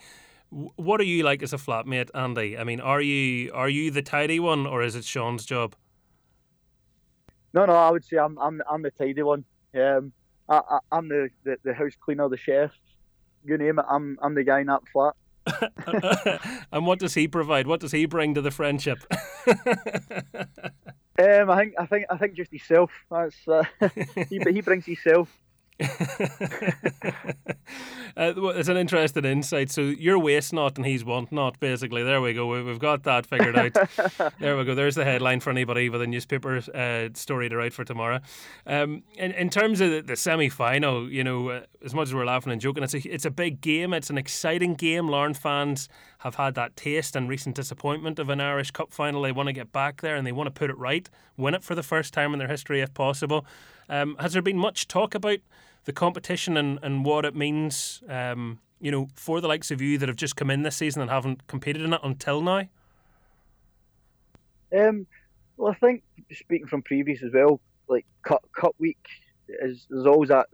What 0.51 1.01
are 1.01 1.05
you 1.05 1.25
like 1.25 1.43
as 1.43 1.53
a 1.53 1.59
flatmate, 1.59 2.11
Andy? 2.15 2.57
I 2.57 2.65
mean, 2.65 2.81
are 2.81 3.01
you 3.01 3.51
are 3.53 3.69
you 3.69 3.91
the 3.91 4.03
tidy 4.03 4.41
one, 4.41 4.67
or 4.67 4.83
is 4.83 4.95
it 4.95 5.05
Sean's 5.05 5.45
job? 5.45 5.75
No, 7.55 7.65
no, 7.65 7.75
I 7.75 7.91
would 7.91 8.05
say 8.05 8.19
I'm 8.19 8.39
I'm 8.39 8.63
I'm 8.71 8.83
the 8.83 8.91
tidy 8.91 9.23
one. 9.23 9.45
Um, 9.75 10.13
I, 10.49 10.61
I 10.93 10.99
am 10.99 11.09
the, 11.09 11.29
the 11.45 11.57
the 11.65 11.75
house 11.75 11.93
cleaner, 12.01 12.29
the 12.29 12.37
chef, 12.37 12.71
you 13.45 13.57
name 13.59 13.79
it. 13.79 13.85
I'm 13.89 14.19
I'm 14.23 14.35
the 14.35 14.45
guy 14.45 14.61
in 14.61 14.67
that 14.67 14.83
flat. 14.93 15.15
and 16.73 16.87
what 16.87 16.99
does 16.99 17.15
he 17.15 17.29
provide? 17.29 17.67
What 17.67 17.81
does 17.81 17.93
he 17.93 18.07
bring 18.07 18.35
to 18.35 18.41
the 18.41 18.51
friendship? 18.51 18.99
um, 19.47 21.51
I 21.51 21.57
think 21.57 21.75
I 21.79 21.87
think 21.87 22.07
I 22.11 22.17
think 22.17 22.35
just 22.35 22.51
himself. 22.51 22.91
That's 23.11 23.49
uh, 23.49 23.65
he 24.29 24.39
he 24.39 24.61
brings 24.61 24.87
himself. 24.87 25.29
uh, 25.81 25.93
it's 28.17 28.69
an 28.69 28.77
interesting 28.77 29.25
insight. 29.25 29.71
So 29.71 29.83
you're 29.83 30.19
waste 30.19 30.53
not 30.53 30.77
and 30.77 30.85
he's 30.85 31.05
want 31.05 31.31
not, 31.31 31.61
basically. 31.61 32.03
There 32.03 32.21
we 32.21 32.33
go. 32.35 32.65
We've 32.65 32.81
got 32.81 33.05
that 33.05 33.27
figured 33.27 33.57
out. 33.57 33.75
there 34.41 34.57
we 34.57 34.65
go. 34.65 34.75
There's 34.75 34.97
the 34.97 35.05
headline 35.05 35.39
for 35.39 35.51
anybody 35.51 35.89
with 35.89 36.03
a 36.03 36.07
newspaper 36.07 36.61
uh, 36.75 37.11
story 37.15 37.49
to 37.49 37.57
write 37.57 37.73
for 37.73 37.85
tomorrow. 37.85 38.21
Um, 38.67 39.05
in, 39.17 39.31
in 39.33 39.51
terms 39.51 39.81
of 39.81 39.91
the, 39.91 40.01
the 40.01 40.17
semi 40.17 40.49
final, 40.49 41.09
you 41.09 41.23
know, 41.23 41.49
uh, 41.51 41.61
as 41.85 41.95
much 41.95 42.09
as 42.09 42.15
we're 42.15 42.27
laughing 42.27 42.53
and 42.53 42.61
joking, 42.61 42.83
it's 42.83 42.95
a, 42.95 43.09
it's 43.09 43.25
a 43.25 43.31
big 43.31 43.61
game. 43.61 43.95
It's 43.95 44.11
an 44.11 44.19
exciting 44.19 44.75
game. 44.75 45.09
Larne 45.09 45.35
fans 45.35 45.89
have 46.19 46.35
had 46.35 46.57
that 46.57 46.75
taste 46.75 47.15
and 47.15 47.29
recent 47.29 47.55
disappointment 47.55 48.19
of 48.19 48.29
an 48.31 48.41
Irish 48.41 48.73
Cup 48.73 48.93
final. 48.93 49.23
They 49.23 49.33
want 49.33 49.47
to 49.49 49.53
get 49.53 49.71
back 49.71 50.01
there 50.01 50.17
and 50.17 50.27
they 50.27 50.33
want 50.33 50.49
to 50.49 50.59
put 50.59 50.71
it 50.71 50.79
right, 50.79 51.09
win 51.37 51.55
it 51.55 51.63
for 51.63 51.77
the 51.77 51.85
first 51.85 52.13
time 52.13 52.33
in 52.33 52.41
their 52.41 52.49
history 52.49 52.81
if 52.81 52.93
possible. 52.95 53.47
Um, 53.89 54.17
has 54.19 54.33
there 54.33 54.43
been 54.43 54.59
much 54.59 54.89
talk 54.89 55.15
about 55.15 55.39
the 55.89 55.93
competition 55.95 56.59
and, 56.59 56.79
and 56.83 57.03
what 57.03 57.25
it 57.25 57.35
means, 57.35 58.03
um, 58.11 58.61
you 58.79 58.91
know, 58.91 59.09
for 59.15 59.41
the 59.41 59.49
likes 59.49 59.71
of 59.71 59.81
you 59.81 59.97
that 59.97 60.07
have 60.07 60.17
just 60.17 60.37
come 60.37 60.51
in 60.51 60.61
this 60.61 60.77
season 60.77 61.01
and 61.01 61.11
haven't 61.11 61.47
competed 61.47 61.81
in 61.81 61.95
it 61.95 62.01
until 62.05 62.43
now? 62.43 62.65
Um, 64.79 65.07
well, 65.57 65.73
I 65.73 65.75
think 65.77 66.03
speaking 66.31 66.67
from 66.67 66.83
previous 66.83 67.23
as 67.23 67.33
well, 67.33 67.59
like 67.89 68.05
Cup 68.23 68.47
Cup 68.55 68.75
Week 68.79 68.99
is 69.49 69.87
there's 69.89 70.05
always 70.05 70.29
that 70.29 70.49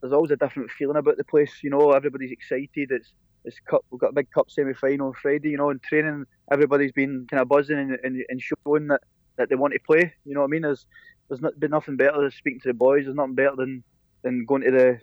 there's 0.00 0.14
always 0.14 0.30
a 0.30 0.36
different 0.36 0.70
feeling 0.70 0.96
about 0.96 1.18
the 1.18 1.24
place. 1.24 1.52
You 1.62 1.68
know, 1.68 1.90
everybody's 1.90 2.32
excited. 2.32 2.90
It's 2.90 3.12
it's 3.44 3.60
cup. 3.60 3.84
We've 3.90 4.00
got 4.00 4.12
a 4.12 4.14
big 4.14 4.30
cup 4.30 4.50
semi 4.50 4.72
final 4.72 5.12
Friday. 5.20 5.50
You 5.50 5.58
know, 5.58 5.68
in 5.68 5.80
training, 5.80 6.24
everybody's 6.50 6.92
been 6.92 7.26
kind 7.30 7.42
of 7.42 7.48
buzzing 7.48 7.78
and, 7.78 7.98
and, 8.02 8.24
and 8.30 8.40
showing 8.40 8.86
that, 8.86 9.02
that 9.36 9.50
they 9.50 9.54
want 9.54 9.74
to 9.74 9.80
play. 9.80 10.14
You 10.24 10.32
know 10.32 10.40
what 10.40 10.46
I 10.46 10.50
mean? 10.50 10.62
There's 10.62 10.86
there's 11.28 11.42
not 11.42 11.60
been 11.60 11.72
nothing 11.72 11.98
better 11.98 12.22
than 12.22 12.30
speaking 12.30 12.60
to 12.60 12.68
the 12.68 12.74
boys. 12.74 13.04
There's 13.04 13.14
nothing 13.14 13.34
better 13.34 13.54
than 13.54 13.84
than 14.22 14.44
going 14.44 14.62
to 14.62 14.70
the 14.70 15.00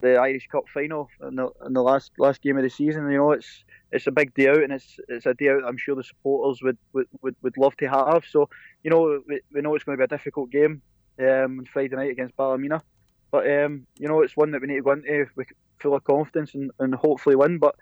the 0.00 0.16
Irish 0.16 0.46
Cup 0.46 0.64
final 0.72 1.08
in 1.26 1.34
the, 1.36 1.48
in 1.66 1.72
the 1.72 1.82
last 1.82 2.12
last 2.18 2.40
game 2.42 2.56
of 2.56 2.62
the 2.62 2.70
season. 2.70 3.10
You 3.10 3.18
know, 3.18 3.32
it's 3.32 3.64
it's 3.90 4.06
a 4.06 4.12
big 4.12 4.34
day 4.34 4.48
out, 4.48 4.62
and 4.62 4.72
it's 4.72 4.98
it's 5.08 5.26
a 5.26 5.34
day 5.34 5.48
out. 5.48 5.64
I'm 5.66 5.76
sure 5.76 5.96
the 5.96 6.04
supporters 6.04 6.62
would 6.62 6.78
would, 6.92 7.08
would, 7.22 7.36
would 7.42 7.56
love 7.56 7.76
to 7.78 7.88
have. 7.88 8.24
So, 8.28 8.48
you 8.82 8.90
know, 8.90 9.20
we, 9.26 9.40
we 9.52 9.60
know 9.60 9.74
it's 9.74 9.84
going 9.84 9.98
to 9.98 10.00
be 10.00 10.04
a 10.04 10.16
difficult 10.16 10.50
game 10.50 10.82
um, 11.18 11.58
on 11.58 11.68
Friday 11.72 11.96
night 11.96 12.10
against 12.10 12.36
Ballymena, 12.36 12.82
but 13.30 13.50
um, 13.50 13.86
you 13.98 14.08
know, 14.08 14.22
it's 14.22 14.36
one 14.36 14.52
that 14.52 14.60
we 14.60 14.68
need 14.68 14.76
to 14.76 14.82
go 14.82 14.92
into 14.92 15.26
with 15.34 15.48
full 15.80 15.94
of 15.94 16.04
confidence 16.04 16.54
and, 16.54 16.70
and 16.78 16.94
hopefully 16.94 17.36
win. 17.36 17.58
But 17.58 17.74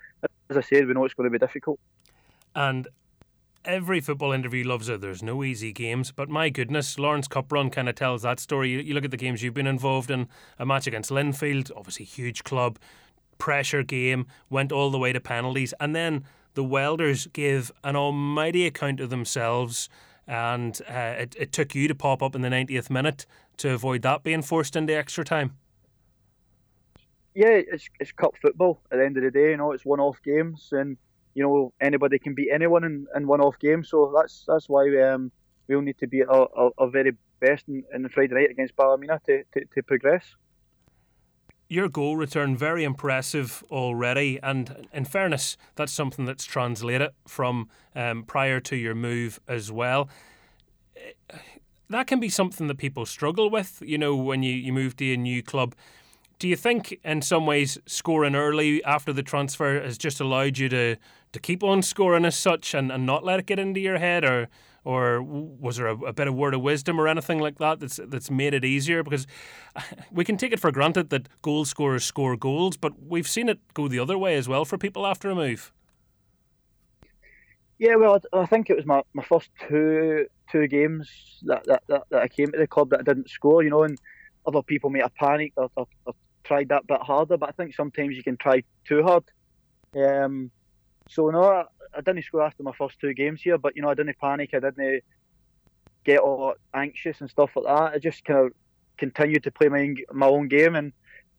as 0.51 0.57
I 0.57 0.63
said, 0.63 0.87
we 0.87 0.95
know 0.95 1.05
it's 1.05 1.15
going 1.15 1.31
to 1.31 1.39
be 1.39 1.45
difficult. 1.45 1.79
And 2.55 2.89
every 3.67 4.01
football 4.01 4.33
interview 4.33 4.65
loves 4.67 4.89
it. 4.89 5.01
There's 5.01 5.23
no 5.23 5.45
easy 5.45 5.73
games, 5.73 6.13
but 6.13 6.29
my 6.29 6.49
goodness, 6.49 6.99
Larne's 6.99 7.29
Cup 7.29 7.53
run 7.53 7.69
kind 7.69 7.89
of 7.89 7.95
tells 7.95 8.23
that 8.23 8.41
story. 8.41 8.71
You, 8.71 8.79
you 8.79 8.95
look 8.95 9.05
at 9.05 9.11
the 9.11 9.17
games 9.17 9.43
you've 9.43 9.55
been 9.55 9.67
involved 9.67 10.11
in. 10.11 10.29
A 10.59 10.65
match 10.65 10.87
against 10.87 11.11
Linfield, 11.11 11.71
obviously 11.77 12.07
huge 12.07 12.45
club, 12.45 12.79
pressure 13.39 13.83
game, 13.83 14.27
went 14.49 14.73
all 14.73 14.91
the 14.91 14.99
way 14.99 15.13
to 15.13 15.21
penalties, 15.21 15.75
and 15.81 15.95
then 15.95 16.25
the 16.55 16.65
Welders 16.65 17.27
gave 17.27 17.71
an 17.85 17.97
almighty 17.97 18.67
account 18.67 19.01
of 19.01 19.11
themselves. 19.11 19.89
And 20.29 20.81
uh, 20.89 21.15
it, 21.19 21.37
it 21.39 21.53
took 21.53 21.75
you 21.75 21.87
to 21.87 21.95
pop 21.95 22.23
up 22.23 22.35
in 22.35 22.41
the 22.41 22.49
90th 22.49 22.91
minute 22.91 23.27
to 23.59 23.73
avoid 23.73 24.03
that 24.03 24.25
being 24.25 24.43
forced 24.43 24.75
into 24.75 24.97
extra 24.97 25.25
time. 25.25 25.55
Yeah, 27.35 27.49
it's, 27.51 27.89
it's 28.01 28.13
cup 28.13 28.35
football 28.41 28.81
at 28.91 28.97
the 28.97 29.05
end 29.05 29.19
of 29.19 29.23
the 29.23 29.31
day. 29.31 29.51
You 29.51 29.59
know, 29.59 29.73
it's 29.73 29.85
one 29.85 30.01
off 30.01 30.21
games, 30.25 30.71
and 30.73 30.97
you 31.37 31.43
know 31.43 31.73
anybody 31.83 32.19
can 32.19 32.35
beat 32.35 32.51
anyone 32.51 32.83
in, 32.83 33.07
in 33.15 33.27
one-off 33.27 33.59
games. 33.59 33.91
So 33.91 34.13
that's 34.17 34.45
that's 34.49 34.69
why 34.69 34.85
um, 35.03 35.31
we'll 35.69 35.83
need 35.83 35.99
to 35.99 36.07
be 36.07 36.25
our, 36.25 36.49
our, 36.57 36.71
our 36.79 36.89
very 36.89 37.13
best 37.41 37.69
in, 37.69 37.85
in 37.95 38.03
the 38.03 38.09
Friday 38.09 38.35
night 38.35 38.51
against 38.51 38.75
Ballymena 38.75 39.21
to, 39.27 39.45
to, 39.53 39.65
to 39.75 39.83
progress. 39.83 40.25
Your 41.69 41.91
goal 41.91 42.17
return 42.17 42.57
very 42.57 42.85
impressive 42.85 43.63
already, 43.71 44.41
and 44.43 44.89
in 44.95 45.05
fairness, 45.05 45.59
that's 45.75 45.93
something 45.93 46.25
that's 46.25 46.45
translated 46.45 47.11
from 47.27 47.69
um, 47.95 48.23
prior 48.23 48.59
to 48.61 48.77
your 48.77 48.95
move 48.95 49.39
as 49.47 49.71
well. 49.71 50.09
That 51.91 52.07
can 52.07 52.19
be 52.19 52.31
something 52.31 52.67
that 52.69 52.79
people 52.79 53.05
struggle 53.05 53.51
with, 53.51 53.83
you 53.85 53.99
know, 53.99 54.17
when 54.17 54.43
you, 54.43 54.55
you 54.55 54.73
move 54.73 54.97
to 54.97 55.13
a 55.13 55.17
new 55.17 55.43
club 55.43 55.75
do 56.39 56.49
you 56.49 56.57
think 56.57 56.99
in 57.05 57.23
some 57.23 57.47
ways 57.47 57.79
scoring 57.87 58.35
early 58.35 58.85
after 58.85 59.13
the 59.13 59.23
transfer 59.23 59.81
has 59.81 59.97
just 59.97 60.21
allowed 60.21 60.59
you 60.59 60.69
to 60.69 60.97
to 61.37 61.41
keep 61.41 61.63
on 61.63 61.83
scoring 61.83 62.25
as 62.25 62.35
such 62.35 62.75
and, 62.75 62.91
and 62.91 63.05
not 63.05 63.23
let 63.23 63.39
it 63.39 63.47
get 63.47 63.59
into 63.59 63.79
your 63.79 63.99
head 63.99 64.25
or 64.25 64.49
or 64.85 65.21
was 65.21 65.77
there 65.77 65.89
a, 65.89 65.97
a, 65.97 66.13
bit 66.13 66.29
of 66.29 66.35
word 66.35 66.55
of 66.55 66.61
wisdom 66.63 67.01
or 67.01 67.09
anything 67.09 67.39
like 67.39 67.59
that 67.59 67.79
that's 67.79 68.01
that's 68.09 68.31
made 68.31 68.55
it 68.55 68.65
easier 68.65 69.03
because 69.03 69.27
we 70.11 70.25
can 70.25 70.37
take 70.37 70.53
it 70.53 70.61
for 70.61 70.73
granted 70.73 71.11
that 71.11 71.29
goal 71.43 71.65
scorers 71.65 72.05
score 72.05 72.37
goals 72.37 72.77
but 72.77 72.93
we've 73.03 73.29
seen 73.29 73.49
it 73.49 73.59
go 73.75 73.87
the 73.87 73.99
other 73.99 74.17
way 74.17 74.35
as 74.37 74.49
well 74.49 74.65
for 74.65 74.79
people 74.79 75.07
after 75.07 75.29
a 75.29 75.35
move 75.35 75.73
yeah 77.79 77.97
well 77.97 78.19
I 78.33 78.47
think 78.47 78.71
it 78.71 78.77
was 78.77 78.87
my, 78.87 79.03
my 79.13 79.23
first 79.23 79.51
two 79.69 80.27
two 80.51 80.67
games 80.69 81.11
that, 81.43 81.65
that, 81.65 81.83
that, 81.89 82.05
that 82.11 82.23
I 82.23 82.29
came 82.29 82.51
to 82.53 82.59
the 82.59 82.67
club 82.67 82.91
that 82.91 83.01
I 83.01 83.03
didn't 83.03 83.29
score 83.29 83.63
you 83.63 83.71
know 83.71 83.83
and 83.83 83.99
other 84.47 84.63
people 84.63 84.91
may 84.91 85.01
have 85.01 85.15
panicked 85.17 85.59
or, 85.59 85.69
or, 85.77 85.87
or 86.07 86.15
tried 86.45 86.69
that 86.69 86.87
bit 86.87 87.03
harder, 87.03 87.37
but 87.37 87.49
I 87.49 87.53
think 87.53 87.75
sometimes 87.75 88.17
you 88.17 88.23
can 88.23 88.37
try 88.37 88.63
too 88.87 89.03
hard. 89.03 89.25
Um, 89.97 90.51
so 91.09 91.31
no, 91.31 91.45
I, 91.45 91.65
I, 91.97 92.01
didn't 92.01 92.25
score 92.25 92.43
after 92.43 92.63
my 92.63 92.73
first 92.73 93.01
two 93.01 93.15
games 93.15 93.43
here, 93.43 93.59
but 93.59 93.77
you 93.77 93.83
know 93.83 93.91
I 93.91 93.95
didn't 93.95 94.19
panic. 94.19 94.51
I 94.55 94.61
didn't 94.61 95.03
get 96.05 96.21
all 96.21 96.55
anxious 96.75 97.21
and 97.21 97.31
stuff 97.31 97.51
like 97.57 97.65
that. 97.67 97.95
I 97.95 97.99
just 97.99 98.25
kind 98.25 98.47
of 98.47 98.53
continued 98.97 99.45
to 99.45 99.51
play 99.51 99.69
my 99.69 99.95
my 100.13 100.27
own 100.27 100.49
game, 100.49 100.75
and 100.75 100.93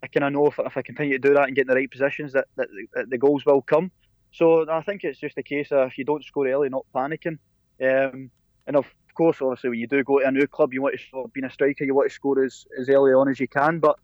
I 0.04 0.08
kind 0.08 0.26
of 0.26 0.34
know 0.34 0.48
if, 0.48 0.60
if 0.60 0.78
I 0.78 0.82
continue 0.82 1.14
to 1.14 1.28
do 1.28 1.34
that 1.34 1.48
and 1.48 1.56
get 1.56 1.62
in 1.64 1.68
the 1.68 1.76
right 1.76 1.90
positions, 1.90 2.34
that, 2.34 2.48
that, 2.56 2.68
that 2.94 3.10
the 3.10 3.18
goals 3.18 3.46
will 3.46 3.62
come. 3.62 3.92
So 4.32 4.70
I 4.70 4.82
think 4.82 5.04
it's 5.04 5.20
just 5.20 5.38
a 5.38 5.44
case 5.44 5.72
of 5.72 5.88
if 5.88 5.98
you 5.98 6.06
don't 6.06 6.24
score 6.24 6.48
early, 6.48 6.70
not 6.70 6.86
panicking. 6.94 7.40
Um, 7.82 8.30
and 8.68 8.76
of 8.76 8.86
course, 9.16 9.42
obviously, 9.42 9.72
when 9.72 9.80
you 9.80 9.88
do 9.88 10.04
go 10.04 10.20
to 10.20 10.28
a 10.28 10.32
new 10.32 10.48
club, 10.48 10.74
you 10.74 10.82
want 10.82 11.00
to 11.00 11.28
being 11.34 11.46
a 11.46 11.50
striker, 11.50 11.84
you 11.84 11.96
want 11.96 12.10
to 12.10 12.14
score 12.14 12.44
as, 12.44 12.66
as 12.80 12.90
early 12.90 13.14
on 13.14 13.30
as 13.30 13.40
you 13.40 13.48
can. 13.48 13.80
But 13.80 13.98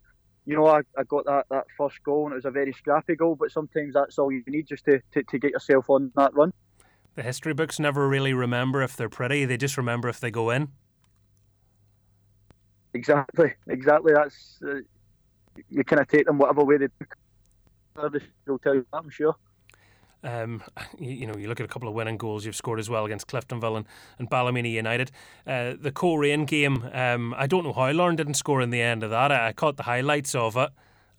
you 0.46 0.56
know, 0.56 0.68
I, 0.68 0.82
I 0.98 1.04
got 1.04 1.26
that, 1.26 1.46
that 1.50 1.66
first 1.78 2.04
goal 2.04 2.26
and 2.26 2.34
it 2.34 2.36
was 2.36 2.46
a 2.46 2.52
very 2.52 2.74
scrappy 2.74 3.16
goal, 3.16 3.36
but 3.36 3.52
sometimes 3.52 3.94
that's 3.94 4.20
all 4.20 4.32
you 4.32 4.44
need 4.48 4.68
just 4.68 4.86
to, 4.86 5.00
to, 5.14 5.24
to 5.24 5.40
get 5.40 5.52
yourself 5.52 5.90
on 5.90 6.12
that 6.16 6.34
run. 6.34 6.52
The 7.16 7.24
history 7.24 7.54
books 7.54 7.80
never 7.80 8.08
really 8.08 8.34
remember 8.34 8.82
if 8.82 8.96
they're 8.96 9.10
pretty, 9.10 9.46
they 9.46 9.58
just 9.58 9.78
remember 9.78 10.10
if 10.10 10.20
they 10.20 10.32
go 10.32 10.50
in. 10.50 10.70
Exactly, 12.94 13.54
exactly. 13.68 14.14
That's 14.14 14.60
uh, 14.66 14.80
you 15.70 15.84
kind 15.84 16.02
of 16.02 16.08
take 16.08 16.26
them 16.26 16.38
whatever 16.38 16.64
way 16.64 16.78
they 16.78 16.88
do. 16.88 18.20
They'll 18.46 18.60
tell 18.60 18.76
you 18.76 18.86
that, 18.92 18.98
I'm 18.98 19.10
sure. 19.10 19.36
Um, 20.24 20.64
you, 21.00 21.12
you, 21.12 21.28
know, 21.28 21.36
you 21.36 21.48
look 21.48 21.60
at 21.60 21.66
a 21.66 21.70
couple 21.70 21.88
of 21.88 21.96
winning 21.96 22.18
goals 22.18 22.46
you've 22.46 22.56
scored 22.56 22.80
as 22.80 22.90
well 22.90 23.06
against 23.06 23.28
Cliftonville 23.28 23.78
and, 23.78 23.86
and 24.20 24.30
Ballymena 24.30 24.70
United. 24.70 25.12
Uh, 25.46 25.74
the 25.80 25.92
Coleraine 25.92 26.46
game, 26.46 26.90
um, 26.94 27.34
I 27.38 27.48
don't 27.48 27.64
know 27.64 27.74
how 27.74 27.92
Larne 27.92 28.16
didn't 28.16 28.36
score 28.36 28.62
in 28.62 28.70
the 28.70 28.82
end 28.82 29.04
of 29.04 29.10
that. 29.10 29.32
I, 29.32 29.50
I 29.50 29.54
caught 29.54 29.78
the 29.78 29.84
highlights 29.84 30.36
of 30.36 30.56
it 30.58 30.70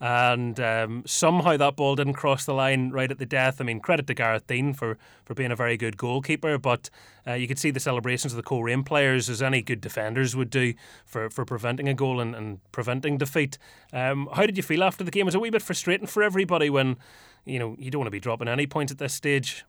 and 0.04 0.60
um, 0.60 1.02
somehow 1.06 1.56
that 1.56 1.76
ball 1.76 1.96
didn't 1.96 2.12
cross 2.12 2.44
the 2.44 2.52
line 2.52 2.90
right 2.90 3.10
at 3.10 3.18
the 3.18 3.24
death. 3.24 3.58
I 3.58 3.64
mean, 3.64 3.80
credit 3.80 4.06
to 4.08 4.12
Gareth 4.12 4.46
Deane 4.46 4.74
for, 4.74 4.98
for 5.24 5.32
being 5.32 5.50
a 5.50 5.56
very 5.56 5.78
good 5.78 5.96
goalkeeper, 5.96 6.58
but 6.58 6.90
uh, 7.26 7.32
you 7.32 7.48
could 7.48 7.58
see 7.58 7.70
the 7.70 7.80
celebrations 7.80 8.34
of 8.34 8.36
the 8.36 8.42
Coleraine 8.42 8.84
players 8.84 9.30
as 9.30 9.40
any 9.40 9.62
good 9.62 9.80
defenders 9.80 10.36
would 10.36 10.50
do 10.50 10.74
for, 11.06 11.30
for 11.30 11.46
preventing 11.46 11.88
a 11.88 11.94
goal 11.94 12.20
and, 12.20 12.34
and 12.34 12.60
preventing 12.70 13.16
defeat. 13.16 13.56
Um, 13.94 14.28
how 14.34 14.44
did 14.44 14.58
you 14.58 14.62
feel 14.62 14.84
after 14.84 15.04
the 15.04 15.10
game? 15.10 15.24
Was 15.24 15.34
a 15.34 15.40
wee 15.40 15.48
bit 15.48 15.62
frustrating 15.62 16.06
for 16.06 16.22
everybody 16.22 16.68
when 16.68 16.98
you 17.46 17.58
know 17.58 17.74
you 17.78 17.90
don't 17.90 18.00
want 18.00 18.08
to 18.08 18.10
be 18.10 18.20
dropping 18.20 18.46
any 18.46 18.66
points 18.66 18.92
at 18.92 18.98
this 18.98 19.14
stage? 19.14 19.64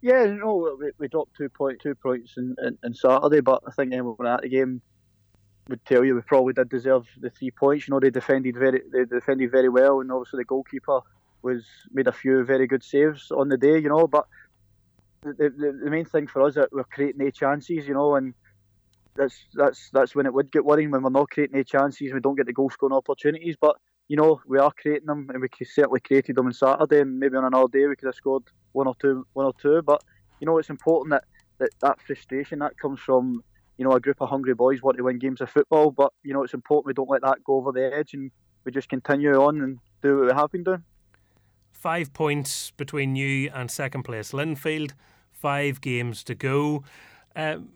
Yeah, 0.00 0.26
no, 0.26 0.76
we, 0.78 0.92
we 0.96 1.08
dropped 1.08 1.36
two 1.36 1.48
point 1.48 1.80
two 1.80 1.96
points 1.96 2.34
in, 2.36 2.54
in, 2.64 2.78
in 2.84 2.94
Saturday, 2.94 3.40
but 3.40 3.64
I 3.66 3.72
think 3.72 3.92
everyone 3.92 4.28
at 4.28 4.42
the 4.42 4.48
game 4.48 4.80
would 5.68 5.84
tell 5.84 6.04
you 6.04 6.14
we 6.14 6.22
probably 6.22 6.52
did 6.52 6.68
deserve 6.68 7.06
the 7.20 7.30
three 7.30 7.50
points. 7.50 7.86
You 7.86 7.94
know, 7.94 8.00
they 8.00 8.10
defended 8.10 8.56
very 8.56 8.82
they 8.92 9.04
defended 9.04 9.50
very 9.50 9.68
well, 9.68 10.00
and 10.00 10.10
obviously 10.10 10.38
the 10.38 10.44
goalkeeper 10.44 11.00
was 11.42 11.64
made 11.92 12.06
a 12.06 12.12
few 12.12 12.44
very 12.44 12.66
good 12.66 12.84
saves 12.84 13.30
on 13.30 13.48
the 13.48 13.56
day. 13.56 13.78
You 13.78 13.88
know, 13.88 14.06
but 14.06 14.26
the, 15.22 15.32
the, 15.34 15.80
the 15.84 15.90
main 15.90 16.04
thing 16.04 16.26
for 16.26 16.42
us 16.42 16.54
that 16.54 16.70
we're 16.72 16.84
creating 16.84 17.24
no 17.24 17.30
chances. 17.30 17.86
You 17.86 17.94
know, 17.94 18.16
and 18.16 18.34
that's 19.14 19.36
that's 19.54 19.90
that's 19.92 20.14
when 20.14 20.26
it 20.26 20.34
would 20.34 20.50
get 20.50 20.64
worrying 20.64 20.90
when 20.90 21.02
we're 21.02 21.10
not 21.10 21.30
creating 21.30 21.54
any 21.56 21.64
chances. 21.64 22.12
We 22.12 22.20
don't 22.20 22.36
get 22.36 22.46
the 22.46 22.52
goal 22.52 22.70
scoring 22.70 22.96
opportunities, 22.96 23.56
but 23.60 23.76
you 24.08 24.16
know 24.16 24.40
we 24.46 24.58
are 24.58 24.72
creating 24.72 25.06
them, 25.06 25.28
and 25.32 25.40
we 25.40 25.48
certainly 25.64 26.00
created 26.00 26.36
them 26.36 26.46
on 26.46 26.52
Saturday. 26.52 27.00
And 27.00 27.18
maybe 27.18 27.36
on 27.36 27.44
another 27.44 27.68
day 27.72 27.86
we 27.86 27.96
could 27.96 28.06
have 28.06 28.14
scored 28.14 28.44
one 28.72 28.88
or 28.88 28.94
two, 29.00 29.26
one 29.34 29.46
or 29.46 29.54
two. 29.60 29.82
But 29.82 30.02
you 30.40 30.46
know 30.46 30.58
it's 30.58 30.70
important 30.70 31.12
that 31.12 31.24
that, 31.58 31.70
that 31.80 32.00
frustration 32.02 32.58
that 32.60 32.78
comes 32.78 32.98
from 33.00 33.44
you 33.76 33.84
know, 33.84 33.92
a 33.92 34.00
group 34.00 34.20
of 34.20 34.28
hungry 34.28 34.54
boys 34.54 34.82
want 34.82 34.96
to 34.96 35.04
win 35.04 35.18
games 35.18 35.40
of 35.40 35.50
football, 35.50 35.90
but 35.90 36.12
you 36.22 36.32
know, 36.32 36.42
it's 36.42 36.54
important 36.54 36.86
we 36.86 36.94
don't 36.94 37.10
let 37.10 37.22
that 37.22 37.42
go 37.44 37.54
over 37.54 37.72
the 37.72 37.94
edge 37.94 38.14
and 38.14 38.30
we 38.64 38.72
just 38.72 38.88
continue 38.88 39.34
on 39.34 39.60
and 39.60 39.78
do 40.02 40.18
what 40.18 40.26
we 40.26 40.32
have 40.32 40.52
been 40.52 40.64
doing. 40.64 40.84
Five 41.72 42.12
points 42.12 42.70
between 42.72 43.16
you 43.16 43.50
and 43.52 43.70
second 43.70 44.04
place 44.04 44.32
Linfield, 44.32 44.92
five 45.32 45.80
games 45.80 46.22
to 46.24 46.34
go. 46.34 46.84
Um, 47.34 47.70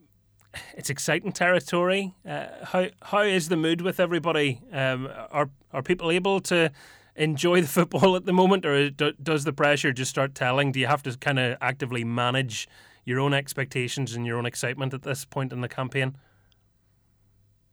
it's 0.74 0.90
exciting 0.90 1.32
territory. 1.32 2.14
Uh, 2.28 2.46
how 2.62 2.86
how 3.02 3.20
is 3.20 3.48
the 3.48 3.56
mood 3.56 3.80
with 3.80 4.00
everybody? 4.00 4.62
Um, 4.72 5.08
are 5.30 5.50
are 5.72 5.82
people 5.82 6.10
able 6.10 6.40
to 6.42 6.70
enjoy 7.16 7.60
the 7.62 7.68
football 7.68 8.16
at 8.16 8.26
the 8.26 8.32
moment, 8.32 8.64
or 8.64 8.90
does 8.90 9.44
the 9.44 9.52
pressure 9.52 9.92
just 9.92 10.10
start 10.10 10.34
telling? 10.34 10.72
Do 10.72 10.80
you 10.80 10.86
have 10.86 11.02
to 11.04 11.16
kind 11.18 11.38
of 11.38 11.58
actively 11.60 12.04
manage 12.04 12.68
your 13.06 13.20
own 13.20 13.32
expectations 13.32 14.14
and 14.14 14.26
your 14.26 14.36
own 14.36 14.44
excitement 14.44 14.92
at 14.92 15.02
this 15.02 15.24
point 15.24 15.52
in 15.52 15.62
the 15.62 15.68
campaign? 15.68 16.18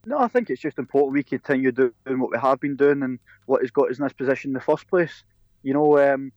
No, 0.05 0.19
I 0.19 0.27
think 0.27 0.49
it's 0.49 0.61
just 0.61 0.77
important 0.77 1.13
we 1.13 1.23
continue 1.23 1.71
doing 1.71 1.91
what 2.05 2.31
we 2.31 2.37
have 2.37 2.59
been 2.59 2.75
doing 2.75 3.03
and 3.03 3.19
what 3.45 3.61
has 3.61 3.71
got 3.71 3.89
us 3.89 3.97
in 3.97 4.03
this 4.03 4.13
position 4.13 4.49
in 4.49 4.53
the 4.53 4.61
first 4.61 4.87
place. 4.87 5.23
You 5.63 5.73
know, 5.73 5.97
um, 5.97 6.31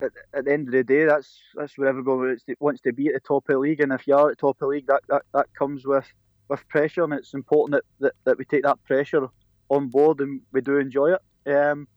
at, 0.00 0.12
at, 0.32 0.44
the 0.44 0.52
end 0.52 0.68
of 0.68 0.72
the 0.72 0.84
day, 0.84 1.04
that's 1.04 1.40
that's 1.54 1.76
where 1.76 1.88
everybody 1.88 2.36
wants 2.58 2.80
to 2.82 2.92
be 2.92 3.08
at 3.08 3.14
the 3.14 3.20
top 3.20 3.48
of 3.48 3.54
the 3.54 3.58
league, 3.58 3.80
and 3.80 3.92
if 3.92 4.06
you 4.06 4.16
are 4.16 4.30
at 4.30 4.36
the 4.36 4.40
top 4.40 4.56
of 4.56 4.60
the 4.60 4.66
league, 4.68 4.86
that, 4.86 5.02
that, 5.08 5.22
that 5.34 5.46
comes 5.54 5.84
with, 5.84 6.06
with 6.48 6.66
pressure, 6.68 7.02
and 7.02 7.12
it's 7.12 7.34
important 7.34 7.82
that, 7.82 8.04
that, 8.04 8.12
that 8.24 8.38
we 8.38 8.44
take 8.44 8.62
that 8.62 8.82
pressure 8.84 9.28
on 9.68 9.88
board 9.88 10.20
and 10.20 10.40
we 10.52 10.60
do 10.60 10.78
enjoy 10.78 11.14
it. 11.14 11.52
Um, 11.52 11.88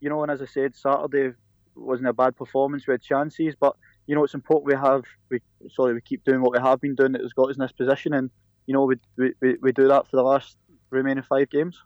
you 0.00 0.08
know, 0.08 0.22
and 0.22 0.32
as 0.32 0.40
I 0.40 0.46
said, 0.46 0.74
Saturday 0.74 1.34
wasn't 1.74 2.08
a 2.08 2.12
bad 2.12 2.36
performance. 2.36 2.86
We 2.86 2.92
had 2.92 3.02
chances, 3.02 3.54
but 3.58 3.76
you 4.08 4.14
know, 4.14 4.24
it's 4.24 4.34
important 4.34 4.66
we 4.66 4.74
have 4.74 5.04
we 5.28 5.40
sorry 5.70 5.92
we 5.92 6.00
keep 6.00 6.24
doing 6.24 6.40
what 6.40 6.52
we 6.52 6.58
have 6.58 6.80
been 6.80 6.94
doing 6.94 7.12
that 7.12 7.20
has 7.20 7.34
got 7.34 7.50
us 7.50 7.56
in 7.56 7.60
this 7.60 7.72
position, 7.72 8.14
and 8.14 8.30
you 8.66 8.72
know 8.72 8.84
we 8.84 8.96
we, 9.16 9.56
we 9.60 9.70
do 9.70 9.86
that 9.86 10.08
for 10.08 10.16
the 10.16 10.22
last 10.22 10.56
remaining 10.90 11.22
five 11.22 11.50
games. 11.50 11.78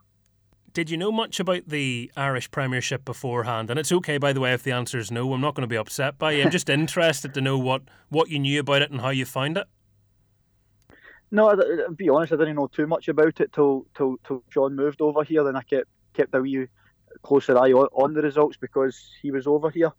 Did 0.73 0.89
you 0.89 0.97
know 0.97 1.13
much 1.13 1.41
about 1.41 1.69
the 1.69 2.11
Irish 2.17 2.51
Premiership 2.51 3.05
beforehand? 3.05 3.69
And 3.69 3.79
it's 3.79 3.93
okay, 3.93 4.17
by 4.17 4.33
the 4.33 4.41
way, 4.41 4.55
if 4.55 4.63
the 4.63 4.73
answer 4.73 4.99
is 4.99 5.11
no. 5.11 5.35
I'm 5.35 5.41
not 5.41 5.55
going 5.55 5.65
to 5.65 5.69
be 5.69 5.77
upset 5.77 6.17
by 6.17 6.33
you. 6.33 6.45
I'm 6.45 6.51
just 6.51 6.71
interested 6.71 7.35
to 7.35 7.41
know 7.41 7.59
what 7.59 7.83
what 8.09 8.31
you 8.31 8.39
knew 8.39 8.61
about 8.61 8.83
it 8.83 8.93
and 8.93 9.01
how 9.01 9.11
you 9.11 9.27
found 9.27 9.59
it. 9.59 9.67
No, 11.33 11.49
I'll 11.49 11.95
be 11.95 12.09
honest, 12.09 12.33
I 12.33 12.37
didn't 12.37 12.57
know 12.57 12.69
too 12.69 12.87
much 12.87 13.09
about 13.09 13.41
it 13.41 13.53
till 13.53 13.85
till 13.97 14.17
till 14.25 14.45
John 14.49 14.77
moved 14.77 15.01
over 15.01 15.25
here. 15.25 15.43
Then 15.43 15.57
I 15.57 15.63
kept 15.63 15.89
kept 16.15 16.35
a 16.37 16.41
wee 16.41 16.69
closer 17.25 17.59
eye 17.59 17.73
on, 17.73 17.89
on 17.93 18.15
the 18.15 18.23
results 18.23 18.57
because 18.57 19.11
he 19.21 19.33
was 19.33 19.49
over 19.49 19.71
here. 19.71 19.93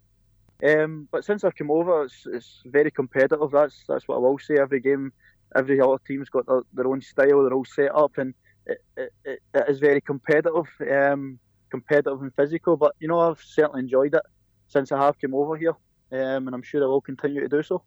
Um, 0.62 1.08
but 1.10 1.24
since 1.24 1.42
I've 1.42 1.56
come 1.56 1.70
over, 1.70 2.04
it's, 2.04 2.26
it's 2.26 2.62
very 2.66 2.90
competitive. 2.90 3.50
That's 3.50 3.84
that's 3.88 4.06
what 4.06 4.16
I 4.16 4.18
will 4.20 4.38
say. 4.38 4.56
Every 4.58 4.80
game, 4.80 5.12
every 5.56 5.80
other 5.80 5.98
team's 6.06 6.28
got 6.28 6.46
their, 6.46 6.62
their 6.72 6.86
own 6.86 7.00
style. 7.00 7.42
They're 7.42 7.52
all 7.52 7.64
set 7.64 7.94
up, 7.94 8.18
and 8.18 8.34
it, 8.66 8.78
it, 8.96 9.12
it 9.24 9.64
is 9.68 9.80
very 9.80 10.00
competitive, 10.00 10.66
um, 10.90 11.38
competitive 11.70 12.22
and 12.22 12.34
physical. 12.34 12.76
But 12.76 12.94
you 13.00 13.08
know, 13.08 13.18
I've 13.18 13.42
certainly 13.42 13.80
enjoyed 13.80 14.14
it 14.14 14.22
since 14.68 14.92
I 14.92 14.98
have 15.04 15.18
come 15.20 15.34
over 15.34 15.56
here, 15.56 15.76
um, 16.12 16.46
and 16.46 16.54
I'm 16.54 16.62
sure 16.62 16.82
I 16.82 16.86
will 16.86 17.00
continue 17.00 17.40
to 17.40 17.48
do 17.48 17.62
so. 17.62 17.82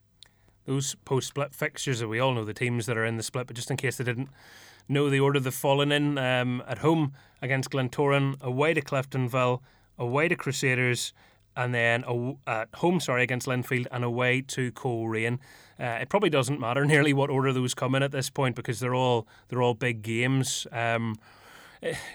Those 0.66 0.96
post-split 1.06 1.56
fixtures, 1.56 2.00
that 2.00 2.10
we 2.10 2.20
all 2.20 2.34
know 2.34 2.44
the 2.44 2.54
teams 2.54 2.88
that 2.88 2.98
are 2.98 3.06
in 3.06 3.16
the 3.16 3.24
split, 3.24 3.48
but 3.48 3.56
just 3.56 3.72
in 3.72 3.78
case 3.78 3.96
they 3.96 4.04
didn't 4.04 4.28
know 4.90 5.10
the 5.10 5.20
order 5.20 5.40
they've 5.40 5.54
fallen 5.54 5.94
in, 5.94 6.18
um, 6.18 6.62
at 6.68 6.80
home 6.80 7.14
against 7.42 7.72
Glentoran, 7.72 8.36
away 8.42 8.74
to 8.74 8.82
Cliftonville, 8.82 9.62
away 9.98 10.28
to 10.28 10.36
Crusaders 10.36 11.14
and 11.58 11.74
then 11.74 12.06
at 12.46 12.70
home, 12.76 13.00
sorry, 13.00 13.24
against 13.24 13.48
Linfield 13.48 13.88
and 13.92 14.04
away 14.04 14.42
to 14.42 14.72
Coleraine. 14.72 15.40
Uh, 15.80 15.98
it 16.02 16.08
probably 16.08 16.30
doesn't 16.30 16.60
matter 16.60 16.86
nearly 16.94 17.12
what 17.12 17.30
order 17.30 17.52
those 17.52 17.74
come 17.74 17.96
in 17.96 18.04
at 18.04 18.12
this 18.12 18.30
point 18.30 18.56
because 18.56 18.80
they're 18.80 18.96
all 18.96 19.28
they're 19.50 19.62
all 19.62 19.74
big 19.74 20.04
games. 20.04 20.68
Um, 20.72 21.16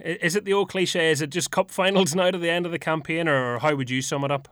is 0.01 0.35
it 0.35 0.45
the 0.45 0.53
old 0.53 0.71
cliche? 0.71 1.11
Is 1.11 1.21
it 1.21 1.31
just 1.31 1.51
cup 1.51 1.71
finals 1.71 2.15
now 2.17 2.31
to 2.31 2.39
the 2.39 2.51
end 2.51 2.67
of 2.67 2.73
the 2.73 2.79
campaign, 2.79 3.29
or 3.29 3.59
how 3.59 3.75
would 3.75 3.91
you 3.91 4.01
sum 4.01 4.25
it 4.25 4.31
up? 4.31 4.49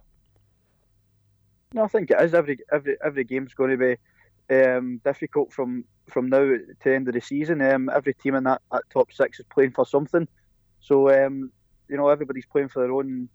No, 1.73 1.85
I 1.85 1.89
think 1.89 2.11
it 2.11 2.21
is. 2.21 2.35
Every 2.35 2.59
every 2.73 2.97
every 3.03 3.25
game's 3.25 3.55
going 3.55 3.79
to 3.79 3.97
be 4.49 4.55
um, 4.55 5.01
difficult 5.05 5.53
from 5.53 5.85
from 6.09 6.29
now 6.29 6.41
to 6.41 6.67
the 6.83 6.95
end 6.95 7.07
of 7.07 7.15
the 7.15 7.21
season. 7.21 7.63
Um, 7.63 7.89
every 7.89 8.15
team 8.15 8.35
in 8.35 8.45
that, 8.45 8.61
that 8.73 8.83
top 8.91 9.13
six 9.13 9.39
is 9.39 9.47
playing 9.53 9.71
for 9.71 9.87
something, 9.87 10.27
so 10.81 11.09
um, 11.11 11.53
you 11.89 11.97
know 11.97 12.09
everybody's 12.09 12.47
playing 12.47 12.69
for 12.69 12.83
their 12.83 12.93
own 12.93 13.29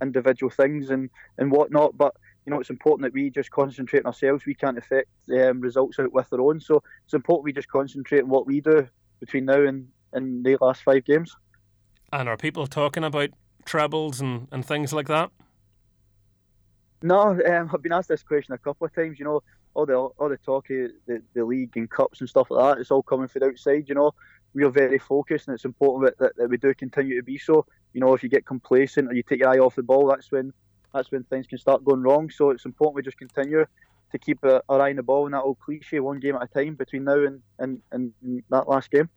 individual 0.00 0.50
things 0.50 0.90
and, 0.90 1.10
and 1.38 1.50
whatnot. 1.50 1.96
But 1.96 2.14
you 2.44 2.52
know, 2.52 2.60
it's 2.60 2.70
important 2.70 3.02
that 3.02 3.14
we 3.14 3.30
just 3.30 3.50
concentrate 3.50 4.00
on 4.00 4.06
ourselves. 4.06 4.46
We 4.46 4.54
can't 4.54 4.78
affect 4.78 5.08
um, 5.32 5.60
results 5.60 5.98
out 5.98 6.12
with 6.12 6.32
our 6.32 6.40
own, 6.40 6.60
so 6.60 6.82
it's 7.04 7.14
important 7.14 7.44
we 7.44 7.52
just 7.52 7.68
concentrate 7.68 8.22
on 8.22 8.28
what 8.28 8.46
we 8.46 8.60
do 8.60 8.88
between 9.20 9.46
now 9.46 9.62
and, 9.64 9.88
and 10.12 10.44
the 10.44 10.56
last 10.60 10.82
five 10.82 11.04
games. 11.04 11.34
And 12.12 12.28
are 12.28 12.36
people 12.36 12.66
talking 12.66 13.04
about 13.04 13.30
trebles 13.64 14.20
and, 14.20 14.46
and 14.52 14.64
things 14.64 14.92
like 14.92 15.08
that? 15.08 15.30
No, 17.02 17.20
um, 17.20 17.70
I've 17.72 17.82
been 17.82 17.92
asked 17.92 18.08
this 18.08 18.22
question 18.22 18.54
a 18.54 18.58
couple 18.58 18.86
of 18.86 18.94
times. 18.94 19.18
You 19.18 19.24
know, 19.24 19.42
all 19.74 19.86
the 19.86 19.94
all 19.94 20.28
the 20.28 20.38
talk 20.38 20.70
of 20.70 20.90
the, 21.06 21.22
the 21.34 21.44
league 21.44 21.76
and 21.76 21.90
cups 21.90 22.20
and 22.20 22.28
stuff 22.28 22.50
like 22.50 22.76
that, 22.76 22.80
it's 22.80 22.90
all 22.90 23.02
coming 23.02 23.28
from 23.28 23.40
the 23.40 23.46
outside. 23.46 23.88
You 23.88 23.94
know, 23.94 24.14
we 24.56 24.64
are 24.64 24.70
very 24.70 24.98
focused, 24.98 25.46
and 25.46 25.54
it's 25.54 25.66
important 25.72 26.00
that, 26.06 26.18
that, 26.18 26.36
that 26.36 26.48
we 26.48 26.56
do 26.56 26.74
continue 26.74 27.14
to 27.16 27.22
be 27.22 27.38
so 27.38 27.64
you 27.96 28.00
know, 28.00 28.12
if 28.12 28.22
you 28.22 28.28
get 28.28 28.44
complacent 28.44 29.10
or 29.10 29.14
you 29.14 29.22
take 29.22 29.40
your 29.40 29.48
eye 29.48 29.58
off 29.58 29.74
the 29.74 29.82
ball, 29.82 30.06
that's 30.06 30.30
when 30.30 30.52
that's 30.92 31.10
when 31.10 31.24
things 31.24 31.46
can 31.46 31.56
start 31.56 31.82
going 31.82 32.02
wrong. 32.02 32.28
So 32.28 32.50
it's 32.50 32.66
important 32.66 32.96
we 32.96 33.02
just 33.02 33.16
continue 33.16 33.64
to 34.12 34.18
keep 34.18 34.38
our 34.44 34.62
eye 34.68 34.90
on 34.90 34.96
the 34.96 35.02
ball 35.02 35.24
and 35.24 35.34
that 35.34 35.40
old 35.40 35.58
cliche, 35.60 35.98
one 36.00 36.20
game 36.20 36.36
at 36.36 36.42
a 36.42 36.46
time 36.46 36.74
between 36.74 37.04
now 37.04 37.24
and, 37.24 37.40
and, 37.58 37.80
and 37.92 38.12
that 38.50 38.68
last 38.68 38.90
game. 38.90 39.08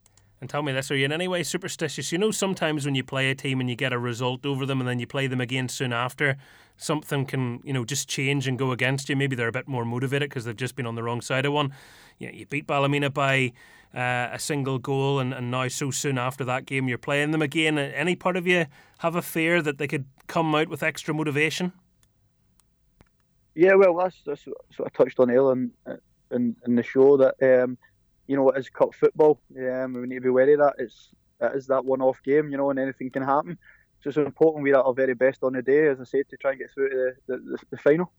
And 0.41 0.49
tell 0.49 0.63
me 0.63 0.71
this, 0.71 0.89
are 0.89 0.95
you 0.95 1.03
in 1.03 1.11
any 1.11 1.27
way 1.27 1.43
superstitious? 1.43 2.11
You 2.13 2.17
know, 2.17 2.31
sometimes 2.31 2.85
when 2.85 2.95
you 2.95 3.03
play 3.03 3.29
a 3.29 3.35
team 3.35 3.59
and 3.59 3.69
you 3.69 3.75
get 3.75 3.91
a 3.91 3.99
result 3.99 4.45
over 4.45 4.65
them 4.65 4.79
and 4.79 4.87
then 4.87 4.99
you 4.99 5.05
play 5.05 5.27
them 5.27 5.41
again 5.41 5.67
soon 5.67 5.91
after, 5.91 6.37
something 6.77 7.25
can, 7.25 7.59
you 7.63 7.73
know, 7.73 7.83
just 7.83 8.07
change 8.07 8.47
and 8.47 8.57
go 8.57 8.71
against 8.71 9.09
you. 9.09 9.17
Maybe 9.17 9.35
they're 9.35 9.49
a 9.49 9.53
bit 9.53 9.67
more 9.67 9.83
motivated 9.83 10.29
because 10.29 10.45
they've 10.45 10.55
just 10.55 10.75
been 10.75 10.85
on 10.85 10.95
the 10.95 11.03
wrong 11.03 11.19
side 11.19 11.45
of 11.45 11.51
one. 11.51 11.73
You, 12.19 12.27
know, 12.27 12.33
you 12.33 12.45
beat 12.45 12.67
Ballymena 12.67 13.09
by 13.09 13.51
uh, 13.93 14.29
a 14.31 14.39
single 14.39 14.79
goal 14.79 15.19
and, 15.19 15.33
and 15.33 15.51
now 15.51 15.67
so 15.67 15.91
soon 15.91 16.17
after 16.17 16.45
that 16.45 16.65
game 16.65 16.87
you're 16.87 16.97
playing 16.97 17.31
them 17.31 17.41
again. 17.41 17.77
Any 17.77 18.15
part 18.15 18.37
of 18.37 18.47
you 18.47 18.65
have 18.99 19.15
a 19.15 19.21
fear 19.21 19.61
that 19.61 19.77
they 19.77 19.87
could 19.87 20.05
come 20.27 20.55
out 20.55 20.69
with 20.69 20.83
extra 20.83 21.13
motivation? 21.13 21.73
Yeah, 23.55 23.73
well, 23.73 23.97
that's, 23.97 24.21
that's 24.25 24.45
what 24.77 24.87
I 24.87 24.97
touched 24.97 25.19
on 25.19 25.29
earlier 25.29 25.51
in, 25.51 25.71
in, 26.31 26.55
in 26.65 26.75
the 26.75 26.83
show 26.83 27.17
that 27.17 27.35
um, 27.41 27.77
you 28.29 28.35
know, 28.35 28.51
it 28.51 28.59
is 28.59 28.69
cup 28.69 28.93
football. 28.93 29.41
Um, 29.57 29.93
we 29.93 30.07
need 30.07 30.15
to 30.15 30.21
be 30.21 30.29
wary 30.29 30.53
of 30.53 30.59
that. 30.59 30.75
It's 30.77 31.09
it 31.41 31.51
is 31.55 31.65
that 31.67 31.83
one-off 31.83 32.21
game, 32.21 32.51
you 32.51 32.57
know, 32.57 32.69
and 32.69 32.77
anything 32.77 33.09
can 33.09 33.23
happen. 33.23 33.57
So 34.01 34.09
it's 34.09 34.17
important 34.17 34.63
we're 34.63 34.77
at 34.77 34.85
our 34.85 34.93
very 34.93 35.15
best 35.15 35.43
on 35.43 35.53
the 35.53 35.63
day, 35.63 35.87
as 35.87 35.99
I 35.99 36.03
said, 36.03 36.29
to 36.29 36.37
try 36.37 36.51
and 36.51 36.59
get 36.59 36.69
through 36.71 36.89
to 36.89 37.13
the, 37.27 37.37
the, 37.37 37.57
the 37.71 37.77
final. 37.77 38.11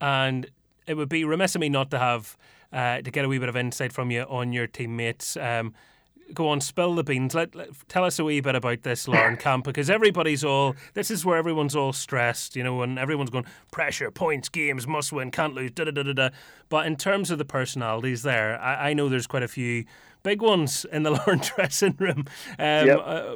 And 0.00 0.50
it 0.86 0.94
would 0.94 1.08
be 1.08 1.24
remiss 1.24 1.54
of 1.54 1.60
me 1.60 1.68
not 1.68 1.92
to 1.92 1.98
have 2.00 2.36
uh, 2.72 3.02
to 3.02 3.10
get 3.10 3.24
a 3.24 3.28
wee 3.28 3.38
bit 3.38 3.48
of 3.48 3.56
insight 3.56 3.92
from 3.92 4.10
you 4.10 4.22
on 4.22 4.52
your 4.52 4.66
teammates. 4.66 5.36
Um, 5.36 5.74
go 6.34 6.48
on, 6.48 6.60
spill 6.60 6.94
the 6.94 7.04
beans. 7.04 7.34
Let, 7.34 7.54
let, 7.54 7.68
tell 7.88 8.04
us 8.04 8.18
a 8.18 8.24
wee 8.24 8.40
bit 8.40 8.54
about 8.54 8.82
this 8.82 9.06
Larne 9.08 9.36
camp 9.36 9.64
because 9.64 9.90
everybody's 9.90 10.44
all. 10.44 10.76
This 10.94 11.10
is 11.10 11.24
where 11.24 11.36
everyone's 11.36 11.76
all 11.76 11.92
stressed, 11.92 12.56
you 12.56 12.62
know, 12.64 12.82
and 12.82 12.98
everyone's 12.98 13.30
going 13.30 13.46
pressure, 13.72 14.10
points, 14.10 14.48
games, 14.48 14.86
must 14.86 15.12
win, 15.12 15.30
can't 15.30 15.54
lose, 15.54 15.70
da 15.72 15.84
da 15.84 15.90
da 15.90 16.02
da 16.02 16.12
da. 16.12 16.28
But 16.68 16.86
in 16.86 16.96
terms 16.96 17.30
of 17.30 17.38
the 17.38 17.44
personalities, 17.44 18.22
there, 18.22 18.60
I, 18.60 18.90
I 18.90 18.92
know 18.94 19.08
there's 19.08 19.26
quite 19.26 19.42
a 19.42 19.48
few 19.48 19.84
big 20.22 20.42
ones 20.42 20.84
in 20.92 21.02
the 21.02 21.10
Larne 21.26 21.38
dressing 21.40 21.96
room. 21.98 22.24
Um, 22.58 22.86
Yep. 22.86 22.98
uh, 23.04 23.34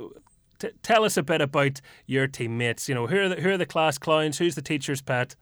t- 0.59 0.71
tell 0.83 1.05
us 1.05 1.17
a 1.17 1.23
bit 1.23 1.41
about 1.41 1.81
your 2.07 2.27
teammates. 2.27 2.89
You 2.89 2.95
know, 2.95 3.07
who 3.07 3.19
are 3.19 3.29
the, 3.29 3.37
who 3.37 3.51
are 3.51 3.59
the 3.59 3.67
class 3.67 3.99
clowns? 3.99 4.39
Who's 4.39 4.55
the 4.55 4.63
teacher's 4.63 5.03
pet? 5.03 5.35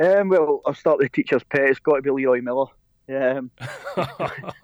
Um, 0.00 0.28
well, 0.28 0.60
I'll 0.66 0.74
start 0.74 0.98
with 0.98 1.10
the 1.10 1.22
teacher's 1.22 1.42
pet. 1.44 1.62
It's 1.70 1.78
got 1.78 1.96
to 1.96 2.02
be 2.02 2.10
Leroy 2.10 2.42
Millar. 2.42 2.66
Um, 3.08 3.50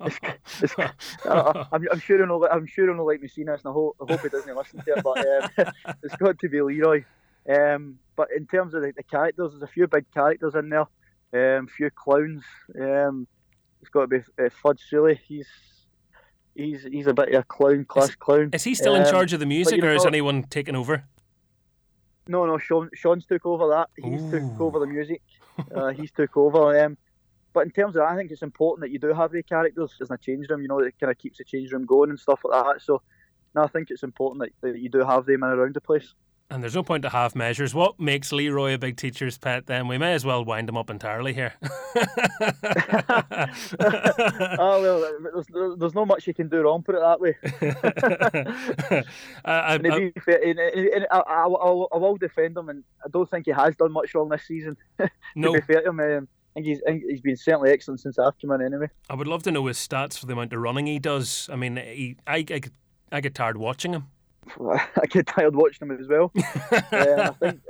it's, 0.01 0.75
I, 0.79 1.67
I'm, 1.73 1.87
I'm 1.93 2.01
sure 2.01 2.19
he'll 2.19 2.27
not, 2.27 2.53
I'm 2.53 2.67
sure 2.67 2.87
he'll 2.87 2.97
not 2.97 3.07
like 3.07 3.23
me 3.23 3.29
seeing 3.29 3.47
this, 3.47 3.61
and 3.65 3.71
I 3.71 3.73
hope, 3.73 3.97
I 4.01 4.13
hope 4.13 4.21
he 4.23 4.29
doesn't 4.29 4.57
listen 4.57 4.83
to 4.83 4.93
it. 4.97 5.05
But 5.05 5.67
um, 5.67 5.73
it's 6.03 6.17
got 6.17 6.39
to 6.39 6.49
be 6.49 6.61
Leroy. 6.61 7.05
Um, 7.49 7.99
but 8.17 8.29
in 8.37 8.47
terms 8.47 8.75
of 8.75 8.83
the, 8.83 8.93
the 8.97 9.03
characters, 9.05 9.53
there's 9.53 9.63
a 9.63 9.73
few 9.73 9.87
big 9.87 10.11
characters 10.13 10.55
in 10.55 10.71
there. 10.71 10.87
Um, 11.35 11.67
few 11.67 11.91
clowns. 11.91 12.45
Um, 12.79 13.27
it's 13.81 13.91
got 13.91 14.03
to 14.03 14.07
be 14.07 14.25
uh, 14.43 14.49
Fudge 14.63 14.81
Sully. 14.89 15.21
He's 15.27 15.49
he's 16.55 16.83
he's 16.83 17.07
a 17.07 17.15
bit 17.15 17.31
of 17.31 17.41
a 17.41 17.45
clown, 17.45 17.85
class 17.85 18.15
clown. 18.15 18.51
Is 18.53 18.65
he 18.65 18.75
still 18.75 18.95
in 18.95 19.03
Um, 19.03 19.11
charge 19.11 19.33
of 19.33 19.41
the 19.41 19.47
music, 19.47 19.83
or 19.83 19.91
is 19.91 20.05
anyone 20.05 20.43
taking 20.45 20.77
over? 20.77 21.05
No, 22.29 22.47
no, 22.47 22.59
Sean, 22.59 22.89
Sean's 22.95 23.27
took 23.27 23.45
over 23.47 23.69
that. 23.69 23.89
He's 23.97 24.23
took 24.31 24.61
over 24.61 24.79
the 24.79 24.87
music. 24.87 25.23
Uh, 25.75 25.89
he's 25.89 26.11
took 26.13 26.37
over. 26.37 26.85
Um, 26.85 26.97
but 27.53 27.65
in 27.65 27.71
terms 27.71 27.97
of 27.97 28.03
that, 28.03 28.11
I 28.11 28.17
think 28.17 28.31
it's 28.31 28.43
important 28.43 28.83
that 28.83 28.93
you 28.93 28.99
do 28.99 29.13
have 29.13 29.33
the 29.33 29.43
characters 29.43 29.95
in 30.01 30.07
a 30.11 30.19
change 30.19 30.49
room. 30.49 30.63
You 30.63 30.69
know, 30.69 30.79
it 30.79 30.95
kind 30.99 31.11
of 31.11 31.19
keeps 31.19 31.39
the 31.39 31.45
change 31.45 31.73
room 31.73 31.85
going 31.85 32.11
and 32.11 32.19
stuff 32.19 32.41
like 32.45 32.65
that. 32.65 32.83
So, 32.83 33.03
no, 33.55 33.63
I 33.63 33.69
think 33.69 33.91
it's 33.91 34.03
important 34.03 34.43
that, 34.43 34.51
that 34.67 34.79
you 34.79 34.89
do 34.89 35.01
have 35.01 35.27
them 35.27 35.43
in 35.43 35.51
around 35.51 35.75
the 35.75 35.81
place. 35.81 36.15
And 36.53 36.63
there's 36.63 36.75
no 36.75 36.83
point 36.83 37.03
to 37.05 37.09
half 37.09 37.35
measures. 37.35 37.75
What 37.75 37.99
makes 37.99 38.31
Leroy 38.31 38.75
a 38.75 38.79
big 38.79 38.99
teacher's 38.99 39.39
pet 39.39 39.65
then? 39.65 39.89
We 39.89 39.97
may 39.97 40.13
as 40.13 40.27
well 40.27 40.45
wind 40.45 40.69
him 40.69 40.77
up 40.77 40.91
entirely 40.91 41.33
here. 41.33 41.55
oh 44.59 44.83
well, 44.83 45.01
there's, 45.33 45.47
there's 45.79 45.95
not 45.95 46.07
much 46.07 46.27
you 46.27 46.35
can 46.35 46.51
do 46.51 46.61
wrong. 46.61 46.83
Put 46.83 46.97
it 46.97 47.01
that 47.01 47.21
way. 47.21 47.37
I, 49.47 49.79
I, 51.11 51.21
I, 51.31 51.97
will 51.97 52.17
defend 52.19 52.59
him, 52.59 52.69
and 52.69 52.85
I 53.03 53.09
don't 53.09 53.31
think 53.31 53.47
he 53.47 53.53
has 53.53 53.75
done 53.75 53.93
much 53.93 54.15
wrong 54.15 54.29
this 54.29 54.45
season. 54.45 54.77
to 54.99 55.09
no, 55.35 55.55
be 55.55 55.63
fair 55.63 55.81
to 55.81 55.89
him, 55.89 56.01
um, 56.01 56.29
think 56.55 56.67
he's 56.67 56.81
I 56.87 56.91
think 56.93 57.05
he's 57.09 57.21
been 57.21 57.37
certainly 57.37 57.71
excellent 57.71 58.01
since 58.01 58.19
I've 58.19 58.39
come 58.41 58.53
in. 58.53 58.63
Anyway. 58.63 58.89
I 59.09 59.15
would 59.15 59.29
love 59.29 59.43
to 59.45 59.51
know 59.51 59.67
his 59.67 59.79
stats 59.79 60.19
for 60.19 60.27
the 60.27 60.33
amount 60.35 60.53
of 60.53 60.61
running 60.61 60.87
he 60.87 60.99
does. 60.99 61.49
I 61.53 61.57
mean, 61.57 61.77
he, 61.77 62.17
I, 62.27 62.37
I, 62.37 62.43
get- 62.43 62.73
I 63.11 63.21
get 63.21 63.35
tired 63.35 63.57
watching 63.57 63.93
him. 63.95 64.09
I 64.61 65.07
get 65.09 65.27
tired 65.27 65.55
watching 65.55 65.89
him 65.89 65.99
as 65.99 66.09
well. 66.09 66.33
I 66.37 67.31
think 67.41 67.61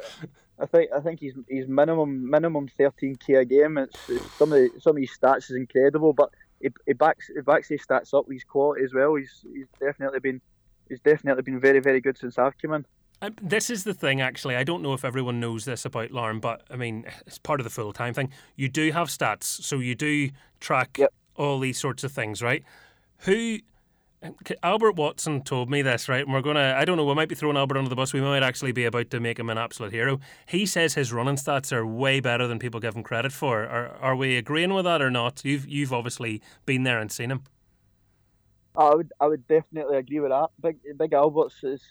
I 0.60 0.66
think 0.66 0.90
I 0.94 1.00
think 1.00 1.20
he's 1.20 1.34
he's 1.48 1.66
minimum 1.66 2.28
minimum 2.28 2.68
13k 2.78 3.40
a 3.40 3.44
game. 3.44 3.78
It's, 3.78 3.98
it's 4.08 4.32
some 4.32 4.52
of 4.52 4.58
the, 4.58 4.70
some 4.80 4.96
of 4.96 5.00
his 5.00 5.10
stats 5.10 5.50
is 5.50 5.56
incredible, 5.56 6.12
but 6.12 6.30
he, 6.60 6.68
he 6.86 6.92
backs 6.92 7.28
he 7.34 7.40
backs 7.40 7.68
his 7.68 7.84
stats 7.84 8.14
up 8.14 8.26
with 8.26 8.36
his 8.36 8.44
quality 8.44 8.84
as 8.84 8.94
well. 8.94 9.14
He's 9.16 9.44
he's 9.52 9.66
definitely 9.80 10.20
been 10.20 10.40
he's 10.88 11.00
definitely 11.00 11.42
been 11.42 11.60
very 11.60 11.80
very 11.80 12.00
good 12.00 12.16
since 12.16 12.38
I've 12.38 12.56
come 12.58 12.74
in. 12.74 12.86
Um, 13.22 13.36
This 13.40 13.70
is 13.70 13.84
the 13.84 13.94
thing, 13.94 14.20
actually. 14.20 14.56
I 14.56 14.64
don't 14.64 14.82
know 14.82 14.92
if 14.92 15.04
everyone 15.04 15.40
knows 15.40 15.64
this 15.64 15.84
about 15.84 16.10
Larne, 16.10 16.40
but 16.40 16.64
I 16.70 16.76
mean, 16.76 17.04
it's 17.26 17.38
part 17.38 17.60
of 17.60 17.64
the 17.64 17.70
full 17.70 17.92
time 17.92 18.12
thing. 18.12 18.30
You 18.56 18.68
do 18.68 18.90
have 18.92 19.08
stats, 19.08 19.44
so 19.44 19.78
you 19.78 19.94
do 19.94 20.30
track 20.60 20.98
Yep. 20.98 21.12
all 21.36 21.58
these 21.60 21.78
sorts 21.78 22.04
of 22.04 22.12
things, 22.12 22.42
right? 22.42 22.62
Who. 23.18 23.58
Albert 24.62 24.92
Watson 24.92 25.42
told 25.42 25.68
me 25.68 25.82
this, 25.82 26.08
right? 26.08 26.22
And 26.24 26.32
we're 26.32 26.42
going 26.42 26.54
to, 26.54 26.76
I 26.78 26.84
don't 26.84 26.96
know, 26.96 27.04
we 27.04 27.12
might 27.12 27.28
be 27.28 27.34
throwing 27.34 27.56
Albert 27.56 27.76
under 27.76 27.90
the 27.90 27.96
bus. 27.96 28.12
We 28.12 28.20
might 28.20 28.44
actually 28.44 28.70
be 28.70 28.84
about 28.84 29.10
to 29.10 29.18
make 29.18 29.36
him 29.36 29.50
an 29.50 29.58
absolute 29.58 29.90
hero. 29.92 30.20
He 30.46 30.64
says 30.64 30.94
his 30.94 31.12
running 31.12 31.34
stats 31.34 31.72
are 31.72 31.84
way 31.84 32.20
better 32.20 32.46
than 32.46 32.60
people 32.60 32.78
give 32.78 32.94
him 32.94 33.02
credit 33.02 33.32
for. 33.32 33.64
Are, 33.64 33.96
are 34.00 34.14
we 34.14 34.36
agreeing 34.36 34.74
with 34.74 34.84
that 34.84 35.02
or 35.02 35.10
not? 35.10 35.44
You've, 35.44 35.66
you've 35.66 35.92
obviously 35.92 36.40
been 36.66 36.84
there 36.84 37.00
and 37.00 37.10
seen 37.10 37.32
him. 37.32 37.42
I 38.76 38.94
would 38.94 39.12
I 39.20 39.26
would 39.26 39.46
definitely 39.48 39.98
agree 39.98 40.20
with 40.20 40.30
that. 40.30 40.48
Big 40.62 40.78
Big 40.96 41.12
Alberts 41.12 41.62
is 41.62 41.82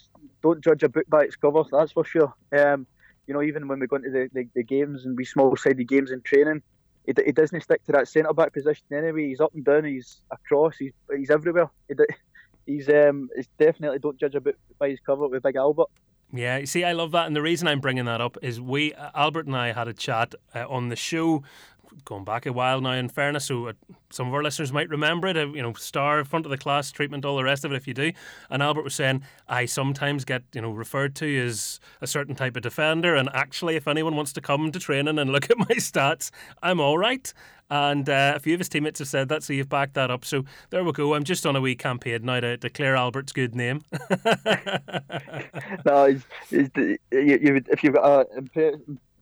don't 0.41 0.63
judge 0.63 0.83
a 0.83 0.89
book 0.89 1.05
by 1.07 1.23
its 1.23 1.35
cover. 1.35 1.63
That's 1.71 1.91
for 1.91 2.03
sure. 2.03 2.33
Um, 2.57 2.87
you 3.27 3.33
know, 3.33 3.43
even 3.43 3.67
when 3.67 3.79
we 3.79 3.87
go 3.87 3.97
into 3.97 4.09
the, 4.09 4.29
the, 4.33 4.47
the 4.55 4.63
games 4.63 5.05
and 5.05 5.15
we 5.15 5.23
small 5.25 5.55
sided 5.55 5.87
games 5.87 6.11
in 6.11 6.21
training, 6.21 6.63
he, 7.05 7.13
he 7.23 7.31
doesn't 7.31 7.61
stick 7.61 7.83
to 7.85 7.91
that 7.91 8.07
centre 8.07 8.33
back 8.33 8.53
position 8.53 8.85
anyway. 8.91 9.27
He's 9.27 9.39
up 9.39 9.53
and 9.53 9.63
down. 9.63 9.85
He's 9.85 10.21
across. 10.31 10.77
He's 10.77 10.93
he's 11.15 11.29
everywhere. 11.29 11.69
He, 11.87 11.95
he's 12.65 12.89
um. 12.89 13.29
It's 13.35 13.49
definitely 13.59 13.99
don't 13.99 14.19
judge 14.19 14.35
a 14.35 14.41
book 14.41 14.55
by 14.79 14.89
his 14.89 14.99
cover 14.99 15.27
with 15.27 15.43
Big 15.43 15.55
Albert. 15.55 15.87
Yeah, 16.33 16.59
you 16.59 16.65
see, 16.65 16.85
I 16.85 16.93
love 16.93 17.11
that, 17.11 17.27
and 17.27 17.35
the 17.35 17.41
reason 17.41 17.67
I'm 17.67 17.81
bringing 17.81 18.05
that 18.05 18.21
up 18.21 18.37
is 18.41 18.61
we, 18.61 18.93
Albert 18.93 19.47
and 19.47 19.55
I, 19.55 19.73
had 19.73 19.89
a 19.89 19.93
chat 19.93 20.33
uh, 20.55 20.65
on 20.69 20.87
the 20.87 20.95
show, 20.95 21.43
going 22.05 22.23
back 22.23 22.45
a 22.45 22.53
while 22.53 22.81
now. 22.81 22.93
In 22.93 23.09
fairness, 23.09 23.45
so 23.45 23.67
uh, 23.67 23.73
some 24.09 24.27
of 24.27 24.33
our 24.33 24.43
listeners 24.43 24.71
might 24.71 24.89
remember 24.89 25.27
it. 25.27 25.37
Uh, 25.37 25.47
you 25.47 25.61
know, 25.61 25.73
star, 25.73 26.23
front 26.23 26.45
of 26.45 26.49
the 26.49 26.57
class 26.57 26.91
treatment, 26.91 27.25
all 27.25 27.37
the 27.37 27.43
rest 27.43 27.65
of 27.65 27.71
it. 27.71 27.75
If 27.75 27.87
you 27.87 27.93
do, 27.93 28.11
and 28.49 28.61
Albert 28.63 28.83
was 28.83 28.95
saying, 28.95 29.23
I 29.47 29.65
sometimes 29.65 30.25
get 30.25 30.43
you 30.53 30.61
know 30.61 30.71
referred 30.71 31.15
to 31.17 31.45
as 31.45 31.79
a 32.01 32.07
certain 32.07 32.35
type 32.35 32.55
of 32.55 32.63
defender, 32.63 33.15
and 33.15 33.29
actually, 33.33 33.75
if 33.75 33.87
anyone 33.87 34.15
wants 34.15 34.33
to 34.33 34.41
come 34.41 34.71
to 34.71 34.79
training 34.79 35.19
and 35.19 35.31
look 35.31 35.49
at 35.49 35.57
my 35.57 35.75
stats, 35.75 36.31
I'm 36.61 36.79
all 36.79 36.97
right. 36.97 37.33
And 37.69 38.09
uh, 38.09 38.33
a 38.35 38.39
few 38.39 38.53
of 38.53 38.59
his 38.59 38.67
teammates 38.67 38.99
have 38.99 39.07
said 39.07 39.29
that, 39.29 39.43
so 39.43 39.53
you've 39.53 39.69
backed 39.69 39.93
that 39.93 40.11
up. 40.11 40.25
So 40.25 40.43
there 40.71 40.83
we 40.83 40.91
go. 40.91 41.13
I'm 41.13 41.23
just 41.23 41.45
on 41.45 41.55
a 41.55 41.61
wee 41.61 41.75
campaign 41.75 42.25
now 42.25 42.41
to 42.41 42.57
declare 42.57 42.97
Albert's 42.97 43.31
good 43.31 43.55
name. 43.55 43.81
no, 45.85 46.07
he's, 46.07 46.25
he's, 46.49 46.69
you, 46.75 46.97
you 47.11 47.63
if 47.69 47.81
you've 47.81 47.93
got 47.93 48.27
a 48.35 48.43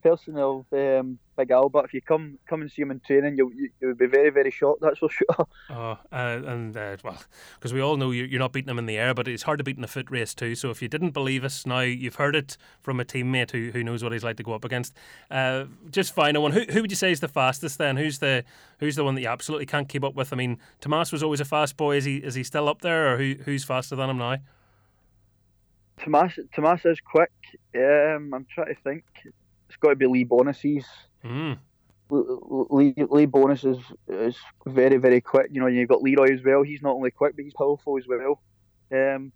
personal 0.01 0.65
um, 0.71 1.19
Big 1.39 1.51
Albert, 1.51 1.85
if 1.85 1.93
you 1.93 2.01
come 2.01 2.37
come 2.49 2.61
and 2.61 2.69
see 2.69 2.81
him 2.81 2.91
in 2.91 2.99
training, 2.99 3.37
you 3.37 3.49
you, 3.55 3.69
you 3.79 3.87
would 3.87 3.97
be 3.97 4.07
very 4.07 4.29
very 4.29 4.51
shocked. 4.51 4.81
That's 4.81 4.99
for 4.99 5.09
sure. 5.19 5.47
Oh, 5.69 5.97
uh, 6.11 6.41
and 6.45 6.75
uh, 6.75 6.97
well, 7.01 7.17
because 7.55 7.73
we 7.73 7.79
all 7.81 7.95
know 7.95 8.11
you- 8.11 8.25
you're 8.25 8.39
not 8.39 8.51
beating 8.51 8.69
him 8.69 8.77
in 8.77 8.87
the 8.87 8.97
air, 8.97 9.13
but 9.13 9.25
it's 9.29 9.43
hard 9.43 9.57
to 9.59 9.63
beat 9.63 9.77
in 9.77 9.83
a 9.85 9.87
foot 9.87 10.11
race 10.11 10.33
too. 10.33 10.53
So 10.55 10.69
if 10.69 10.81
you 10.81 10.89
didn't 10.89 11.11
believe 11.11 11.45
us, 11.45 11.65
now 11.65 11.79
you've 11.79 12.15
heard 12.15 12.35
it 12.35 12.57
from 12.81 12.99
a 12.99 13.05
teammate 13.05 13.51
who, 13.51 13.71
who 13.71 13.83
knows 13.85 14.03
what 14.03 14.11
he's 14.11 14.23
like 14.23 14.35
to 14.37 14.43
go 14.43 14.53
up 14.53 14.65
against. 14.65 14.93
Uh, 15.31 15.65
just 15.89 16.13
final 16.13 16.43
one. 16.43 16.51
Who, 16.51 16.63
who 16.69 16.81
would 16.81 16.91
you 16.91 16.97
say 16.97 17.11
is 17.11 17.21
the 17.21 17.29
fastest 17.29 17.77
then? 17.77 17.95
Who's 17.95 18.19
the 18.19 18.43
who's 18.79 18.97
the 18.97 19.05
one 19.05 19.15
that 19.15 19.21
you 19.21 19.29
absolutely 19.29 19.65
can't 19.65 19.87
keep 19.87 20.03
up 20.03 20.15
with? 20.15 20.33
I 20.33 20.35
mean, 20.35 20.59
Tomas 20.81 21.11
was 21.13 21.23
always 21.23 21.39
a 21.39 21.45
fast 21.45 21.77
boy. 21.77 21.95
Is 21.95 22.03
he 22.03 22.17
is 22.17 22.35
he 22.35 22.43
still 22.43 22.67
up 22.67 22.81
there, 22.81 23.13
or 23.13 23.17
who 23.17 23.35
who's 23.45 23.63
faster 23.63 23.95
than 23.95 24.09
him 24.09 24.17
now? 24.17 24.37
Tomas 26.03 26.37
Tomas 26.53 26.85
is 26.85 26.99
quick. 26.99 27.31
Um, 27.75 28.33
I'm 28.33 28.45
trying 28.53 28.73
to 28.75 28.81
think. 28.83 29.03
It's 29.67 29.77
got 29.77 29.89
to 29.89 29.95
be 29.95 30.07
Lee 30.07 30.25
Bonis. 30.25 30.83
Mm. 31.23 31.57
Lee, 32.11 32.93
Lee 32.97 33.27
Bonis 33.27 33.65
is, 33.65 33.77
is 34.07 34.35
very 34.65 34.97
very 34.97 35.21
quick. 35.21 35.49
You 35.51 35.61
know, 35.61 35.67
you've 35.67 35.89
got 35.89 36.01
Leroy 36.01 36.33
as 36.33 36.43
well. 36.43 36.63
He's 36.63 36.81
not 36.81 36.95
only 36.95 37.11
quick, 37.11 37.35
but 37.35 37.45
he's 37.45 37.53
powerful 37.53 37.97
as 37.97 38.07
well. 38.07 38.41
Um, 38.91 39.31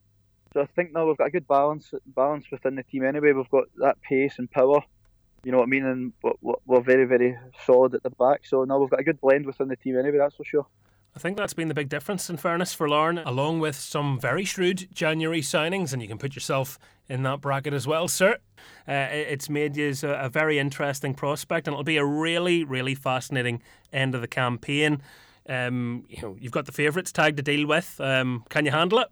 so 0.54 0.62
I 0.62 0.66
think 0.76 0.94
now 0.94 1.08
we've 1.08 1.18
got 1.18 1.28
a 1.28 1.32
good 1.32 1.48
balance 1.48 1.94
balance 2.08 2.46
within 2.52 2.76
the 2.76 2.84
team. 2.84 3.06
Anyway, 3.06 3.32
we've 3.32 3.50
got 3.50 3.66
that 3.78 4.02
pace 4.02 4.40
and 4.40 4.50
power. 4.50 4.82
You 5.44 5.52
know 5.52 5.60
what 5.60 5.66
I 5.66 5.70
mean? 5.70 5.86
And 5.86 6.14
we're, 6.42 6.56
we're 6.66 6.82
very 6.82 7.06
very 7.06 7.38
solid 7.66 7.94
at 7.94 8.04
the 8.04 8.10
back. 8.12 8.46
So 8.46 8.64
now 8.64 8.80
we've 8.80 8.90
got 8.90 9.00
a 9.00 9.04
good 9.04 9.22
blend 9.22 9.46
within 9.46 9.68
the 9.68 9.76
team. 9.76 9.98
Anyway, 9.98 10.18
that's 10.18 10.36
for 10.36 10.46
sure. 10.46 10.66
I 11.16 11.20
think 11.20 11.38
that's 11.38 11.54
been 11.54 11.68
the 11.68 11.76
big 11.76 11.90
difference, 11.90 12.28
in 12.28 12.38
fairness, 12.38 12.74
for 12.74 12.90
Larne, 12.90 13.20
along 13.20 13.60
with 13.60 13.76
some 13.76 14.20
very 14.20 14.46
shrewd 14.46 14.88
January 14.92 15.42
signings, 15.42 15.94
and 15.94 16.02
you 16.02 16.08
can 16.08 16.18
put 16.18 16.34
yourself 16.34 16.80
in 17.14 17.22
that 17.22 17.40
bracket 17.42 17.74
as 17.74 17.86
well, 17.86 18.08
sir. 18.08 18.38
Uh, 18.88 19.08
it's 19.12 19.48
made 19.48 19.78
you 19.78 19.94
a, 20.02 20.08
a 20.08 20.30
very 20.30 20.58
interesting 20.58 21.14
prospect, 21.14 21.68
and 21.68 21.74
it'll 21.74 21.84
be 21.84 21.98
a 21.98 22.06
really, 22.06 22.64
really 22.64 22.96
fascinating 22.96 23.62
end 23.94 24.16
of 24.16 24.22
the 24.22 24.28
campaign. 24.28 25.00
Um, 25.48 26.06
you 26.10 26.22
know, 26.24 26.36
you've 26.40 26.52
got 26.52 26.66
the 26.66 26.72
favourites 26.72 27.12
tag 27.12 27.38
to 27.38 27.44
deal 27.44 27.68
with. 27.68 28.02
Um, 28.02 28.44
can 28.50 28.66
you 28.66 28.72
handle 28.72 28.98
it? 29.00 29.08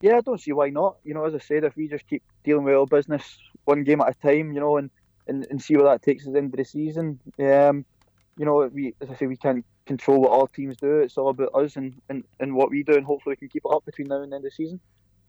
Yeah, 0.00 0.16
I 0.16 0.20
don't 0.22 0.40
see 0.40 0.52
why 0.52 0.70
not. 0.70 0.96
You 1.04 1.12
know, 1.12 1.26
as 1.26 1.34
I 1.34 1.38
said, 1.38 1.64
if 1.64 1.76
we 1.76 1.86
just 1.86 2.06
keep 2.08 2.22
dealing 2.44 2.64
with 2.64 2.74
our 2.74 2.86
business 2.86 3.38
one 3.64 3.84
game 3.84 4.00
at 4.00 4.08
a 4.08 4.14
time, 4.14 4.52
you 4.52 4.60
know, 4.60 4.78
and, 4.78 4.90
and, 5.28 5.46
and 5.50 5.60
see 5.60 5.76
where 5.76 5.86
that 5.86 6.02
takes 6.02 6.26
us 6.26 6.34
into 6.34 6.56
the 6.56 6.64
season. 6.64 7.20
Um, 7.38 7.84
you 8.38 8.46
know, 8.46 8.70
we 8.72 8.94
as 9.02 9.10
I 9.10 9.14
say, 9.16 9.26
we 9.26 9.36
can't 9.36 9.64
control 9.84 10.22
what 10.22 10.32
our 10.32 10.48
teams 10.48 10.78
do. 10.78 11.00
It's 11.00 11.18
all 11.18 11.28
about 11.28 11.54
us 11.54 11.76
and, 11.76 12.00
and, 12.08 12.24
and 12.40 12.54
what 12.54 12.70
we 12.70 12.82
do, 12.82 12.94
and 12.94 13.04
hopefully 13.04 13.34
we 13.34 13.36
can 13.36 13.48
keep 13.48 13.64
it 13.66 13.74
up 13.74 13.84
between 13.84 14.08
now 14.08 14.22
and 14.22 14.32
the 14.32 14.36
end 14.36 14.46
of 14.46 14.50
the 14.50 14.54
season. 14.54 14.80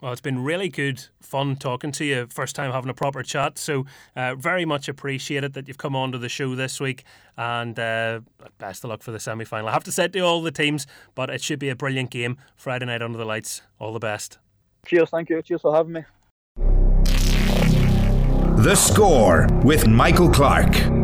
Well, 0.06 0.12
it's 0.12 0.22
been 0.22 0.44
really 0.44 0.70
good 0.70 1.04
fun 1.20 1.56
talking 1.56 1.92
to 1.94 2.06
you. 2.06 2.28
First 2.28 2.56
time 2.56 2.72
having 2.72 2.92
a 2.92 2.94
proper 2.94 3.24
chat. 3.24 3.58
So, 3.58 3.88
uh, 4.16 4.36
very 4.36 4.64
much 4.64 4.88
appreciate 4.88 5.44
it 5.44 5.54
that 5.54 5.68
you've 5.68 5.80
come 5.80 5.96
on 5.96 6.12
to 6.12 6.20
the 6.20 6.30
show 6.30 6.54
this 6.54 6.80
week. 6.80 7.04
And 7.38 7.80
uh, 7.80 8.20
best 8.60 8.84
of 8.84 8.92
luck 8.92 9.02
for 9.02 9.10
the 9.10 9.20
semi 9.20 9.46
final. 9.46 9.68
I 9.68 9.72
have 9.72 9.84
to 9.86 9.92
say 9.92 10.08
to 10.08 10.20
all 10.20 10.44
the 10.44 10.52
teams, 10.52 10.86
but 11.16 11.32
it 11.32 11.42
should 11.42 11.58
be 11.58 11.70
a 11.70 11.76
brilliant 11.76 12.12
game 12.12 12.38
Friday 12.56 12.86
night 12.86 13.02
under 13.02 13.18
the 13.18 13.26
lights. 13.26 13.64
All 13.80 13.94
the 13.94 14.00
best. 14.00 14.38
Cheers, 14.86 15.10
thank 15.10 15.32
you. 15.32 15.42
Cheers 15.42 15.62
for 15.62 15.76
having 15.76 15.94
me. 15.94 16.04
The 18.58 18.76
Score 18.76 19.48
with 19.64 19.88
Michael 19.88 20.30
Clark. 20.30 20.95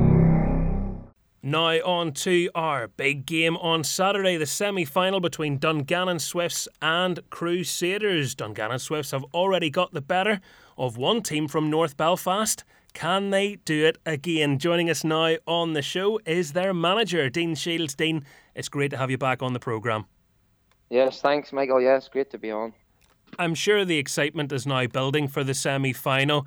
Now 1.43 1.79
on 1.83 2.11
to 2.13 2.51
our 2.53 2.87
big 2.87 3.25
game 3.25 3.57
on 3.57 3.83
Saturday, 3.83 4.37
the 4.37 4.45
semi-final 4.45 5.19
between 5.19 5.57
Dungannon 5.57 6.19
Swifts 6.19 6.67
and 6.83 7.19
Crusaders. 7.31 8.35
Dungannon 8.35 8.77
Swifts 8.77 9.09
have 9.09 9.25
already 9.33 9.71
got 9.71 9.91
the 9.91 10.01
better 10.01 10.39
of 10.77 10.97
one 10.97 11.23
team 11.23 11.47
from 11.47 11.71
North 11.71 11.97
Belfast. 11.97 12.63
Can 12.93 13.31
they 13.31 13.55
do 13.65 13.87
it 13.87 13.97
again? 14.05 14.59
Joining 14.59 14.87
us 14.87 15.03
now 15.03 15.37
on 15.47 15.73
the 15.73 15.81
show 15.81 16.19
is 16.27 16.53
their 16.53 16.75
manager, 16.75 17.27
Dean 17.27 17.55
Shiels. 17.55 17.95
Dean, 17.95 18.23
it's 18.53 18.69
great 18.69 18.91
to 18.91 18.97
have 18.97 19.09
you 19.09 19.17
back 19.17 19.41
on 19.41 19.53
the 19.53 19.59
programme. 19.59 20.05
Yes, 20.91 21.21
thanks, 21.21 21.51
Michael. 21.51 21.81
Yes, 21.81 22.07
great 22.07 22.29
to 22.31 22.37
be 22.37 22.51
on. 22.51 22.71
I'm 23.39 23.55
sure 23.55 23.83
the 23.83 23.97
excitement 23.97 24.51
is 24.51 24.67
now 24.67 24.85
building 24.85 25.27
for 25.27 25.43
the 25.43 25.55
semi 25.55 25.93
final. 25.93 26.45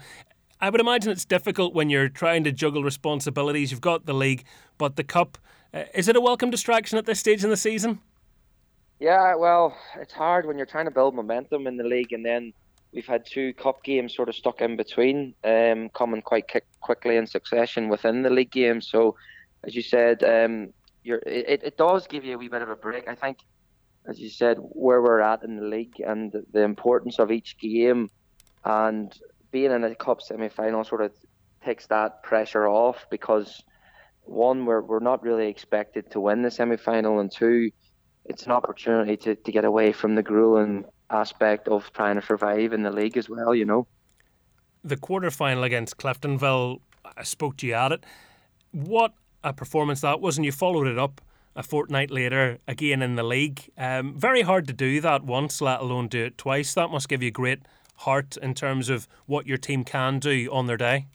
I 0.61 0.70
would 0.70 0.80
imagine 0.80 1.11
it's 1.11 1.24
difficult 1.24 1.74
when 1.74 1.90
you're 1.90 2.09
trying 2.09 2.44
to 2.44 2.52
juggle 2.52 2.82
responsibilities. 2.82 3.70
You've 3.70 3.80
got 3.80 4.07
the 4.07 4.14
league, 4.14 4.44
but 4.78 4.96
the 4.96 5.05
cup. 5.05 5.38
Uh, 5.72 5.84
is 5.94 6.09
it 6.09 6.16
a 6.16 6.20
welcome 6.20 6.50
distraction 6.50 6.98
at 6.98 7.07
this 7.07 7.18
stage 7.20 7.42
in 7.42 7.50
the 7.50 7.57
season? 7.57 8.00
Yeah, 9.00 9.34
well, 9.34 9.76
it's 9.96 10.12
hard 10.12 10.46
when 10.46 10.57
you're 10.57 10.66
trying 10.66 10.84
to 10.84 10.90
build 10.90 11.14
momentum 11.14 11.66
in 11.66 11.76
the 11.76 11.84
league, 11.84 12.12
and 12.12 12.24
then 12.24 12.52
we've 12.92 13.07
had 13.07 13.26
two 13.26 13.52
cup 13.55 13.82
games 13.82 14.14
sort 14.14 14.28
of 14.28 14.36
stuck 14.36 14.61
in 14.61 14.76
between, 14.76 15.34
um, 15.42 15.88
coming 15.90 16.22
quite 16.22 16.44
quickly 16.80 17.16
in 17.16 17.26
succession 17.26 17.88
within 17.88 18.22
the 18.22 18.30
league 18.30 18.52
game. 18.52 18.80
So, 18.80 19.16
as 19.64 19.74
you 19.74 19.82
said, 19.82 20.22
um, 20.22 20.72
it, 21.05 21.62
it 21.64 21.76
does 21.76 22.07
give 22.07 22.24
you 22.24 22.36
a 22.36 22.38
wee 22.38 22.48
bit 22.48 22.62
of 22.62 22.70
a 22.70 22.76
break. 22.76 23.09
I 23.09 23.16
think, 23.16 23.38
as 24.07 24.20
you 24.20 24.30
said, 24.30 24.59
where 24.61 25.02
we're 25.02 25.20
at 25.20 25.42
in 25.42 25.57
the 25.57 25.66
league 25.66 26.00
and 26.00 26.32
the 26.52 26.62
importance 26.62 27.18
of 27.18 27.32
each 27.32 27.59
game, 27.59 28.11
and 28.64 29.12
being 29.55 29.70
in 29.70 29.84
a 29.84 29.94
cup 29.94 30.20
semi 30.20 30.48
final 30.48 30.82
sort 30.82 31.00
of 31.00 31.12
takes 31.64 31.86
that 31.86 32.24
pressure 32.24 32.66
off 32.66 33.07
because 33.09 33.62
one, 34.24 34.66
we're, 34.66 34.82
we're 34.82 34.98
not 34.98 35.22
really 35.22 35.46
expected 35.46 36.11
to 36.11 36.18
win 36.18 36.42
the 36.42 36.50
semi 36.50 36.76
final, 36.76 37.20
and 37.20 37.30
two, 37.30 37.70
it's 38.24 38.46
an 38.46 38.52
opportunity 38.52 39.16
to, 39.16 39.36
to 39.36 39.52
get 39.52 39.64
away 39.64 39.92
from 39.92 40.16
the 40.16 40.24
grueling 40.24 40.84
aspect 41.09 41.68
of 41.68 41.92
trying 41.92 42.16
to 42.16 42.22
survive 42.22 42.72
in 42.72 42.82
the 42.82 42.90
league 42.90 43.16
as 43.16 43.28
well, 43.28 43.55
you 43.55 43.64
know. 43.64 43.86
The 44.82 44.96
quarter 44.96 45.30
final 45.30 45.62
against 45.62 45.98
Cliftonville, 45.98 46.80
I 47.16 47.22
spoke 47.22 47.57
to 47.59 47.66
you 47.66 47.74
at 47.74 47.92
it. 47.92 48.05
What 48.72 49.14
a 49.44 49.52
performance 49.52 50.00
that 50.00 50.20
was, 50.20 50.36
and 50.36 50.44
you 50.44 50.50
followed 50.50 50.88
it 50.88 50.98
up 50.98 51.20
a 51.55 51.62
fortnight 51.62 52.11
later 52.11 52.59
again 52.66 53.02
in 53.02 53.14
the 53.14 53.22
league. 53.22 53.70
Um, 53.78 54.18
very 54.18 54.42
hard 54.42 54.66
to 54.66 54.72
do 54.72 55.00
that 55.02 55.22
once, 55.22 55.61
let 55.61 55.80
alone 55.80 56.09
do 56.09 56.24
it 56.24 56.38
twice. 56.38 56.74
That 56.74 56.88
must 56.90 57.09
give 57.09 57.22
you 57.22 57.30
great 57.30 57.61
heart 57.97 58.36
in 58.36 58.55
terms 58.55 58.88
of 58.88 59.09
what 59.26 59.47
your 59.47 59.59
team 59.59 59.84
can 59.84 60.18
do 60.18 60.49
on 60.53 60.66
their 60.66 60.76
day? 60.76 61.07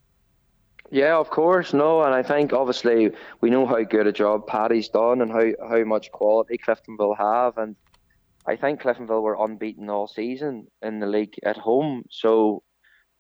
Yeah, 0.92 1.18
of 1.18 1.30
course, 1.30 1.74
no, 1.74 2.02
and 2.02 2.16
I 2.16 2.24
think 2.24 2.52
obviously 2.52 3.12
we 3.42 3.52
know 3.52 3.68
how 3.68 3.84
good 3.84 4.08
a 4.08 4.12
job 4.12 4.48
Paddy's 4.48 4.90
done 4.90 5.22
and 5.22 5.32
how, 5.32 5.52
how 5.70 5.84
much 5.84 6.12
quality 6.12 6.58
Cliftonville 6.58 7.18
have, 7.18 7.58
and 7.58 7.76
I 8.48 8.56
think 8.56 8.82
Cliftonville 8.82 9.22
were 9.22 9.38
unbeaten 9.40 9.90
all 9.90 10.08
season 10.08 10.68
in 10.82 11.00
the 11.00 11.06
league 11.06 11.36
at 11.44 11.58
home, 11.58 12.06
so 12.10 12.64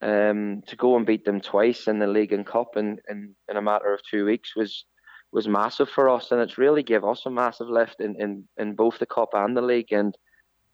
um, 0.01 0.63
to 0.65 0.75
go 0.75 0.95
and 0.97 1.05
beat 1.05 1.25
them 1.25 1.41
twice 1.41 1.87
in 1.87 1.99
the 1.99 2.07
league 2.07 2.33
and 2.33 2.45
cup 2.45 2.75
in, 2.75 2.99
in, 3.07 3.35
in 3.47 3.57
a 3.57 3.61
matter 3.61 3.93
of 3.93 4.01
two 4.03 4.25
weeks 4.25 4.55
was 4.55 4.85
was 5.31 5.47
massive 5.47 5.89
for 5.89 6.09
us, 6.09 6.31
and 6.31 6.41
it's 6.41 6.57
really 6.57 6.81
gave 6.81 7.03
us 7.03 7.23
a 7.25 7.29
massive 7.29 7.69
lift 7.69 8.01
in, 8.01 8.19
in, 8.19 8.47
in 8.57 8.73
both 8.73 8.97
the 8.97 9.05
cup 9.05 9.29
and 9.33 9.55
the 9.55 9.61
league, 9.61 9.91
and 9.91 10.17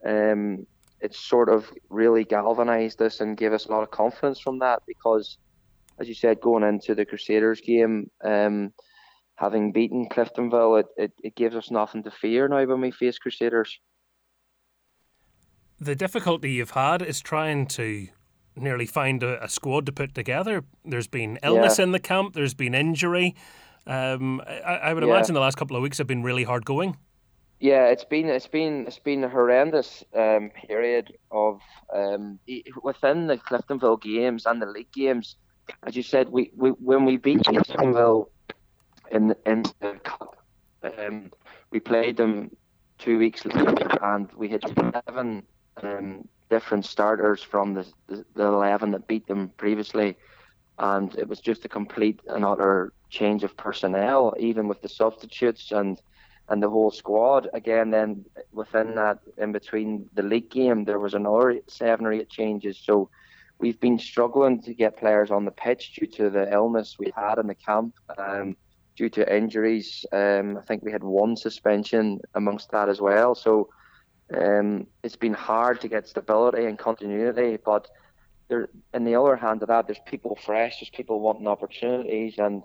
um, 0.06 0.66
it's 1.06 1.20
sort 1.20 1.50
of 1.50 1.72
really 1.90 2.24
galvanized 2.24 3.00
us 3.02 3.22
and 3.22 3.38
gave 3.38 3.54
us 3.54 3.68
a 3.68 3.72
lot 3.72 3.84
of 3.84 3.92
confidence 3.92 4.40
from 4.40 4.58
that 4.60 4.82
because, 4.88 5.38
as 6.00 6.08
you 6.08 6.16
said, 6.16 6.42
going 6.42 6.64
into 6.64 6.96
the 6.96 7.06
Crusaders 7.06 7.62
game, 7.62 8.10
um, 8.24 8.74
having 9.36 9.72
beaten 9.72 10.10
Cliftonville, 10.10 10.80
it, 10.80 10.88
it, 10.98 11.12
it 11.24 11.36
gives 11.36 11.56
us 11.56 11.70
nothing 11.70 12.02
to 12.04 12.12
fear 12.12 12.48
now 12.48 12.66
when 12.66 12.82
we 12.82 12.90
face 12.90 13.20
Crusaders. 13.20 13.80
The 15.80 15.96
difficulty 15.96 16.54
you've 16.54 16.72
had 16.72 17.04
is 17.04 17.22
trying 17.22 17.68
to 17.68 18.08
nearly 18.56 18.88
find 18.88 19.22
a, 19.22 19.44
a 19.44 19.48
squad 19.48 19.86
to 19.86 19.92
put 19.92 20.16
together. 20.16 20.64
There's 20.84 21.08
been 21.08 21.38
illness 21.44 21.78
yeah. 21.78 21.84
in 21.84 21.92
the 21.92 22.00
camp, 22.00 22.34
there's 22.34 22.56
been 22.56 22.74
injury. 22.74 23.36
Um, 23.86 24.42
I, 24.48 24.78
I, 24.78 24.94
would 24.94 25.04
yeah. 25.04 25.10
imagine 25.12 25.36
the 25.36 25.42
last 25.42 25.58
couple 25.58 25.78
of 25.78 25.84
weeks 25.84 26.00
have 26.00 26.08
been 26.08 26.24
really 26.24 26.44
hard 26.44 26.66
going. 26.66 26.98
Yeah, 27.60 27.88
it's 27.88 28.04
been 28.04 28.28
it's 28.28 28.48
been 28.48 28.86
it's 28.86 29.00
been 29.00 29.24
a 29.24 29.30
horrendous 29.30 30.04
um, 30.14 30.52
period 30.68 31.18
of 31.32 31.62
um, 31.94 32.40
within 32.84 33.28
the 33.28 33.38
Cliftonville 33.38 34.02
games 34.02 34.46
and 34.46 34.62
the 34.62 34.66
league 34.66 34.92
games. 34.92 35.38
As 35.84 35.96
you 35.96 36.04
said, 36.04 36.30
we, 36.30 36.52
we 36.56 36.70
when 36.72 37.06
we 37.06 37.18
beat 37.18 37.40
Cliftonville 37.44 38.28
in 39.12 39.36
in 39.46 39.64
the 39.80 39.94
cup, 40.04 40.36
um, 41.00 41.32
we 41.72 41.80
played 41.80 42.18
them 42.18 42.52
two 43.00 43.18
weeks 43.18 43.46
later, 43.46 43.98
and 44.04 44.32
we 44.34 44.50
had 44.50 44.64
seven 45.08 45.44
um, 45.82 46.28
different 46.50 46.86
starters 46.86 47.42
from 47.42 47.74
the, 47.74 47.86
the 48.08 48.26
the 48.36 48.44
eleven 48.46 48.92
that 48.92 49.08
beat 49.08 49.28
them 49.28 49.50
previously, 49.58 50.18
and 50.78 51.16
it 51.18 51.28
was 51.28 51.40
just 51.40 51.64
a 51.64 51.70
complete 51.70 52.20
and 52.28 52.44
utter 52.44 52.92
change 53.10 53.44
of 53.46 53.56
personnel, 53.56 54.34
even 54.38 54.68
with 54.68 54.82
the 54.82 54.90
substitutes 54.90 55.72
and 55.72 56.02
and 56.50 56.62
the 56.62 56.70
whole 56.70 56.92
squad. 56.92 57.50
Again, 57.54 57.92
then 57.92 58.26
within 58.52 58.96
that, 58.96 59.20
in 59.38 59.52
between 59.52 60.10
the 60.14 60.24
league 60.24 60.50
game, 60.50 60.86
there 60.86 61.00
was 61.00 61.14
another 61.14 61.60
seven 61.68 62.06
or 62.06 62.14
eight 62.14 62.30
changes. 62.30 62.78
So 62.78 63.10
we've 63.60 63.80
been 63.80 64.00
struggling 64.00 64.62
to 64.64 64.74
get 64.74 64.98
players 64.98 65.32
on 65.32 65.46
the 65.46 65.52
pitch 65.52 65.96
due 65.96 66.08
to 66.08 66.30
the 66.30 66.52
illness 66.52 66.98
we 67.00 67.12
had 67.16 67.40
in 67.40 67.48
the 67.48 67.56
camp, 67.56 67.96
um, 68.18 68.56
due 68.96 69.10
to 69.10 69.36
injuries. 69.36 70.06
Um, 70.12 70.58
I 70.58 70.62
think 70.62 70.84
we 70.84 70.92
had 70.92 71.04
one 71.04 71.36
suspension 71.36 72.20
amongst 72.36 72.72
that 72.72 72.90
as 72.90 73.02
well. 73.02 73.36
So 73.36 73.70
um, 74.36 74.88
it's 75.04 75.16
been 75.16 75.34
hard 75.34 75.82
to 75.82 75.88
get 75.88 76.08
stability 76.08 76.66
and 76.66 76.78
continuity, 76.78 77.58
but 77.64 77.88
there, 78.48 78.70
in 78.94 79.04
the 79.04 79.16
other 79.16 79.36
hand 79.36 79.62
of 79.64 79.70
that, 79.70 79.88
there's 79.88 80.00
people 80.06 80.38
fresh, 80.46 80.80
there's 80.80 80.90
people 80.90 81.20
wanting 81.20 81.48
opportunities, 81.48 82.36
and 82.38 82.64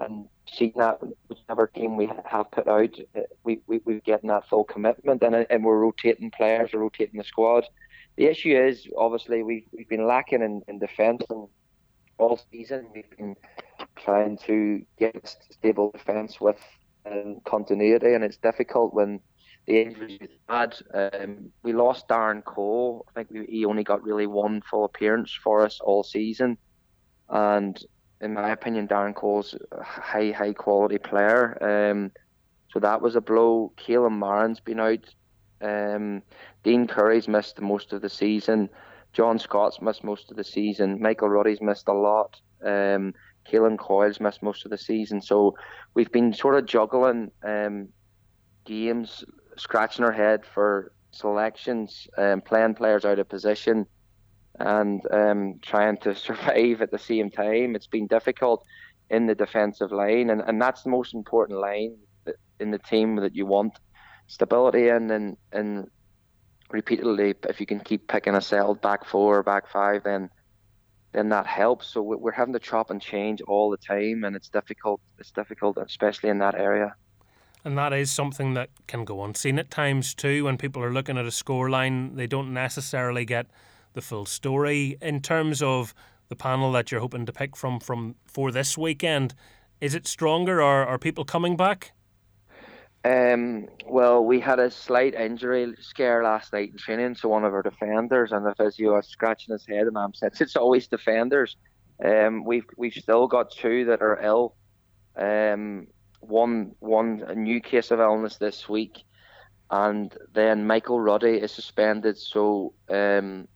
and 0.00 0.26
seeing 0.50 0.72
that 0.76 0.98
whichever 1.28 1.66
team 1.66 1.96
we 1.96 2.10
have 2.26 2.50
put 2.50 2.66
out, 2.66 2.98
uh, 3.16 3.20
we, 3.44 3.60
we, 3.66 3.80
we're 3.84 4.00
getting 4.00 4.28
that 4.28 4.48
full 4.48 4.64
commitment 4.64 5.22
and, 5.22 5.46
and 5.48 5.64
we're 5.64 5.78
rotating 5.78 6.30
players, 6.30 6.70
we're 6.72 6.80
rotating 6.80 7.18
the 7.18 7.24
squad. 7.24 7.64
The 8.16 8.26
issue 8.26 8.56
is, 8.56 8.88
obviously, 8.96 9.42
we've, 9.42 9.66
we've 9.72 9.88
been 9.88 10.06
lacking 10.06 10.42
in, 10.42 10.62
in 10.68 10.78
defence 10.78 11.22
and 11.30 11.48
all 12.18 12.38
season 12.52 12.86
we've 12.94 13.10
been 13.16 13.34
trying 13.96 14.36
to 14.36 14.84
get 14.98 15.36
stable 15.50 15.90
defence 15.90 16.40
with 16.40 16.60
um, 17.10 17.40
continuity 17.46 18.12
and 18.14 18.22
it's 18.22 18.36
difficult 18.36 18.92
when 18.92 19.20
the 19.66 19.80
injuries 19.80 20.18
we've 20.20 20.30
had. 20.48 20.74
Um, 20.92 21.50
we 21.62 21.72
lost 21.72 22.08
Darren 22.08 22.44
Cole. 22.44 23.06
I 23.08 23.12
think 23.12 23.30
we, 23.30 23.46
he 23.46 23.64
only 23.64 23.84
got 23.84 24.02
really 24.02 24.26
one 24.26 24.62
full 24.62 24.84
appearance 24.84 25.32
for 25.42 25.64
us 25.64 25.80
all 25.80 26.02
season. 26.02 26.58
And 27.28 27.82
in 28.20 28.34
my 28.34 28.50
opinion, 28.50 28.86
Darren 28.86 29.14
Cole's 29.14 29.54
a 29.72 29.82
high, 29.82 30.32
high 30.32 30.52
quality 30.52 30.98
player. 30.98 31.90
Um, 31.90 32.12
so 32.72 32.78
that 32.80 33.00
was 33.00 33.16
a 33.16 33.20
blow. 33.20 33.72
Keelan 33.76 34.18
Marin's 34.18 34.60
been 34.60 34.80
out. 34.80 35.14
Um, 35.62 36.22
Dean 36.62 36.86
Curry's 36.86 37.28
missed 37.28 37.60
most 37.60 37.92
of 37.92 38.02
the 38.02 38.08
season. 38.08 38.68
John 39.12 39.38
Scott's 39.38 39.80
missed 39.80 40.04
most 40.04 40.30
of 40.30 40.36
the 40.36 40.44
season. 40.44 41.00
Michael 41.00 41.28
Ruddy's 41.28 41.60
missed 41.60 41.88
a 41.88 41.92
lot. 41.92 42.40
Um, 42.62 43.14
Keelan 43.50 43.78
Coyle's 43.78 44.20
missed 44.20 44.42
most 44.42 44.64
of 44.64 44.70
the 44.70 44.78
season. 44.78 45.20
So 45.20 45.56
we've 45.94 46.12
been 46.12 46.32
sort 46.32 46.56
of 46.56 46.66
juggling 46.66 47.30
um, 47.42 47.88
games, 48.64 49.24
scratching 49.56 50.04
our 50.04 50.12
head 50.12 50.44
for 50.44 50.92
selections, 51.10 52.06
um, 52.16 52.40
playing 52.40 52.74
players 52.74 53.04
out 53.04 53.18
of 53.18 53.28
position 53.28 53.86
and 54.60 55.02
um, 55.10 55.58
trying 55.62 55.96
to 55.98 56.14
survive 56.28 56.82
at 56.82 56.90
the 56.90 56.98
same 56.98 57.30
time. 57.30 57.74
It's 57.74 57.86
been 57.86 58.06
difficult 58.06 58.64
in 59.10 59.26
the 59.26 59.34
defensive 59.34 59.90
line, 59.90 60.30
and, 60.30 60.40
and 60.40 60.60
that's 60.62 60.82
the 60.82 60.90
most 60.90 61.14
important 61.14 61.58
line 61.58 61.96
in 62.60 62.70
the 62.70 62.78
team 62.78 63.16
that 63.16 63.34
you 63.34 63.46
want 63.46 63.78
stability 64.28 64.88
in, 64.88 65.10
and, 65.10 65.36
and 65.52 65.90
repeatedly, 66.70 67.34
if 67.48 67.58
you 67.58 67.66
can 67.66 67.80
keep 67.80 68.06
picking 68.06 68.34
a 68.34 68.40
cell 68.40 68.74
back 68.74 69.04
four 69.04 69.38
or 69.38 69.42
back 69.42 69.68
five, 69.68 70.04
then 70.04 70.30
then 71.12 71.28
that 71.30 71.44
helps. 71.44 71.88
So 71.88 72.02
we're 72.02 72.30
having 72.30 72.52
to 72.52 72.60
chop 72.60 72.90
and 72.90 73.02
change 73.02 73.40
all 73.42 73.68
the 73.68 73.76
time, 73.76 74.22
and 74.22 74.36
it's 74.36 74.48
difficult. 74.48 75.00
It's 75.18 75.32
difficult, 75.32 75.76
especially 75.76 76.30
in 76.30 76.38
that 76.38 76.54
area. 76.54 76.94
And 77.64 77.76
that 77.76 77.92
is 77.92 78.12
something 78.12 78.54
that 78.54 78.70
can 78.86 79.04
go 79.04 79.24
unseen 79.24 79.58
at 79.58 79.72
times 79.72 80.14
too. 80.14 80.44
When 80.44 80.56
people 80.56 80.84
are 80.84 80.92
looking 80.92 81.18
at 81.18 81.24
a 81.24 81.30
scoreline, 81.30 82.14
they 82.14 82.28
don't 82.28 82.54
necessarily 82.54 83.24
get 83.24 83.46
the 83.92 84.02
full 84.02 84.26
story. 84.26 84.96
In 85.00 85.20
terms 85.20 85.62
of 85.62 85.94
the 86.28 86.36
panel 86.36 86.72
that 86.72 86.90
you're 86.90 87.00
hoping 87.00 87.26
to 87.26 87.32
pick 87.32 87.56
from 87.56 87.80
from 87.80 88.14
for 88.26 88.50
this 88.50 88.78
weekend, 88.78 89.34
is 89.80 89.94
it 89.94 90.06
stronger 90.06 90.62
or 90.62 90.86
are 90.86 90.98
people 90.98 91.24
coming 91.24 91.56
back? 91.56 91.92
Um, 93.02 93.68
well, 93.86 94.22
we 94.24 94.40
had 94.40 94.58
a 94.58 94.70
slight 94.70 95.14
injury 95.14 95.74
scare 95.80 96.22
last 96.22 96.52
night 96.52 96.72
in 96.72 96.76
training, 96.76 97.14
so 97.14 97.30
one 97.30 97.44
of 97.44 97.54
our 97.54 97.62
defenders 97.62 98.30
and 98.30 98.44
the 98.44 98.54
physio 98.54 98.94
was 98.94 99.06
scratching 99.06 99.52
his 99.52 99.66
head, 99.66 99.86
and 99.86 99.96
I'm 99.96 100.12
said 100.12 100.32
it's 100.38 100.56
always 100.56 100.86
defenders. 100.86 101.56
Um, 102.04 102.44
we've 102.44 102.66
we've 102.76 102.92
still 102.92 103.26
got 103.26 103.52
two 103.52 103.86
that 103.86 104.02
are 104.02 104.20
ill, 104.22 104.54
um, 105.16 105.86
one 106.20 106.72
one 106.80 107.24
a 107.26 107.34
new 107.34 107.60
case 107.60 107.90
of 107.90 108.00
illness 108.00 108.36
this 108.36 108.68
week, 108.68 109.02
and 109.70 110.14
then 110.34 110.66
Michael 110.66 111.00
Ruddy 111.00 111.38
is 111.38 111.52
suspended. 111.52 112.18
So 112.18 112.74
um, 112.90 113.48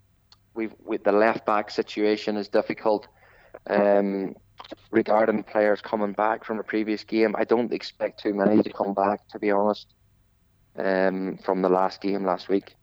we've 0.54 0.74
with 0.84 1.04
the 1.04 1.12
left 1.12 1.44
back 1.46 1.70
situation 1.70 2.36
is 2.36 2.48
difficult. 2.48 3.06
Um, 3.68 4.34
regarding 4.90 5.42
players 5.42 5.80
coming 5.80 6.12
back 6.12 6.44
from 6.44 6.58
a 6.58 6.62
previous 6.62 7.04
game, 7.04 7.34
I 7.36 7.44
don't 7.44 7.72
expect 7.72 8.20
too 8.20 8.34
many 8.34 8.62
to 8.62 8.70
come 8.70 8.94
back. 8.94 9.26
To 9.28 9.38
be 9.38 9.50
honest, 9.50 9.86
um, 10.76 11.38
from 11.44 11.62
the 11.62 11.68
last 11.68 12.00
game 12.00 12.24
last 12.24 12.48
week. 12.48 12.74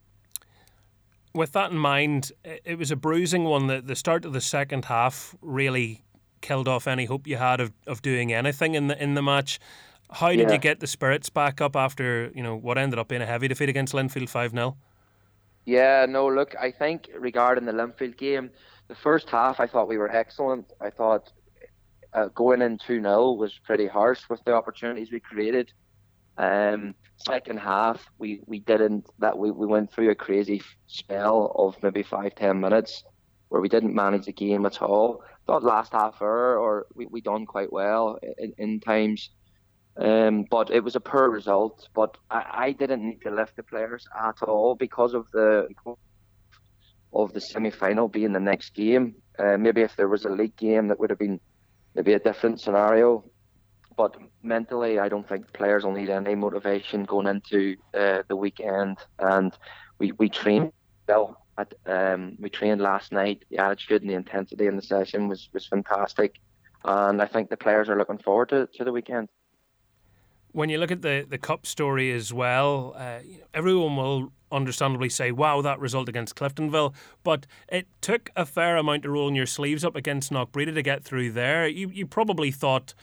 With 1.34 1.54
that 1.54 1.72
in 1.72 1.78
mind, 1.78 2.34
it 2.44 2.78
was 2.78 2.92
a 2.92 2.98
bruising 2.98 3.46
one. 3.46 3.68
The, 3.68 3.82
the 3.82 3.96
start 3.96 4.26
of 4.26 4.34
the 4.34 4.42
second 4.42 4.86
half 4.86 5.34
really 5.42 6.04
killed 6.42 6.68
off 6.68 6.88
any 6.88 7.06
hope 7.06 7.26
you 7.28 7.38
had 7.38 7.62
of, 7.62 7.72
of 7.88 8.02
doing 8.02 8.34
anything 8.34 8.76
in 8.76 8.88
the 8.88 9.02
in 9.02 9.14
the 9.14 9.22
match. 9.22 9.60
How 10.12 10.30
did 10.32 10.40
Yeah. 10.40 10.52
you 10.54 10.58
get 10.58 10.82
the 10.82 10.88
spirits 10.88 11.30
back 11.30 11.62
up 11.62 11.76
after 11.76 12.32
you 12.36 12.44
know 12.44 12.56
what 12.56 12.78
ended 12.78 13.00
up 13.00 13.08
being 13.08 13.22
a 13.22 13.26
heavy 13.26 13.48
defeat 13.48 13.70
against 13.70 13.94
Linfield 13.94 14.28
five 14.28 14.52
0 14.52 14.76
Yeah, 15.66 16.06
no, 16.10 16.28
look, 16.28 16.56
I 16.60 16.72
think 16.72 17.10
regarding 17.18 17.66
the 17.66 17.72
Linfield 17.72 18.18
game, 18.18 18.50
the 18.88 18.96
first 18.96 19.30
half 19.30 19.60
I 19.60 19.68
thought 19.68 19.88
we 19.88 19.98
were 19.98 20.12
excellent. 20.12 20.74
I 20.82 20.90
thought 20.90 21.32
uh, 22.14 22.28
going 22.28 22.62
in 22.62 22.78
2 22.78 23.02
0 23.02 23.34
was 23.34 23.58
pretty 23.64 23.88
harsh 23.88 24.22
with 24.30 24.44
the 24.46 24.54
opportunities 24.54 25.12
we 25.12 25.20
created. 25.20 25.72
Um, 26.38 26.96
second 27.18 27.60
half, 27.60 28.10
we, 28.18 28.42
we 28.48 28.60
didn't, 28.60 29.06
that 29.20 29.38
we, 29.38 29.52
we 29.52 29.68
went 29.68 29.92
through 29.94 30.10
a 30.10 30.16
crazy 30.16 30.62
spell 30.88 31.52
of 31.56 31.82
maybe 31.84 32.04
five, 32.04 32.36
ten 32.36 32.60
minutes 32.60 33.04
where 33.50 33.62
we 33.62 33.70
didn't 33.70 33.94
manage 33.94 34.26
the 34.26 34.34
game 34.34 34.66
at 34.66 34.82
all. 34.82 35.24
Thought 35.46 35.64
last 35.64 35.94
half 35.94 36.22
hour, 36.22 36.58
or 36.58 36.88
we, 36.96 37.06
we 37.08 37.22
done 37.22 37.46
quite 37.46 37.72
well 37.72 38.18
in, 38.38 38.54
in 38.58 38.80
times. 38.80 39.30
Um, 39.98 40.46
but 40.50 40.72
it 40.72 40.84
was 40.84 40.96
a 40.96 41.00
poor 41.00 41.30
result. 41.30 41.88
But 41.94 42.18
I, 42.30 42.46
I 42.54 42.72
didn't 42.72 43.04
need 43.08 43.22
to 43.22 43.32
lift 43.32 43.56
the 43.56 43.64
players 43.64 44.08
at 44.20 44.42
all 44.44 44.76
because 44.76 45.14
of 45.14 45.28
the 45.32 45.68
of 47.14 47.34
the 47.34 47.42
semi 47.42 47.72
final 47.72 48.08
being 48.08 48.34
the 48.34 48.40
next 48.40 48.74
game. 48.74 49.16
Uh, 49.38 49.58
maybe 49.58 49.82
if 49.82 49.96
there 49.96 50.08
was 50.08 50.26
a 50.26 50.30
league 50.30 50.56
game, 50.56 50.88
that 50.88 51.00
would 51.00 51.10
have 51.10 51.20
been 51.20 51.40
maybe 51.96 52.14
a 52.14 52.20
different 52.20 52.62
scenario. 52.62 53.24
But 53.98 54.16
mentally, 54.42 55.00
I 55.00 55.10
don't 55.10 55.28
think 55.28 55.52
players 55.54 55.84
will 55.84 55.92
need 55.92 56.10
any 56.10 56.36
motivation 56.36 57.04
going 57.04 57.28
into 57.28 57.76
uh, 57.94 58.24
the 58.28 58.36
weekend. 58.36 58.98
And 59.20 59.54
we 60.00 60.14
we 60.14 60.30
trained 60.30 60.72
well. 61.08 61.38
At, 61.58 61.74
um, 61.86 62.38
we 62.40 62.50
trained 62.50 62.80
last 62.80 63.12
night. 63.12 63.44
The 63.52 63.58
attitude 63.58 64.02
and 64.02 64.10
the 64.10 64.16
intensity 64.16 64.68
in 64.68 64.78
the 64.78 64.82
session 64.82 65.28
was 65.28 65.50
was 65.54 65.68
fantastic. 65.68 66.40
And 66.86 67.22
I 67.22 67.28
think 67.28 67.50
the 67.50 67.58
players 67.58 67.90
are 67.90 67.98
looking 67.98 68.18
forward 68.18 68.50
to, 68.50 68.68
to 68.76 68.84
the 68.84 68.92
weekend. 68.92 69.28
When 70.54 70.70
you 70.70 70.78
look 70.78 70.92
at 70.92 71.02
the, 71.02 71.26
the 71.28 71.38
cup 71.38 71.66
story 71.66 72.12
as 72.12 72.34
well, 72.34 72.94
uh, 72.98 73.20
everyone 73.54 73.96
will 73.96 74.32
understandably 74.52 75.10
say, 75.10 75.32
wow, 75.32 75.62
that 75.62 75.80
result 75.80 76.10
against 76.10 76.36
Cliftonville. 76.36 76.94
But 77.24 77.48
it 77.70 77.88
took 78.02 78.30
a 78.36 78.46
fair 78.46 78.78
amount 78.78 79.06
of 79.06 79.12
rolling 79.12 79.36
your 79.36 79.46
sleeves 79.46 79.86
up 79.86 79.96
against 79.96 80.32
Knockbreda 80.32 80.74
to 80.74 80.82
get 80.82 81.04
through 81.04 81.32
there. 81.32 81.68
You, 81.68 81.90
you 81.90 82.06
probably 82.06 82.52
thought 82.52 82.94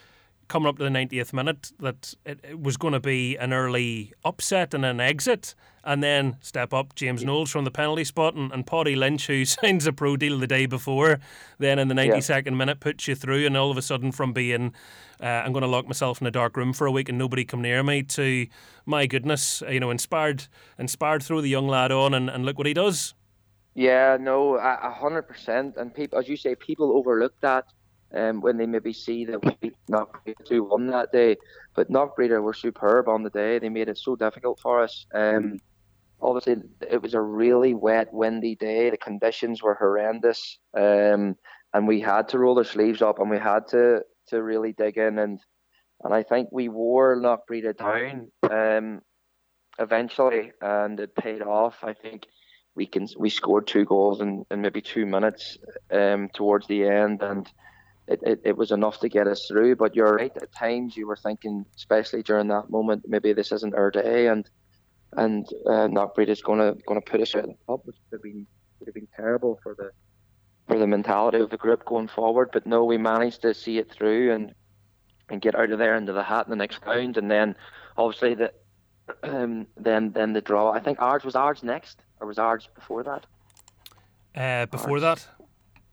coming 0.48 0.68
up 0.68 0.78
to 0.78 0.84
the 0.84 0.90
90th 0.90 1.32
minute 1.32 1.72
that 1.78 2.14
it, 2.24 2.40
it 2.42 2.60
was 2.60 2.76
going 2.76 2.92
to 2.92 3.00
be 3.00 3.36
an 3.36 3.52
early 3.52 4.12
upset 4.24 4.74
and 4.74 4.84
an 4.84 5.00
exit. 5.00 5.54
And 5.84 6.02
then 6.02 6.36
step 6.40 6.74
up 6.74 6.94
James 6.94 7.24
Knowles 7.24 7.50
from 7.50 7.64
the 7.64 7.70
penalty 7.70 8.04
spot 8.04 8.34
and, 8.34 8.52
and 8.52 8.66
Paddy 8.66 8.96
Lynch, 8.96 9.26
who 9.26 9.44
signs 9.46 9.86
a 9.86 9.92
pro 9.92 10.16
deal 10.16 10.38
the 10.38 10.46
day 10.46 10.66
before, 10.66 11.20
then 11.58 11.78
in 11.78 11.88
the 11.88 11.94
92nd 11.94 12.56
minute 12.56 12.80
puts 12.80 13.06
you 13.08 13.14
through. 13.14 13.46
And 13.46 13.56
all 13.56 13.70
of 13.70 13.76
a 13.76 13.82
sudden, 13.82 14.12
from 14.12 14.32
being, 14.32 14.74
uh, 15.22 15.26
I'm 15.26 15.52
going 15.52 15.62
to 15.62 15.68
lock 15.68 15.86
myself 15.86 16.20
in 16.20 16.26
a 16.26 16.30
dark 16.30 16.56
room 16.56 16.72
for 16.72 16.86
a 16.86 16.90
week 16.90 17.08
and 17.08 17.16
nobody 17.16 17.44
come 17.44 17.62
near 17.62 17.82
me, 17.82 18.02
to, 18.02 18.46
my 18.84 19.06
goodness, 19.06 19.62
you 19.68 19.80
know, 19.80 19.90
inspired, 19.90 20.46
inspired, 20.78 21.22
throw 21.22 21.40
the 21.40 21.48
young 21.48 21.68
lad 21.68 21.92
on 21.92 22.12
and, 22.12 22.28
and 22.28 22.44
look 22.44 22.58
what 22.58 22.66
he 22.66 22.74
does. 22.74 23.14
Yeah, 23.74 24.16
no, 24.18 24.56
a 24.56 24.90
hundred 24.90 25.22
percent. 25.22 25.76
And 25.76 25.94
people, 25.94 26.18
as 26.18 26.28
you 26.28 26.36
say, 26.36 26.56
people 26.56 26.96
overlook 26.96 27.32
that 27.42 27.66
um, 28.14 28.40
when 28.40 28.56
they 28.56 28.66
maybe 28.66 28.92
see 28.92 29.24
that 29.26 29.44
we 29.44 29.56
beat 29.60 29.76
Knockbreda 29.90 30.44
two 30.44 30.64
one 30.64 30.86
that 30.88 31.12
day. 31.12 31.36
But 31.74 31.90
Knockbreda 31.90 32.42
were 32.42 32.54
superb 32.54 33.08
on 33.08 33.22
the 33.22 33.30
day. 33.30 33.58
They 33.58 33.68
made 33.68 33.88
it 33.88 33.98
so 33.98 34.16
difficult 34.16 34.60
for 34.60 34.82
us. 34.82 35.06
Um, 35.14 35.58
obviously, 36.20 36.62
it 36.90 37.02
was 37.02 37.14
a 37.14 37.20
really 37.20 37.74
wet, 37.74 38.12
windy 38.12 38.56
day. 38.56 38.90
The 38.90 38.96
conditions 38.96 39.62
were 39.62 39.74
horrendous, 39.74 40.58
um, 40.76 41.36
and 41.74 41.86
we 41.86 42.00
had 42.00 42.28
to 42.28 42.38
roll 42.38 42.58
our 42.58 42.64
sleeves 42.64 43.02
up 43.02 43.18
and 43.18 43.30
we 43.30 43.38
had 43.38 43.68
to 43.68 44.02
to 44.28 44.42
really 44.42 44.72
dig 44.72 44.98
in 44.98 45.18
and 45.18 45.40
and 46.04 46.14
I 46.14 46.22
think 46.22 46.48
we 46.52 46.68
wore 46.68 47.16
Knockbreda 47.16 47.76
down 47.76 48.30
um, 48.50 49.02
eventually, 49.78 50.52
and 50.60 50.98
it 51.00 51.14
paid 51.14 51.42
off. 51.42 51.82
I 51.82 51.92
think 51.92 52.26
we 52.74 52.86
can 52.86 53.08
we 53.18 53.30
scored 53.30 53.66
two 53.66 53.84
goals 53.84 54.20
in, 54.20 54.44
in 54.50 54.60
maybe 54.60 54.80
two 54.80 55.06
minutes 55.06 55.58
um, 55.90 56.28
towards 56.32 56.68
the 56.68 56.84
end, 56.84 57.22
and 57.22 57.50
it, 58.08 58.20
it, 58.22 58.40
it 58.44 58.56
was 58.56 58.70
enough 58.70 59.00
to 59.00 59.08
get 59.08 59.26
us 59.26 59.46
through. 59.46 59.76
But 59.76 59.94
you're 59.94 60.14
right. 60.14 60.32
At 60.36 60.52
times 60.52 60.96
you 60.96 61.06
were 61.06 61.16
thinking, 61.16 61.64
especially 61.76 62.22
during 62.22 62.48
that 62.48 62.70
moment, 62.70 63.04
maybe 63.06 63.32
this 63.32 63.52
isn't 63.52 63.74
our 63.74 63.90
day, 63.90 64.28
and 64.28 64.48
and 65.16 65.46
uh, 65.66 65.88
Knockbreda's 65.88 66.42
going 66.42 66.58
to 66.58 66.80
going 66.84 67.00
to 67.00 67.10
put 67.10 67.20
us 67.20 67.34
out 67.34 67.44
cup, 67.66 67.84
which 67.84 67.96
would 68.10 68.16
have 68.16 68.22
been 68.22 68.46
would 68.78 68.88
have 68.88 68.94
been 68.94 69.08
terrible 69.14 69.58
for 69.62 69.74
the 69.74 69.90
for 70.66 70.78
the 70.78 70.86
mentality 70.86 71.38
of 71.38 71.50
the 71.50 71.56
group 71.56 71.84
going 71.84 72.08
forward. 72.08 72.50
But 72.52 72.66
no, 72.66 72.84
we 72.84 72.98
managed 72.98 73.42
to 73.42 73.54
see 73.54 73.78
it 73.78 73.90
through 73.90 74.32
and 74.32 74.54
and 75.28 75.40
get 75.40 75.54
out 75.54 75.70
of 75.70 75.78
there 75.78 75.94
into 75.94 76.12
the 76.12 76.22
hat 76.22 76.46
in 76.46 76.50
the 76.50 76.56
next 76.56 76.80
round, 76.86 77.16
and 77.16 77.30
then 77.30 77.54
obviously 77.96 78.34
the 78.34 78.52
um, 79.22 79.66
then 79.76 80.12
then 80.12 80.32
the 80.32 80.40
draw. 80.40 80.72
I 80.72 80.80
think 80.80 81.00
ours 81.00 81.24
was 81.24 81.36
ours 81.36 81.62
next, 81.62 82.02
or 82.20 82.26
was 82.26 82.38
ours 82.38 82.68
before 82.74 83.02
that? 83.04 83.26
Uh, 84.34 84.66
before 84.66 84.92
Ours. 84.92 85.02
that, 85.02 85.26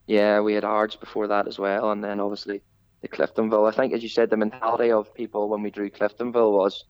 Yeah, 0.07 0.41
we 0.41 0.53
had 0.53 0.63
Ards 0.63 0.95
before 0.95 1.27
that 1.27 1.47
as 1.47 1.57
well, 1.57 1.91
and 1.91 2.03
then 2.03 2.19
obviously 2.19 2.61
the 3.01 3.07
Cliftonville. 3.07 3.71
I 3.71 3.75
think, 3.75 3.93
as 3.93 4.03
you 4.03 4.09
said, 4.09 4.29
the 4.29 4.37
mentality 4.37 4.91
of 4.91 5.13
people 5.13 5.49
when 5.49 5.61
we 5.61 5.71
drew 5.71 5.89
Cliftonville 5.89 6.51
was, 6.51 6.85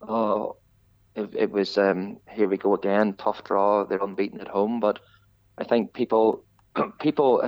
oh, 0.00 0.56
it, 1.14 1.34
it 1.34 1.50
was 1.50 1.76
um, 1.76 2.18
here 2.30 2.48
we 2.48 2.56
go 2.56 2.74
again, 2.74 3.14
tough 3.14 3.44
draw. 3.44 3.84
They're 3.84 4.02
unbeaten 4.02 4.40
at 4.40 4.48
home, 4.48 4.80
but 4.80 5.00
I 5.58 5.64
think 5.64 5.92
people 5.92 6.44
people 7.00 7.42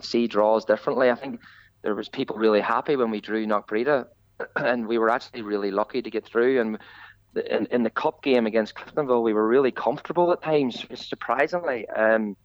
see 0.00 0.26
draws 0.26 0.64
differently. 0.64 1.10
I 1.10 1.14
think 1.14 1.40
there 1.82 1.94
was 1.94 2.08
people 2.08 2.36
really 2.36 2.60
happy 2.60 2.96
when 2.96 3.10
we 3.10 3.20
drew 3.20 3.46
Knockbreda, 3.46 4.06
and 4.56 4.86
we 4.86 4.98
were 4.98 5.10
actually 5.10 5.42
really 5.42 5.70
lucky 5.70 6.02
to 6.02 6.10
get 6.10 6.24
through. 6.24 6.60
And 6.60 6.78
in, 7.50 7.66
in 7.66 7.82
the 7.82 7.90
cup 7.90 8.22
game 8.22 8.46
against 8.46 8.74
Cliftonville, 8.74 9.22
we 9.22 9.32
were 9.32 9.46
really 9.46 9.72
comfortable 9.72 10.32
at 10.32 10.42
times, 10.42 10.84
surprisingly. 10.94 11.88
Um, 11.88 12.36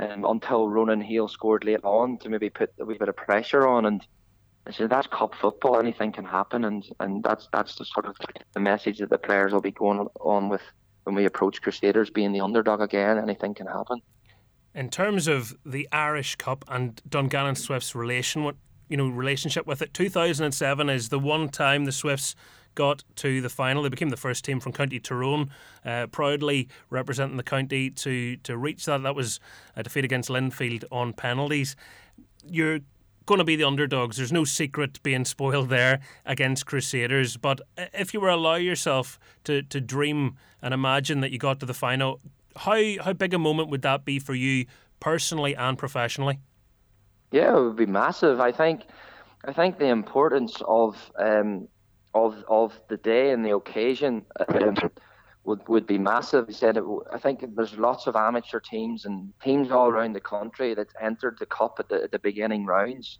um, 0.00 0.24
until 0.24 0.68
Ronan 0.68 1.00
Hale 1.00 1.28
scored 1.28 1.64
late 1.64 1.84
on 1.84 2.18
to 2.18 2.28
maybe 2.28 2.50
put 2.50 2.72
a 2.80 2.84
wee 2.84 2.98
bit 2.98 3.08
of 3.08 3.16
pressure 3.16 3.68
on. 3.68 3.84
And 3.86 4.06
I 4.66 4.72
said, 4.72 4.90
that's 4.90 5.06
cup 5.06 5.34
football, 5.34 5.78
anything 5.78 6.12
can 6.12 6.24
happen. 6.24 6.64
And, 6.64 6.84
and 7.00 7.22
that's 7.22 7.48
that's 7.52 7.76
the 7.76 7.84
sort 7.84 8.06
of 8.06 8.16
the 8.54 8.60
message 8.60 8.98
that 8.98 9.10
the 9.10 9.18
players 9.18 9.52
will 9.52 9.60
be 9.60 9.72
going 9.72 10.06
on 10.20 10.48
with 10.48 10.62
when 11.04 11.14
we 11.14 11.24
approach 11.24 11.62
Crusaders 11.62 12.10
being 12.10 12.32
the 12.32 12.40
underdog 12.40 12.80
again. 12.80 13.18
Anything 13.18 13.54
can 13.54 13.66
happen. 13.66 14.00
in 14.74 14.88
terms 14.88 15.28
of 15.28 15.54
the 15.64 15.88
Irish 15.92 16.36
Cup 16.36 16.64
and 16.68 17.00
Dungannon 17.08 17.56
Swifts 17.56 17.94
relation, 17.94 18.44
with, 18.44 18.56
you 18.88 18.96
know, 18.96 19.08
relationship 19.08 19.66
with 19.66 19.82
it, 19.82 19.92
2007 19.94 20.88
is 20.88 21.08
the 21.08 21.18
one 21.18 21.48
time 21.48 21.84
the 21.84 21.92
Swifts 21.92 22.34
got 22.74 23.04
to 23.16 23.40
the 23.40 23.48
final. 23.48 23.82
They 23.82 23.88
became 23.88 24.10
the 24.10 24.16
first 24.16 24.44
team 24.44 24.60
from 24.60 24.72
County 24.72 25.00
Tyrone, 25.00 25.50
uh, 25.84 26.06
proudly 26.06 26.68
representing 26.88 27.36
the 27.36 27.42
county 27.42 27.90
to 27.90 28.36
to 28.38 28.56
reach 28.56 28.84
that. 28.86 29.02
That 29.02 29.14
was 29.14 29.40
a 29.76 29.82
defeat 29.82 30.04
against 30.04 30.30
Linfield 30.30 30.84
on 30.90 31.12
penalties. 31.12 31.76
You're 32.44 32.80
going 33.26 33.38
to 33.38 33.44
be 33.44 33.56
the 33.56 33.64
underdogs. 33.64 34.16
There's 34.16 34.32
no 34.32 34.44
secret 34.44 35.00
being 35.02 35.24
spoiled 35.24 35.68
there 35.68 36.00
against 36.26 36.66
Crusaders. 36.66 37.36
But 37.36 37.60
if 37.76 38.12
you 38.12 38.20
were 38.20 38.28
to 38.28 38.34
allow 38.34 38.56
yourself 38.56 39.20
to, 39.44 39.62
to 39.62 39.80
dream 39.80 40.36
and 40.60 40.74
imagine 40.74 41.20
that 41.20 41.30
you 41.30 41.38
got 41.38 41.60
to 41.60 41.66
the 41.66 41.74
final, 41.74 42.20
how 42.56 42.82
how 43.04 43.12
big 43.12 43.32
a 43.32 43.38
moment 43.38 43.68
would 43.68 43.82
that 43.82 44.04
be 44.04 44.18
for 44.18 44.34
you 44.34 44.66
personally 44.98 45.54
and 45.54 45.78
professionally? 45.78 46.40
Yeah, 47.30 47.56
it 47.56 47.62
would 47.62 47.76
be 47.76 47.86
massive. 47.86 48.40
I 48.40 48.50
think, 48.50 48.86
I 49.44 49.52
think 49.52 49.78
the 49.78 49.86
importance 49.86 50.60
of 50.66 51.12
um, 51.16 51.68
of 52.14 52.44
of 52.48 52.80
the 52.88 52.96
day 52.96 53.30
and 53.30 53.44
the 53.44 53.54
occasion 53.54 54.24
um, 54.48 54.74
would 55.44 55.66
would 55.68 55.86
be 55.86 55.98
massive. 55.98 56.46
He 56.46 56.52
said, 56.52 56.76
it, 56.76 56.84
I 57.12 57.18
think 57.18 57.44
there's 57.56 57.78
lots 57.78 58.06
of 58.06 58.16
amateur 58.16 58.60
teams 58.60 59.04
and 59.04 59.32
teams 59.42 59.70
all 59.70 59.88
around 59.88 60.14
the 60.14 60.20
country 60.20 60.74
that 60.74 60.88
entered 61.00 61.36
the 61.38 61.46
cup 61.46 61.76
at 61.78 61.88
the, 61.88 62.02
at 62.04 62.10
the 62.10 62.18
beginning 62.18 62.66
rounds, 62.66 63.18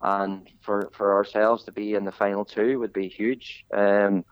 and 0.00 0.48
for 0.60 0.90
for 0.92 1.14
ourselves 1.14 1.64
to 1.64 1.72
be 1.72 1.94
in 1.94 2.04
the 2.04 2.12
final 2.12 2.44
two 2.44 2.78
would 2.78 2.92
be 2.92 3.08
huge. 3.08 3.64
Um, 3.72 4.24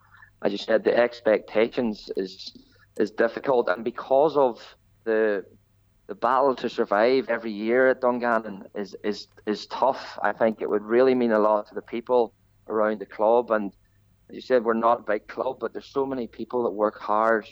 as 0.43 0.53
you 0.53 0.59
said, 0.59 0.85
the 0.85 0.97
expectations 0.97 2.11
is 2.17 2.53
is 2.99 3.11
difficult, 3.11 3.69
and 3.69 3.85
because 3.85 4.37
of 4.37 4.77
the 5.05 5.45
the 6.07 6.15
battle 6.17 6.57
to 6.57 6.69
survive 6.69 7.29
every 7.29 7.53
year 7.53 7.89
at 7.89 8.01
Dungannon 8.01 8.65
is, 8.75 8.97
is 9.05 9.29
is 9.47 9.67
tough. 9.67 10.19
I 10.21 10.33
think 10.33 10.61
it 10.61 10.69
would 10.69 10.83
really 10.83 11.15
mean 11.15 11.31
a 11.31 11.39
lot 11.39 11.69
to 11.69 11.75
the 11.75 11.83
people 11.83 12.35
around 12.67 12.99
the 12.99 13.07
club, 13.07 13.53
and 13.53 13.73
you 14.33 14.41
said, 14.41 14.65
we're 14.65 14.75
not 14.75 15.01
a 15.01 15.03
big 15.03 15.27
club, 15.29 15.59
but 15.61 15.73
there's 15.73 15.87
so 15.87 16.07
many 16.07 16.27
people 16.27 16.65
that 16.65 16.71
work 16.71 16.99
hard, 16.99 17.47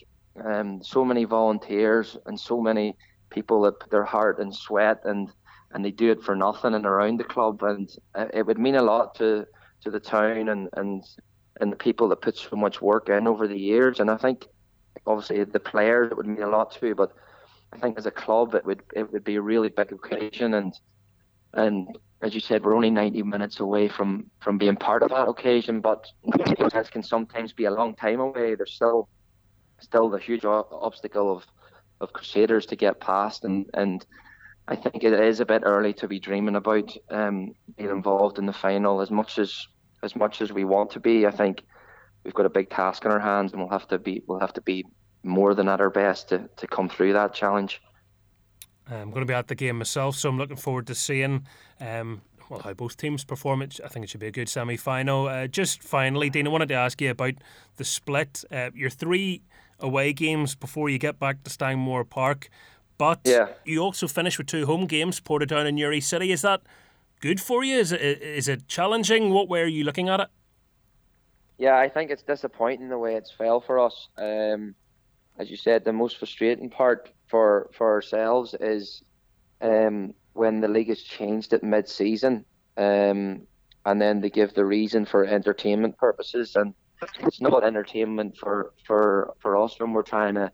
um, 0.44 0.82
so 0.82 1.04
many 1.04 1.24
volunteers, 1.24 2.16
and 2.26 2.38
so 2.38 2.60
many 2.60 2.96
people 3.30 3.62
that 3.62 3.80
put 3.80 3.90
their 3.90 4.04
heart 4.04 4.38
and 4.38 4.54
sweat 4.54 5.00
and 5.04 5.30
and 5.72 5.84
they 5.84 5.90
do 5.90 6.10
it 6.10 6.22
for 6.22 6.34
nothing 6.34 6.72
and 6.74 6.86
around 6.86 7.20
the 7.20 7.24
club, 7.24 7.62
and 7.62 7.90
uh, 8.14 8.26
it 8.32 8.46
would 8.46 8.58
mean 8.58 8.76
a 8.76 8.82
lot 8.82 9.14
to 9.16 9.46
to 9.82 9.90
the 9.90 10.00
town 10.00 10.48
and 10.48 10.68
and 10.74 11.04
and 11.60 11.72
the 11.72 11.76
people 11.76 12.08
that 12.08 12.22
put 12.22 12.36
so 12.36 12.56
much 12.56 12.80
work 12.80 13.08
in 13.08 13.26
over 13.26 13.46
the 13.46 13.58
years. 13.58 14.00
And 14.00 14.10
I 14.10 14.16
think 14.16 14.46
obviously 15.06 15.44
the 15.44 15.60
players 15.60 16.10
it 16.10 16.16
would 16.16 16.26
mean 16.26 16.42
a 16.42 16.48
lot 16.48 16.72
to, 16.76 16.94
but 16.94 17.12
I 17.72 17.78
think 17.78 17.98
as 17.98 18.06
a 18.06 18.10
club 18.10 18.54
it 18.54 18.64
would 18.64 18.82
it 18.94 19.12
would 19.12 19.24
be 19.24 19.36
a 19.36 19.42
really 19.42 19.68
big 19.68 19.92
occasion 19.92 20.54
and 20.54 20.72
and 21.54 21.96
as 22.20 22.34
you 22.34 22.40
said, 22.40 22.64
we're 22.64 22.74
only 22.74 22.90
90 22.90 23.22
minutes 23.22 23.60
away 23.60 23.88
from, 23.88 24.28
from 24.40 24.58
being 24.58 24.76
part 24.76 25.02
of 25.02 25.10
that 25.10 25.28
occasion, 25.28 25.80
but 25.80 26.10
that 26.24 26.88
can 26.90 27.02
sometimes 27.02 27.52
be 27.52 27.66
a 27.66 27.70
long 27.70 27.94
time 27.94 28.20
away. 28.20 28.54
There's 28.54 28.74
still 28.74 29.08
still 29.80 30.10
the 30.10 30.18
huge 30.18 30.44
obstacle 30.44 31.36
of, 31.36 31.46
of 32.00 32.12
Crusaders 32.12 32.66
to 32.66 32.76
get 32.76 32.98
past, 32.98 33.44
and, 33.44 33.66
and 33.74 34.04
I 34.66 34.74
think 34.74 35.04
it 35.04 35.12
is 35.12 35.38
a 35.38 35.46
bit 35.46 35.62
early 35.64 35.92
to 35.94 36.08
be 36.08 36.18
dreaming 36.18 36.56
about 36.56 36.92
um, 37.10 37.54
being 37.76 37.90
involved 37.90 38.38
in 38.38 38.46
the 38.46 38.52
final 38.52 39.00
as 39.00 39.10
much 39.10 39.38
as 39.38 39.66
as 40.02 40.14
much 40.14 40.42
as 40.42 40.52
we 40.52 40.64
want 40.64 40.90
to 40.90 41.00
be. 41.00 41.26
I 41.26 41.30
think 41.30 41.62
we've 42.24 42.34
got 42.34 42.46
a 42.46 42.50
big 42.50 42.70
task 42.70 43.04
in 43.04 43.10
our 43.10 43.20
hands, 43.20 43.52
and 43.52 43.60
we'll 43.60 43.70
have 43.70 43.88
to 43.88 43.98
be 43.98 44.22
we'll 44.26 44.40
have 44.40 44.52
to 44.54 44.60
be 44.60 44.84
more 45.22 45.54
than 45.54 45.68
at 45.68 45.80
our 45.80 45.90
best 45.90 46.28
to, 46.28 46.48
to 46.56 46.66
come 46.66 46.88
through 46.88 47.12
that 47.12 47.34
challenge. 47.34 47.80
I'm 48.90 49.10
going 49.10 49.20
to 49.20 49.26
be 49.26 49.34
at 49.34 49.48
the 49.48 49.54
game 49.54 49.78
myself, 49.78 50.16
so 50.16 50.28
I'm 50.28 50.38
looking 50.38 50.56
forward 50.56 50.86
to 50.86 50.94
seeing 50.94 51.46
um, 51.80 52.22
well 52.48 52.60
how 52.60 52.72
both 52.72 52.96
teams 52.96 53.24
perform. 53.24 53.62
It 53.62 53.80
I 53.84 53.88
think 53.88 54.04
it 54.04 54.10
should 54.10 54.20
be 54.20 54.26
a 54.26 54.32
good 54.32 54.48
semi-final. 54.48 55.28
Uh, 55.28 55.46
just 55.46 55.82
finally, 55.82 56.30
Dean, 56.30 56.46
I 56.46 56.50
wanted 56.50 56.68
to 56.68 56.74
ask 56.74 57.00
you 57.00 57.10
about 57.10 57.34
the 57.76 57.84
split. 57.84 58.44
Uh, 58.50 58.70
your 58.74 58.90
three 58.90 59.42
away 59.80 60.12
games 60.12 60.54
before 60.54 60.88
you 60.88 60.98
get 60.98 61.18
back 61.18 61.44
to 61.44 61.50
Stangmore 61.50 62.08
Park, 62.08 62.48
but 62.96 63.20
yeah. 63.24 63.48
you 63.64 63.80
also 63.80 64.08
finish 64.08 64.38
with 64.38 64.46
two 64.46 64.66
home 64.66 64.86
games, 64.86 65.20
Portadown 65.20 65.66
and 65.66 65.76
Newry 65.76 66.00
City. 66.00 66.32
Is 66.32 66.42
that 66.42 66.62
good 67.20 67.40
for 67.40 67.62
you? 67.62 67.76
Is 67.76 67.92
it 67.92 68.00
is 68.00 68.48
it 68.48 68.68
challenging? 68.68 69.30
What 69.30 69.48
way 69.48 69.60
are 69.60 69.66
you 69.66 69.84
looking 69.84 70.08
at 70.08 70.20
it? 70.20 70.28
Yeah, 71.58 71.76
I 71.76 71.88
think 71.88 72.10
it's 72.10 72.22
disappointing 72.22 72.88
the 72.88 72.98
way 72.98 73.16
it's 73.16 73.32
fell 73.32 73.60
for 73.60 73.80
us. 73.80 74.08
Um, 74.16 74.76
as 75.38 75.50
you 75.50 75.56
said, 75.56 75.84
the 75.84 75.92
most 75.92 76.16
frustrating 76.18 76.70
part 76.70 77.10
for 77.28 77.70
for 77.76 77.92
ourselves 77.92 78.54
is 78.60 79.02
um, 79.60 80.14
when 80.32 80.60
the 80.60 80.68
league 80.68 80.88
has 80.88 81.02
changed 81.02 81.52
at 81.52 81.62
mid-season, 81.62 82.44
um, 82.76 83.46
and 83.84 84.00
then 84.00 84.20
they 84.20 84.30
give 84.30 84.54
the 84.54 84.64
reason 84.64 85.04
for 85.04 85.24
entertainment 85.24 85.96
purposes, 85.98 86.56
and 86.56 86.74
it's 87.20 87.40
not 87.40 87.64
entertainment 87.64 88.36
for 88.36 88.72
for 88.86 89.34
for 89.40 89.56
us 89.56 89.78
when 89.78 89.92
we're 89.92 90.02
trying 90.02 90.34
to 90.34 90.50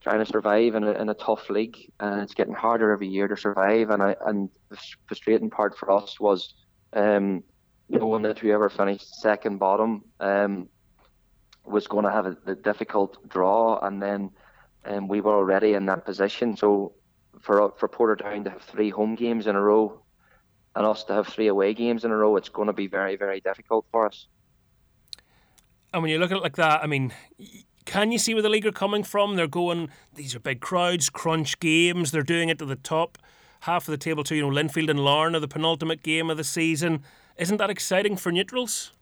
trying 0.00 0.18
to 0.18 0.30
survive 0.30 0.74
in 0.74 0.84
a, 0.84 0.92
in 0.92 1.08
a 1.08 1.14
tough 1.14 1.48
league, 1.48 1.90
and 2.00 2.20
it's 2.20 2.34
getting 2.34 2.54
harder 2.54 2.92
every 2.92 3.08
year 3.08 3.26
to 3.26 3.36
survive. 3.36 3.90
And 3.90 4.02
I 4.02 4.16
and 4.26 4.50
the 4.68 4.78
frustrating 5.06 5.50
part 5.50 5.76
for 5.78 5.90
us 5.90 6.20
was 6.20 6.54
um, 6.92 7.42
knowing 7.88 8.22
that 8.22 8.38
whoever 8.38 8.68
finished 8.68 9.20
second 9.20 9.58
bottom 9.58 10.04
um, 10.20 10.68
was 11.64 11.86
going 11.86 12.04
to 12.04 12.10
have 12.10 12.26
a, 12.26 12.36
a 12.46 12.54
difficult 12.54 13.26
draw, 13.28 13.78
and 13.78 14.02
then 14.02 14.30
um, 14.86 15.08
we 15.08 15.20
were 15.20 15.34
already 15.34 15.74
in 15.74 15.86
that 15.86 16.04
position. 16.04 16.56
So 16.56 16.92
for 17.40 17.72
for 17.76 17.88
Portadown 17.88 18.44
to 18.44 18.50
have 18.50 18.62
three 18.62 18.90
home 18.90 19.14
games 19.14 19.46
in 19.46 19.56
a 19.56 19.60
row, 19.60 20.00
and 20.74 20.86
us 20.86 21.04
to 21.04 21.14
have 21.14 21.28
three 21.28 21.48
away 21.48 21.74
games 21.74 22.04
in 22.04 22.10
a 22.10 22.16
row, 22.16 22.36
it's 22.36 22.48
going 22.48 22.66
to 22.66 22.72
be 22.72 22.86
very 22.86 23.16
very 23.16 23.40
difficult 23.40 23.86
for 23.90 24.06
us. 24.06 24.26
And 25.92 26.02
when 26.02 26.10
you 26.10 26.18
look 26.18 26.32
at 26.32 26.38
it 26.38 26.42
like 26.42 26.56
that, 26.56 26.82
I 26.82 26.86
mean, 26.86 27.12
can 27.84 28.10
you 28.10 28.18
see 28.18 28.34
where 28.34 28.42
the 28.42 28.48
league 28.48 28.66
are 28.66 28.72
coming 28.72 29.04
from? 29.04 29.36
They're 29.36 29.46
going, 29.46 29.90
these 30.14 30.34
are 30.34 30.40
big 30.40 30.60
crowds, 30.60 31.08
crunch 31.08 31.60
games. 31.60 32.10
They're 32.10 32.22
doing 32.22 32.48
it 32.48 32.58
to 32.58 32.64
the 32.64 32.74
top 32.74 33.16
half 33.60 33.86
of 33.86 33.92
the 33.92 33.98
table 33.98 34.24
too. 34.24 34.34
You 34.34 34.42
know, 34.42 34.48
Linfield 34.48 34.90
and 34.90 35.04
Larne 35.04 35.36
are 35.36 35.40
the 35.40 35.46
penultimate 35.46 36.02
game 36.02 36.30
of 36.30 36.36
the 36.36 36.44
season. 36.44 37.04
Isn't 37.36 37.58
that 37.58 37.70
exciting 37.70 38.16
for 38.16 38.32
neutrals? 38.32 38.92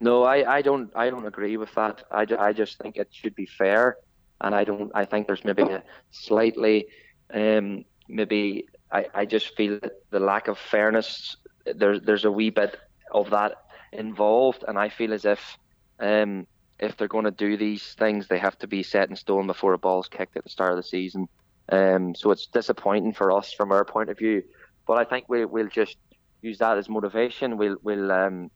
No, 0.00 0.22
I, 0.22 0.56
I 0.56 0.62
don't 0.62 0.90
I 0.96 1.10
don't 1.10 1.26
agree 1.26 1.56
with 1.56 1.74
that. 1.74 2.02
I, 2.10 2.26
I 2.38 2.52
just 2.52 2.78
think 2.78 2.96
it 2.96 3.08
should 3.10 3.34
be 3.34 3.46
fair, 3.46 3.98
and 4.40 4.54
I 4.54 4.64
don't 4.64 4.90
I 4.94 5.04
think 5.04 5.26
there's 5.26 5.44
maybe 5.44 5.62
a 5.62 5.82
slightly 6.10 6.86
um, 7.32 7.84
maybe 8.08 8.66
I, 8.92 9.06
I 9.14 9.24
just 9.24 9.56
feel 9.56 9.78
that 9.80 9.92
the 10.10 10.20
lack 10.20 10.48
of 10.48 10.58
fairness 10.58 11.36
there's 11.64 12.00
there's 12.02 12.24
a 12.24 12.32
wee 12.32 12.50
bit 12.50 12.76
of 13.12 13.30
that 13.30 13.54
involved, 13.92 14.64
and 14.66 14.78
I 14.78 14.88
feel 14.88 15.12
as 15.12 15.24
if 15.24 15.58
um, 15.98 16.46
if 16.78 16.96
they're 16.96 17.08
going 17.08 17.24
to 17.24 17.30
do 17.30 17.56
these 17.56 17.94
things, 17.94 18.28
they 18.28 18.38
have 18.38 18.58
to 18.58 18.66
be 18.66 18.82
set 18.82 19.10
in 19.10 19.16
stone 19.16 19.46
before 19.46 19.74
a 19.74 19.78
ball's 19.78 20.08
kicked 20.08 20.36
at 20.36 20.44
the 20.44 20.50
start 20.50 20.70
of 20.70 20.76
the 20.76 20.82
season. 20.82 21.28
Um, 21.70 22.14
so 22.14 22.30
it's 22.30 22.46
disappointing 22.46 23.12
for 23.12 23.30
us 23.30 23.52
from 23.52 23.70
our 23.70 23.84
point 23.84 24.10
of 24.10 24.18
view, 24.18 24.42
but 24.86 24.94
I 24.94 25.04
think 25.04 25.28
we, 25.28 25.44
we'll 25.44 25.68
just 25.68 25.96
use 26.42 26.58
that 26.58 26.78
as 26.78 26.88
motivation. 26.88 27.56
We'll 27.56 27.76
we'll 27.82 28.10
um, 28.10 28.50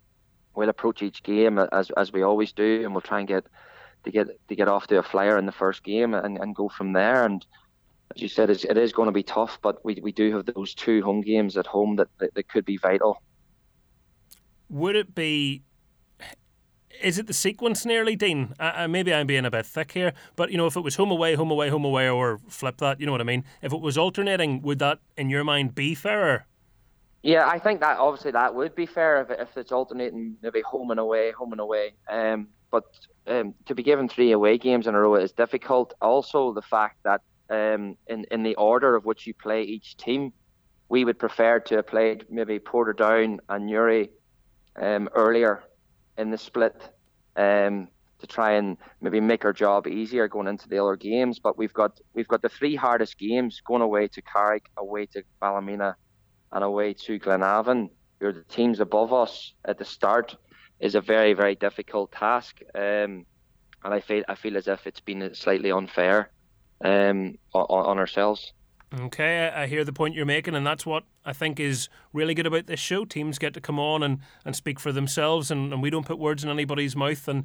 we'll 0.55 0.69
approach 0.69 1.03
each 1.03 1.23
game 1.23 1.59
as 1.59 1.91
as 1.91 2.13
we 2.13 2.23
always 2.23 2.53
do, 2.53 2.83
and 2.83 2.93
we'll 2.93 3.03
try 3.03 3.21
and 3.21 3.29
get 3.29 3.47
to 4.05 4.11
get 4.11 4.27
to 4.49 4.55
get 4.55 4.69
off 4.69 4.87
to 4.89 4.99
a 4.99 5.03
flyer 5.03 5.39
in 5.39 5.47
the 5.47 5.53
first 5.53 5.83
game 5.83 6.15
and, 6.15 6.39
and 6.39 6.55
go 6.55 6.69
from 6.69 6.93
there. 6.93 7.25
And 7.25 7.45
as 8.15 8.23
you 8.23 8.29
said, 8.29 8.51
it's, 8.51 8.65
it 8.65 8.77
is 8.77 8.93
going 8.93 9.07
to 9.07 9.13
be 9.13 9.23
tough, 9.23 9.59
but 9.63 9.85
we, 9.85 9.99
we 10.03 10.13
do 10.13 10.33
have 10.37 10.47
those 10.47 10.75
two 10.75 11.03
home 11.03 11.21
games 11.21 11.57
at 11.57 11.67
home 11.67 11.97
that, 11.97 12.09
that, 12.19 12.35
that 12.35 12.49
could 12.49 12.65
be 12.65 12.77
vital. 12.77 13.23
Would 14.69 14.97
it 14.97 15.15
be? 15.15 15.63
Is 17.03 17.19
it 17.19 17.27
the 17.27 17.33
sequence 17.33 17.85
nearly, 17.85 18.15
Dean? 18.15 18.55
Uh, 18.59 18.87
maybe 18.89 19.13
I'm 19.13 19.27
being 19.27 19.45
a 19.45 19.51
bit 19.51 19.67
thick 19.67 19.93
here, 19.93 20.13
but 20.37 20.53
you 20.53 20.57
know, 20.57 20.67
if 20.67 20.77
it 20.77 20.81
was 20.81 20.95
home 20.95 21.11
away, 21.11 21.35
home 21.35 21.51
away, 21.51 21.69
home 21.69 21.85
away, 21.85 22.09
or 22.09 22.39
flip 22.49 22.79
that, 22.79 23.01
you 23.01 23.07
know 23.07 23.13
what 23.13 23.21
I 23.21 23.25
mean? 23.25 23.45
If 23.63 23.73
it 23.73 23.81
was 23.81 23.99
alternating, 23.99 24.63
would 24.63 24.79
that, 24.79 25.01
in 25.17 25.29
your 25.29 25.43
mind, 25.43 25.75
be 25.75 25.95
fairer? 25.95 26.47
Yeah, 27.25 27.49
I 27.49 27.59
think 27.59 27.81
that 27.81 27.99
obviously 27.99 28.31
that 28.33 28.55
would 28.55 28.75
be 28.75 28.87
fair 28.87 29.23
if, 29.23 29.31
if 29.31 29.57
it's 29.57 29.73
alternating 29.73 30.37
maybe 30.43 30.61
home 30.61 30.91
and 30.91 31.01
away, 31.01 31.33
home 31.33 31.53
and 31.53 31.61
away. 31.61 31.95
Um, 32.09 32.49
but 32.71 32.85
um, 33.27 33.55
to 33.67 33.75
be 33.75 33.83
given 33.83 34.09
three 34.09 34.33
away 34.33 34.59
games 34.59 34.87
in 34.87 34.95
a 34.95 35.01
row 35.01 35.15
is 35.17 35.33
difficult. 35.33 35.95
Also, 36.01 36.53
the 36.53 36.63
fact 36.63 36.99
that 37.05 37.23
um, 37.51 37.97
in 38.07 38.25
in 38.31 38.43
the 38.43 38.55
order 38.57 38.97
of 38.97 39.05
which 39.05 39.27
you 39.27 39.35
play 39.35 39.63
each 39.63 39.97
team, 39.97 40.33
we 40.89 41.05
would 41.05 41.19
prefer 41.19 41.61
to 41.61 41.77
have 41.77 41.87
played 41.87 42.27
maybe 42.31 42.59
Portadown 42.59 43.39
and 43.49 43.67
Newry 43.67 44.11
um, 44.77 45.09
earlier 45.15 45.65
in 46.17 46.31
the 46.31 46.39
split 46.39 46.91
um, 47.37 47.89
to 48.19 48.27
try 48.27 48.53
and 48.53 48.77
maybe 49.01 49.21
make 49.21 49.45
our 49.45 49.53
job 49.53 49.87
easier 49.87 50.29
going 50.29 50.47
into 50.47 50.69
the 50.69 50.79
other 50.79 50.97
games. 50.97 51.39
But 51.39 51.59
we've 51.59 51.75
got 51.75 52.01
we've 52.15 52.29
got 52.29 52.43
the 52.43 52.49
three 52.49 52.77
hardest 52.77 53.19
games 53.19 53.61
going 53.61 53.83
away 53.83 54.09
to 54.09 54.23
Carrick, 54.23 54.71
away 54.77 55.07
to 55.07 55.23
Ballymena 55.41 55.95
and 56.53 56.65
away 56.65 56.95
to 56.95 57.19
Glenavon, 57.19 57.91
who 58.21 58.27
are 58.27 58.33
the 58.33 58.45
teams 58.45 58.81
above 58.81 59.13
us 59.13 59.53
at 59.65 59.79
the 59.79 59.85
start, 59.85 60.37
is 60.81 60.95
a 60.95 61.01
very, 61.01 61.35
very 61.35 61.55
difficult 61.55 62.13
task. 62.13 62.61
Um, 62.75 63.27
and 63.85 63.93
I 63.93 64.01
feel 64.01 64.25
I 64.29 64.35
feel 64.35 64.57
as 64.57 64.67
if 64.67 64.87
it's 64.87 65.01
been 65.01 65.35
slightly 65.35 65.71
unfair 65.71 66.31
um, 66.85 67.39
on, 67.53 67.67
on 67.69 67.99
ourselves. 67.99 68.53
Okay, 69.01 69.49
I 69.49 69.67
hear 69.67 69.83
the 69.83 69.93
point 69.93 70.15
you're 70.15 70.25
making, 70.25 70.55
and 70.55 70.65
that's 70.65 70.87
what 70.87 71.03
I 71.25 71.33
think 71.33 71.59
is 71.59 71.89
really 72.13 72.33
good 72.33 72.47
about 72.47 72.67
this 72.67 72.79
show. 72.79 73.05
Teams 73.05 73.39
get 73.39 73.53
to 73.55 73.61
come 73.61 73.81
on 73.81 74.05
and, 74.05 74.21
and 74.45 74.55
speak 74.55 74.79
for 74.79 74.93
themselves, 74.93 75.51
and, 75.51 75.73
and 75.73 75.83
we 75.83 75.91
don't 75.91 76.07
put 76.07 76.19
words 76.19 76.45
in 76.45 76.51
anybody's 76.51 76.95
mouth. 76.95 77.27
And 77.27 77.45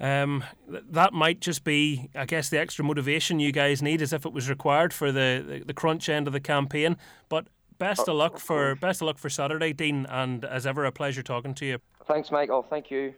um, 0.00 0.42
that 0.66 1.12
might 1.12 1.40
just 1.40 1.64
be, 1.64 2.08
I 2.14 2.24
guess, 2.24 2.48
the 2.48 2.58
extra 2.58 2.82
motivation 2.82 3.40
you 3.40 3.52
guys 3.52 3.82
need, 3.82 4.00
as 4.00 4.14
if 4.14 4.24
it 4.24 4.32
was 4.32 4.48
required 4.48 4.94
for 4.94 5.12
the, 5.12 5.44
the, 5.46 5.64
the 5.66 5.74
crunch 5.74 6.08
end 6.08 6.28
of 6.28 6.32
the 6.32 6.40
campaign. 6.40 6.96
But 7.28 7.48
best 7.78 8.08
of 8.08 8.16
luck 8.16 8.38
for 8.38 8.74
best 8.76 9.02
of 9.02 9.06
luck 9.06 9.18
for 9.18 9.28
Saturday, 9.28 9.74
Dean, 9.74 10.06
and 10.08 10.46
as 10.46 10.66
ever, 10.66 10.86
a 10.86 10.92
pleasure 10.92 11.22
talking 11.22 11.52
to 11.56 11.66
you. 11.66 11.78
Thanks, 12.06 12.30
Michael. 12.30 12.58
Oh, 12.58 12.66
thank 12.68 12.90
you. 12.90 13.14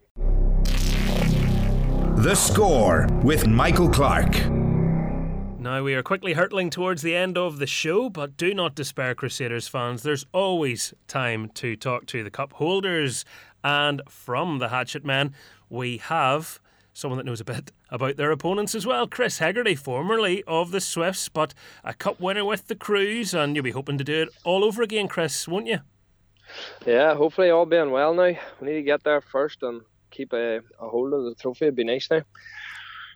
The 2.16 2.34
score 2.34 3.06
with 3.22 3.46
Michael 3.46 3.88
Clark. 3.88 4.46
Now 5.60 5.82
we 5.82 5.94
are 5.94 6.02
quickly 6.02 6.32
hurtling 6.32 6.70
towards 6.70 7.02
the 7.02 7.14
end 7.14 7.36
of 7.36 7.58
the 7.58 7.66
show, 7.66 8.08
but 8.08 8.36
do 8.36 8.54
not 8.54 8.74
despair, 8.74 9.14
Crusaders 9.14 9.68
fans. 9.68 10.02
There's 10.02 10.24
always 10.32 10.94
time 11.06 11.50
to 11.54 11.76
talk 11.76 12.06
to 12.06 12.24
the 12.24 12.30
cup 12.30 12.54
holders, 12.54 13.24
and 13.62 14.00
from 14.08 14.58
the 14.58 14.68
Hatchet 14.68 15.04
Men, 15.04 15.34
we 15.68 15.98
have 15.98 16.60
someone 16.92 17.18
that 17.18 17.26
knows 17.26 17.40
a 17.40 17.44
bit 17.44 17.70
about 17.90 18.16
their 18.16 18.30
opponents 18.30 18.74
as 18.74 18.86
well. 18.86 19.06
Chris 19.06 19.38
Hegarty, 19.38 19.74
formerly 19.76 20.42
of 20.46 20.70
the 20.70 20.80
Swifts, 20.80 21.28
but 21.28 21.54
a 21.84 21.92
cup 21.92 22.20
winner 22.20 22.44
with 22.44 22.68
the 22.68 22.74
Crues, 22.74 23.34
and 23.34 23.54
you'll 23.54 23.62
be 23.62 23.70
hoping 23.70 23.98
to 23.98 24.04
do 24.04 24.22
it 24.22 24.28
all 24.44 24.64
over 24.64 24.82
again, 24.82 25.08
Chris, 25.08 25.46
won't 25.46 25.66
you? 25.66 25.80
Yeah, 26.86 27.14
hopefully 27.14 27.50
all 27.50 27.66
being 27.66 27.90
well 27.90 28.14
now. 28.14 28.34
We 28.60 28.66
need 28.66 28.74
to 28.74 28.82
get 28.82 29.04
there 29.04 29.20
first 29.20 29.62
and 29.62 29.82
keep 30.10 30.32
a, 30.32 30.58
a 30.58 30.88
hold 30.88 31.12
of 31.12 31.24
the 31.24 31.34
trophy. 31.34 31.66
It'd 31.66 31.76
be 31.76 31.84
nice 31.84 32.10
now. 32.10 32.22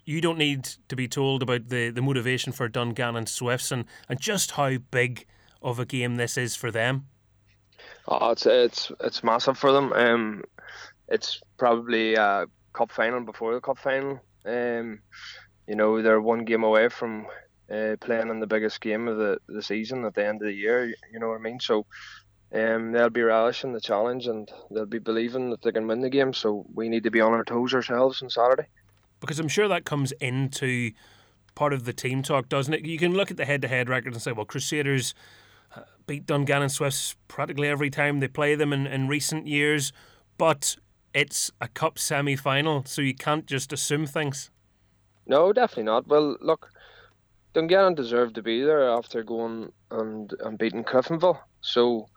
You 0.04 0.20
don't 0.20 0.38
need 0.38 0.64
to 0.88 0.96
be 0.96 1.06
told 1.06 1.42
about 1.42 1.68
the, 1.68 1.90
the 1.90 2.02
motivation 2.02 2.52
for 2.52 2.68
Dungannon 2.68 3.26
Swifts 3.26 3.70
and, 3.70 3.84
and 4.08 4.20
just 4.20 4.52
how 4.52 4.76
big 4.90 5.26
of 5.62 5.78
a 5.78 5.86
game 5.86 6.16
this 6.16 6.36
is 6.36 6.56
for 6.56 6.70
them. 6.70 7.06
Oh, 8.08 8.30
it's 8.30 8.46
it's 8.46 8.90
it's 9.00 9.22
massive 9.22 9.56
for 9.56 9.72
them. 9.72 9.92
Um, 9.92 10.44
it's 11.08 11.40
probably 11.56 12.14
a 12.14 12.46
cup 12.72 12.90
final 12.90 13.20
before 13.20 13.54
the 13.54 13.60
cup 13.60 13.78
final. 13.78 14.20
Um, 14.44 15.00
you 15.68 15.76
know, 15.76 16.02
they're 16.02 16.20
one 16.20 16.44
game 16.44 16.64
away 16.64 16.88
from 16.88 17.26
uh, 17.72 17.96
playing 18.00 18.28
in 18.28 18.40
the 18.40 18.46
biggest 18.46 18.80
game 18.80 19.06
of 19.06 19.18
the, 19.18 19.38
the 19.48 19.62
season 19.62 20.04
at 20.04 20.14
the 20.14 20.26
end 20.26 20.42
of 20.42 20.46
the 20.46 20.52
year. 20.52 20.86
You 21.12 21.20
know 21.20 21.28
what 21.28 21.38
I 21.38 21.42
mean? 21.42 21.60
So 21.60 21.86
um, 22.54 22.92
they'll 22.92 23.10
be 23.10 23.22
relishing 23.22 23.72
the 23.72 23.80
challenge 23.80 24.26
and 24.26 24.50
they'll 24.70 24.86
be 24.86 24.98
believing 24.98 25.50
that 25.50 25.62
they 25.62 25.72
can 25.72 25.86
win 25.86 26.00
the 26.00 26.10
game. 26.10 26.32
So 26.32 26.66
we 26.74 26.88
need 26.88 27.04
to 27.04 27.10
be 27.10 27.20
on 27.20 27.32
our 27.32 27.44
toes 27.44 27.74
ourselves 27.74 28.22
on 28.22 28.30
Saturday. 28.30 28.66
Because 29.20 29.38
I'm 29.38 29.48
sure 29.48 29.68
that 29.68 29.84
comes 29.84 30.12
into 30.12 30.92
part 31.54 31.72
of 31.72 31.84
the 31.84 31.92
team 31.92 32.22
talk, 32.22 32.48
doesn't 32.48 32.74
it? 32.74 32.84
You 32.84 32.98
can 32.98 33.14
look 33.14 33.30
at 33.30 33.36
the 33.36 33.44
head-to-head 33.44 33.88
record 33.88 34.12
and 34.12 34.22
say, 34.22 34.32
well, 34.32 34.46
Crusaders 34.46 35.14
uh, 35.76 35.82
beat 36.06 36.26
Dungannon 36.26 36.68
Swifts 36.68 37.14
practically 37.28 37.68
every 37.68 37.90
time 37.90 38.20
they 38.20 38.28
play 38.28 38.54
them 38.54 38.72
in, 38.72 38.86
in 38.86 39.08
recent 39.08 39.46
years, 39.46 39.92
but 40.38 40.76
it's 41.14 41.50
a 41.60 41.68
cup 41.68 41.98
semi-final, 41.98 42.84
so 42.86 43.02
you 43.02 43.14
can't 43.14 43.46
just 43.46 43.72
assume 43.72 44.06
things. 44.06 44.50
No, 45.26 45.52
definitely 45.52 45.84
not. 45.84 46.08
Well, 46.08 46.36
look, 46.40 46.70
Dungannon 47.52 47.94
deserved 47.94 48.34
to 48.36 48.42
be 48.42 48.62
there 48.62 48.88
after 48.88 49.22
going 49.22 49.72
and, 49.90 50.32
and 50.40 50.58
beating 50.58 50.84
Cliftonville. 50.84 51.38
So 51.60 52.08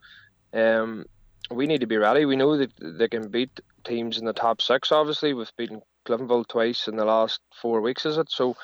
um, 0.56 1.06
we 1.52 1.68
need 1.68 1.82
to 1.82 1.88
be 1.88 1.98
ready. 1.98 2.26
We 2.26 2.36
know 2.36 2.58
that 2.58 2.72
they 2.80 3.08
can 3.08 3.30
beat 3.30 3.60
teams 3.84 4.18
in 4.18 4.26
the 4.26 4.34
top 4.34 4.62
six, 4.62 4.92
obviously, 4.92 5.34
with 5.34 5.56
beating 5.58 5.82
Cliftonville 6.08 6.48
twice 6.48 6.88
in 6.88 6.96
the 6.96 7.06
last 7.06 7.42
four 7.62 7.82
weeks, 7.82 8.06
is 8.06 8.18
it? 8.18 8.32
So, 8.32 8.56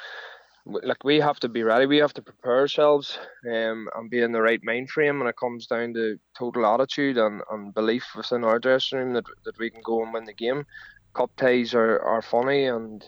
like, 0.66 1.04
we 1.04 1.20
have 1.20 1.40
to 1.42 1.50
be 1.50 1.64
ready. 1.64 1.86
We 1.86 1.98
have 1.98 2.14
to 2.14 2.22
prepare 2.22 2.60
ourselves 2.60 3.20
um, 3.46 3.88
and 3.96 4.10
be 4.10 4.22
in 4.22 4.32
the 4.32 4.42
right 4.42 4.62
mind 4.64 4.90
frame 4.90 5.20
when 5.20 5.28
it 5.28 5.38
comes 5.38 5.68
down 5.68 5.94
to 5.94 6.18
total 6.38 6.66
attitude 6.66 7.18
and, 7.18 7.42
and 7.52 7.74
belief 7.74 8.06
within 8.16 8.44
our 8.44 8.60
dressing 8.60 9.00
room 9.00 9.14
that, 9.14 9.26
that 9.46 9.58
we 9.60 9.70
can 9.70 9.82
go 9.84 10.04
and 10.04 10.14
win 10.14 10.26
the 10.26 10.34
game. 10.34 10.66
Cup 11.14 11.32
ties 11.36 11.74
are, 11.74 12.00
are 12.00 12.22
funny 12.22 12.66
and 12.66 13.04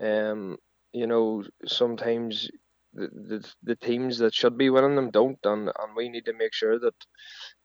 um, 0.00 0.58
you 0.92 1.06
know, 1.06 1.44
sometimes 1.66 2.50
the, 2.96 3.44
the, 3.62 3.76
teams 3.76 4.18
that 4.18 4.34
should 4.34 4.56
be 4.56 4.70
winning 4.70 4.96
them 4.96 5.10
don't, 5.10 5.38
and, 5.44 5.68
and 5.68 5.96
we 5.96 6.08
need 6.08 6.24
to 6.24 6.32
make 6.32 6.52
sure 6.52 6.78
that 6.78 6.94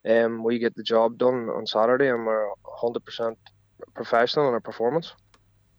um, 0.09 0.43
we 0.43 0.59
get 0.59 0.75
the 0.75 0.83
job 0.83 1.17
done 1.17 1.49
on 1.49 1.65
Saturday 1.65 2.09
and 2.09 2.25
we're 2.25 2.49
100% 2.65 3.35
professional 3.93 4.47
in 4.47 4.53
our 4.53 4.59
performance. 4.59 5.13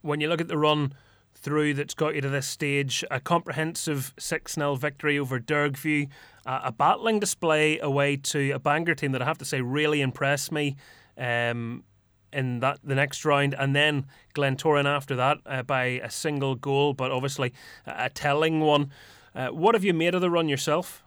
When 0.00 0.20
you 0.20 0.28
look 0.28 0.40
at 0.40 0.48
the 0.48 0.59
run 0.59 0.94
through 1.34 1.74
that's 1.74 1.94
got 1.94 2.14
you 2.14 2.20
to 2.20 2.28
this 2.28 2.46
stage, 2.46 3.05
a 3.11 3.20
comprehensive 3.20 4.14
6 4.18 4.55
0 4.55 4.74
victory 4.76 5.18
over 5.18 5.38
Dergview, 5.38 6.09
uh, 6.46 6.61
a 6.64 6.72
battling 6.72 7.20
display 7.20 7.78
away 7.78 8.16
to 8.16 8.53
a 8.53 8.59
Bangor 8.59 8.94
team 8.94 9.12
that 9.12 9.22
I 9.22 9.24
have 9.24 9.38
to 9.38 9.44
say 9.44 9.61
really 9.61 10.00
impressed 10.00 10.53
me. 10.53 10.76
Um, 11.18 11.84
in 12.32 12.61
that 12.61 12.78
the 12.82 12.94
next 12.94 13.26
round, 13.26 13.55
and 13.59 13.76
then 13.76 14.07
Glentoran 14.34 14.86
after 14.86 15.14
that 15.16 15.38
uh, 15.44 15.62
by 15.62 15.84
a 15.84 16.11
single 16.11 16.55
goal, 16.55 16.94
but 16.94 17.11
obviously 17.11 17.53
a 17.86 18.09
telling 18.09 18.61
one. 18.61 18.90
Uh, 19.35 19.49
what 19.49 19.74
have 19.74 19.85
you 19.85 19.95
made 19.95 20.14
of 20.14 20.20
the 20.20 20.30
run 20.30 20.49
yourself? 20.49 21.03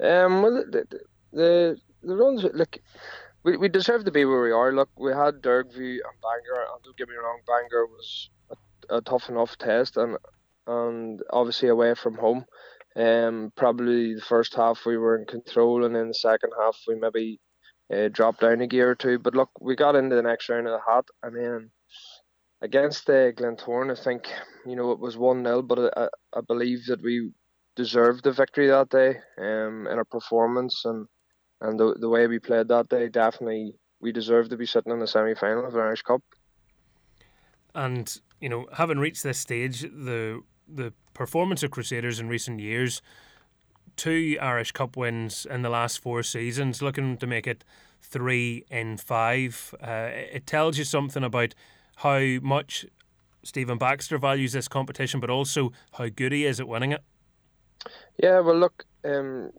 Um, 0.00 0.42
well, 0.42 0.64
the 0.70 0.84
the, 1.32 1.76
the 2.02 2.16
runs 2.16 2.44
look, 2.54 2.78
we, 3.44 3.56
we 3.56 3.68
deserve 3.68 4.04
to 4.04 4.10
be 4.10 4.24
where 4.24 4.42
we 4.42 4.50
are. 4.50 4.72
Look, 4.72 4.90
we 4.96 5.12
had 5.12 5.40
Dergview 5.40 5.94
and 5.94 6.20
Bangor, 6.22 6.66
and 6.72 6.82
don't 6.84 6.96
get 6.96 7.08
me 7.08 7.14
wrong, 7.14 7.40
Bangor 7.46 7.86
was 7.86 8.30
a, 8.50 8.96
a 8.96 9.00
tough 9.00 9.28
enough 9.28 9.56
test, 9.58 9.96
and 9.96 10.16
and 10.66 11.22
obviously 11.30 11.68
away 11.68 11.94
from 11.94 12.16
home. 12.16 12.44
Um, 12.94 13.52
probably 13.56 14.14
the 14.14 14.20
first 14.20 14.54
half 14.54 14.84
we 14.84 14.98
were 14.98 15.18
in 15.18 15.24
control, 15.24 15.84
and 15.84 15.96
then 15.96 16.08
the 16.08 16.14
second 16.14 16.52
half 16.58 16.76
we 16.86 16.94
maybe 16.94 17.40
uh, 17.92 18.08
dropped 18.08 18.40
down 18.40 18.60
a 18.60 18.66
gear 18.66 18.90
or 18.90 18.94
two. 18.94 19.18
But 19.18 19.34
look, 19.34 19.50
we 19.60 19.76
got 19.76 19.96
into 19.96 20.14
the 20.14 20.22
next 20.22 20.48
round 20.48 20.66
of 20.66 20.72
the 20.72 20.92
hat, 20.92 21.06
and 21.22 21.34
then 21.36 21.70
against 22.62 23.10
uh, 23.10 23.32
Glentoran, 23.32 23.90
I 23.90 24.02
think 24.02 24.28
you 24.66 24.76
know 24.76 24.92
it 24.92 24.98
was 24.98 25.16
one 25.16 25.44
0 25.44 25.62
but 25.62 25.92
I, 25.96 26.08
I 26.34 26.40
believe 26.40 26.86
that 26.86 27.02
we 27.02 27.30
deserved 27.76 28.24
the 28.24 28.32
victory 28.32 28.68
that 28.68 28.88
day 28.90 29.16
um, 29.38 29.86
in 29.90 29.98
our 29.98 30.04
performance 30.04 30.84
and 30.84 31.06
and 31.60 31.78
the 31.78 31.94
the 32.00 32.08
way 32.08 32.26
we 32.26 32.38
played 32.38 32.68
that 32.68 32.88
day. 32.88 33.08
Definitely, 33.08 33.74
we 34.00 34.12
deserved 34.12 34.50
to 34.50 34.56
be 34.56 34.66
sitting 34.66 34.92
in 34.92 35.00
the 35.00 35.06
semi 35.06 35.34
final 35.34 35.66
of 35.66 35.74
the 35.74 35.80
Irish 35.80 36.02
Cup. 36.02 36.22
And 37.74 38.20
you 38.40 38.48
know, 38.48 38.66
having 38.72 38.98
reached 38.98 39.22
this 39.22 39.38
stage, 39.38 39.82
the 39.82 40.42
the 40.68 40.92
performance 41.12 41.62
of 41.62 41.70
Crusaders 41.70 42.18
in 42.18 42.28
recent 42.28 42.60
years 42.60 43.02
two 43.96 44.38
Irish 44.40 44.72
Cup 44.72 44.96
wins 44.96 45.46
in 45.48 45.62
the 45.62 45.68
last 45.68 45.98
four 45.98 46.22
seasons, 46.22 46.82
looking 46.82 47.16
to 47.18 47.26
make 47.26 47.46
it 47.46 47.64
three 48.00 48.64
in 48.70 48.96
five. 48.96 49.74
Uh, 49.82 50.08
it 50.12 50.46
tells 50.46 50.78
you 50.78 50.84
something 50.84 51.22
about 51.22 51.54
how 52.02 52.38
much 52.42 52.86
Stephen 53.42 53.78
Baxter 53.78 54.18
values 54.18 54.52
this 54.52 54.68
competition, 54.68 55.20
but 55.20 55.30
also 55.30 55.72
how 55.92 56.08
good 56.08 56.32
he 56.32 56.44
is 56.44 56.60
at 56.60 56.68
winning 56.68 56.92
it. 56.92 57.02
Yeah, 58.22 58.40
well, 58.40 58.56
look, 58.56 58.84
um, 59.04 59.50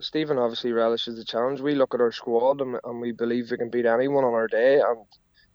Stephen 0.00 0.38
obviously 0.38 0.72
relishes 0.72 1.16
the 1.16 1.24
challenge. 1.24 1.60
We 1.60 1.74
look 1.74 1.94
at 1.94 2.00
our 2.00 2.12
squad 2.12 2.60
and, 2.60 2.76
and 2.84 3.00
we 3.00 3.12
believe 3.12 3.50
we 3.50 3.56
can 3.56 3.70
beat 3.70 3.86
anyone 3.86 4.24
on 4.24 4.34
our 4.34 4.48
day, 4.48 4.74
and 4.80 5.04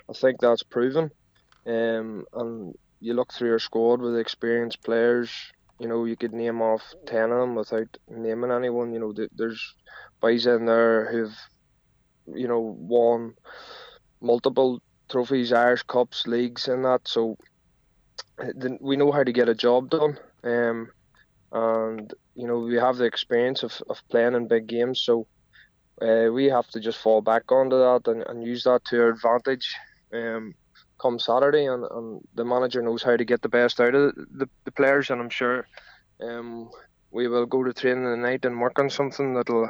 I 0.10 0.14
think 0.14 0.39
that's 0.39 0.64
proven. 0.64 1.12
Um, 1.68 2.26
and 2.34 2.76
you 3.00 3.14
look 3.14 3.34
through 3.34 3.50
your 3.50 3.60
squad 3.60 4.02
with 4.02 4.18
experienced 4.18 4.84
players, 4.84 5.32
you 5.80 5.88
know, 5.88 6.06
you 6.06 6.16
could 6.16 6.34
name 6.34 6.62
off 6.62 6.82
ten 7.06 7.32
of 7.32 7.39
them 7.39 7.56
without 7.56 7.98
naming 8.10 8.52
anyone. 8.52 8.93
You 8.93 9.00
know, 9.00 9.14
there's 9.36 9.76
boys 10.22 10.46
in 10.46 10.66
there 10.66 11.12
who've, 11.12 11.36
you 12.34 12.48
know, 12.48 12.60
won 12.60 13.34
multiple 14.22 14.82
trophies, 15.10 15.53
Irish 15.53 15.84
Cups, 15.84 16.28
leagues, 16.28 16.68
and 16.68 16.86
that. 16.86 17.08
So 17.08 17.38
we 18.80 18.95
know 18.97 19.12
how 19.12 19.24
to 19.24 19.32
get 19.32 19.49
a 19.49 19.56
job 19.56 19.89
done. 19.89 20.18
Um, 20.43 20.89
and 21.51 22.14
you 22.36 22.47
know 22.47 22.60
we 22.60 22.76
have 22.76 22.97
the 22.97 23.06
experience 23.06 23.64
of, 23.64 23.82
of 23.89 24.01
playing 24.10 24.36
in 24.36 24.47
big 24.47 24.68
games, 24.68 24.99
so 24.99 25.26
uh, 26.01 26.28
we 26.32 26.45
have 26.45 26.68
to 26.70 26.80
just 26.80 26.99
fall 26.99 27.22
back 27.22 27.51
onto 27.51 27.78
that 27.78 28.01
and, 28.08 28.24
and 28.28 28.43
use 28.43 28.64
that 28.66 28.84
to 28.86 29.01
our 29.01 29.10
advantage. 29.10 29.74
Um, 30.14 30.53
come 30.99 31.20
Saturday, 31.20 31.66
and, 31.66 31.86
and 31.91 32.22
the 32.36 32.45
manager 32.45 32.82
knows 32.82 33.03
how 33.03 33.16
to 33.16 33.26
get 33.26 33.41
the 33.41 33.49
best 33.49 33.80
out 33.80 33.95
of 33.95 34.16
the, 34.16 34.49
the 34.66 34.72
players, 34.72 35.10
and 35.10 35.22
I'm 35.22 35.30
sure 35.30 35.68
um, 36.22 36.70
we 37.12 37.28
will 37.28 37.45
go 37.45 37.64
to 37.64 37.74
training 37.74 38.03
tonight 38.03 38.45
and 38.45 38.60
work 38.60 38.80
on 38.80 38.89
something 38.89 39.34
that'll 39.34 39.70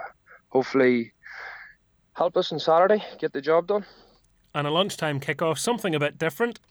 hopefully 0.49 1.13
help 2.13 2.37
us 2.37 2.51
on 2.51 2.59
Saturday 2.59 3.03
get 3.19 3.33
the 3.33 3.41
job 3.41 3.67
done. 3.67 3.85
And 4.55 4.65
a 4.65 4.71
lunchtime 4.71 5.19
kickoff, 5.19 5.57
something 5.57 5.93
a 5.93 5.99
bit 5.99 6.17
different. 6.17 6.61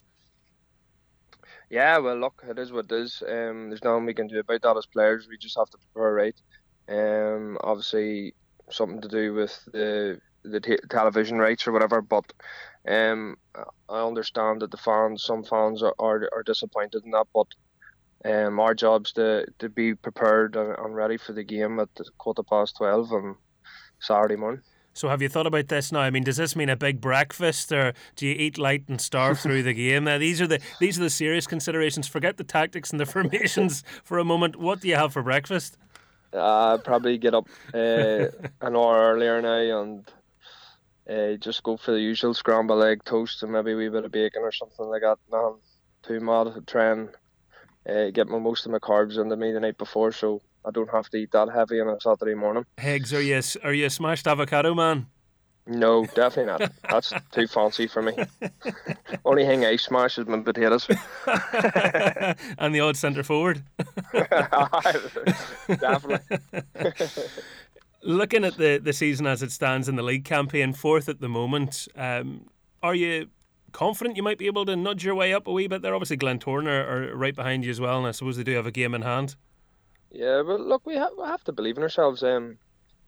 Yeah, 1.68 1.99
well, 1.99 2.16
look, 2.16 2.43
it 2.49 2.59
is 2.59 2.72
what 2.72 2.87
it 2.91 2.93
is. 2.93 3.22
Um, 3.28 3.68
there's 3.68 3.85
nothing 3.85 4.07
we 4.07 4.14
can 4.14 4.26
do 4.26 4.39
about 4.39 4.62
that 4.62 4.78
as 4.78 4.87
players. 4.87 5.28
We 5.28 5.37
just 5.37 5.59
have 5.59 5.68
to 5.68 5.76
prepare 5.93 6.14
right. 6.14 6.41
Um, 6.89 7.59
obviously, 7.62 8.35
something 8.70 9.03
to 9.03 9.09
do 9.09 9.35
with 9.35 9.68
the 9.70 10.18
the 10.45 10.61
t- 10.61 10.78
television 10.89 11.39
rights 11.39 11.66
or 11.66 11.72
whatever. 11.72 12.01
But 12.01 12.32
um, 12.89 13.37
I 13.55 14.01
understand 14.01 14.62
that 14.62 14.70
the 14.70 14.78
fans, 14.78 15.22
some 15.22 15.45
fans 15.45 15.82
are, 15.82 15.95
are, 15.99 16.30
are 16.32 16.43
disappointed 16.43 17.05
in 17.05 17.11
that. 17.11 17.26
But 17.35 17.49
um, 18.24 18.61
our 18.61 18.74
job's 18.74 19.12
to, 19.12 19.45
to 19.59 19.68
be 19.68 19.95
prepared 19.95 20.57
and, 20.57 20.74
and 20.78 20.97
ready 20.97 21.18
for 21.18 21.35
the 21.35 21.45
game 21.45 21.78
at 21.80 21.91
quarter 22.16 22.43
past 22.43 22.78
twelve 22.78 23.12
on 23.12 23.37
Saturday 24.01 24.37
morning. 24.37 24.62
So 24.95 25.09
have 25.09 25.20
you 25.20 25.28
thought 25.28 25.47
about 25.47 25.68
this 25.68 25.90
now? 25.90 26.01
I 26.01 26.11
mean, 26.11 26.22
does 26.22 26.36
this 26.36 26.55
mean 26.55 26.68
a 26.68 26.76
big 26.76 27.01
breakfast, 27.01 27.72
or 27.72 27.95
do 28.14 28.26
you 28.26 28.34
eat 28.34 28.59
light 28.59 28.84
and 28.88 29.01
starve 29.01 29.40
through 29.40 29.64
the 29.64 29.74
game? 29.74 30.05
Now, 30.05 30.18
these 30.18 30.40
are 30.40 30.47
the 30.47 30.61
these 30.78 30.99
are 30.99 31.03
the 31.03 31.11
serious 31.11 31.49
considerations. 31.49 32.07
Forget 32.07 32.36
the 32.36 32.45
tactics 32.45 32.92
and 32.92 33.01
the 33.01 33.07
formations 33.16 33.82
for 34.05 34.18
a 34.18 34.24
moment. 34.24 34.57
What 34.57 34.80
do 34.80 34.88
you 34.88 34.95
have 34.95 35.12
for 35.12 35.22
breakfast? 35.22 35.76
Uh, 36.32 36.78
probably 36.78 37.18
get 37.18 37.34
up 37.34 37.49
uh, 37.74 38.26
an 38.61 38.76
hour 38.76 39.12
earlier 39.14 39.42
now 39.42 39.82
and 39.82 40.11
uh, 41.09 41.36
just 41.36 41.62
go 41.62 41.76
for 41.76 41.92
the 41.92 42.01
usual 42.01 42.34
scrambled 42.34 42.82
egg 42.82 43.05
toast 43.05 43.42
and 43.42 43.53
maybe 43.53 43.72
a 43.72 43.76
wee 43.76 43.88
bit 43.88 44.05
of 44.05 44.12
bacon 44.12 44.42
or 44.42 44.53
something 44.53 44.86
like 44.86 45.03
that. 45.03 45.18
Nothing 45.30 45.59
too 46.03 46.20
mad. 46.20 46.66
Try 46.66 46.92
and 46.92 47.09
uh, 47.88 48.11
get 48.11 48.28
my, 48.28 48.38
most 48.38 48.64
of 48.64 48.72
my 48.72 48.78
carbs 48.78 49.18
into 49.18 49.36
me 49.36 49.53
the 49.53 49.61
night 49.61 49.78
before, 49.78 50.12
so 50.12 50.40
I 50.64 50.70
don't 50.70 50.90
have 50.90 51.08
to 51.10 51.18
eat 51.18 51.32
that 51.32 51.48
heavy 51.50 51.80
on 51.80 51.88
a 51.88 52.00
Saturday 52.00 52.34
morning. 52.34 52.64
Eggs? 52.78 53.12
Are 53.12 53.20
you 53.20 53.40
are 53.62 53.72
you 53.72 53.86
a 53.86 53.90
smashed 53.90 54.26
avocado 54.26 54.74
man? 54.74 55.06
No, 55.66 56.04
definitely 56.04 56.44
not. 56.44 56.72
That's 56.90 57.14
too 57.32 57.46
fancy 57.46 57.86
for 57.86 58.02
me. 58.02 58.12
Only 59.24 59.46
thing 59.46 59.64
I 59.64 59.76
smash 59.76 60.18
is 60.18 60.26
my 60.26 60.40
potatoes. 60.40 60.86
and 62.58 62.74
the 62.74 62.80
odd 62.80 62.98
centre 62.98 63.22
forward. 63.22 63.62
definitely 65.68 66.38
looking 68.04 68.44
at 68.44 68.56
the, 68.56 68.78
the 68.82 68.92
season 68.92 69.26
as 69.26 69.42
it 69.42 69.50
stands 69.50 69.88
in 69.88 69.96
the 69.96 70.02
league 70.02 70.24
campaign, 70.24 70.72
fourth 70.72 71.08
at 71.08 71.20
the 71.20 71.28
moment, 71.28 71.88
um, 71.96 72.46
are 72.82 72.94
you 72.94 73.28
confident 73.72 74.16
you 74.16 74.22
might 74.22 74.38
be 74.38 74.46
able 74.46 74.64
to 74.66 74.76
nudge 74.76 75.04
your 75.04 75.14
way 75.14 75.32
up 75.34 75.46
a 75.46 75.52
wee 75.52 75.66
bit 75.66 75.82
there? 75.82 75.94
Obviously, 75.94 76.16
Glentoran 76.16 76.66
are, 76.66 77.10
are 77.10 77.16
right 77.16 77.34
behind 77.34 77.64
you 77.64 77.70
as 77.70 77.80
well, 77.80 77.98
and 77.98 78.06
I 78.06 78.12
suppose 78.12 78.36
they 78.36 78.44
do 78.44 78.54
have 78.54 78.66
a 78.66 78.70
game 78.70 78.94
in 78.94 79.02
hand. 79.02 79.36
Yeah, 80.14 80.42
but 80.46 80.60
look, 80.60 80.86
we 80.86 80.94
have, 80.94 81.10
we 81.18 81.24
have 81.24 81.42
to 81.44 81.52
believe 81.52 81.76
in 81.76 81.82
ourselves. 81.82 82.22
Um, 82.22 82.58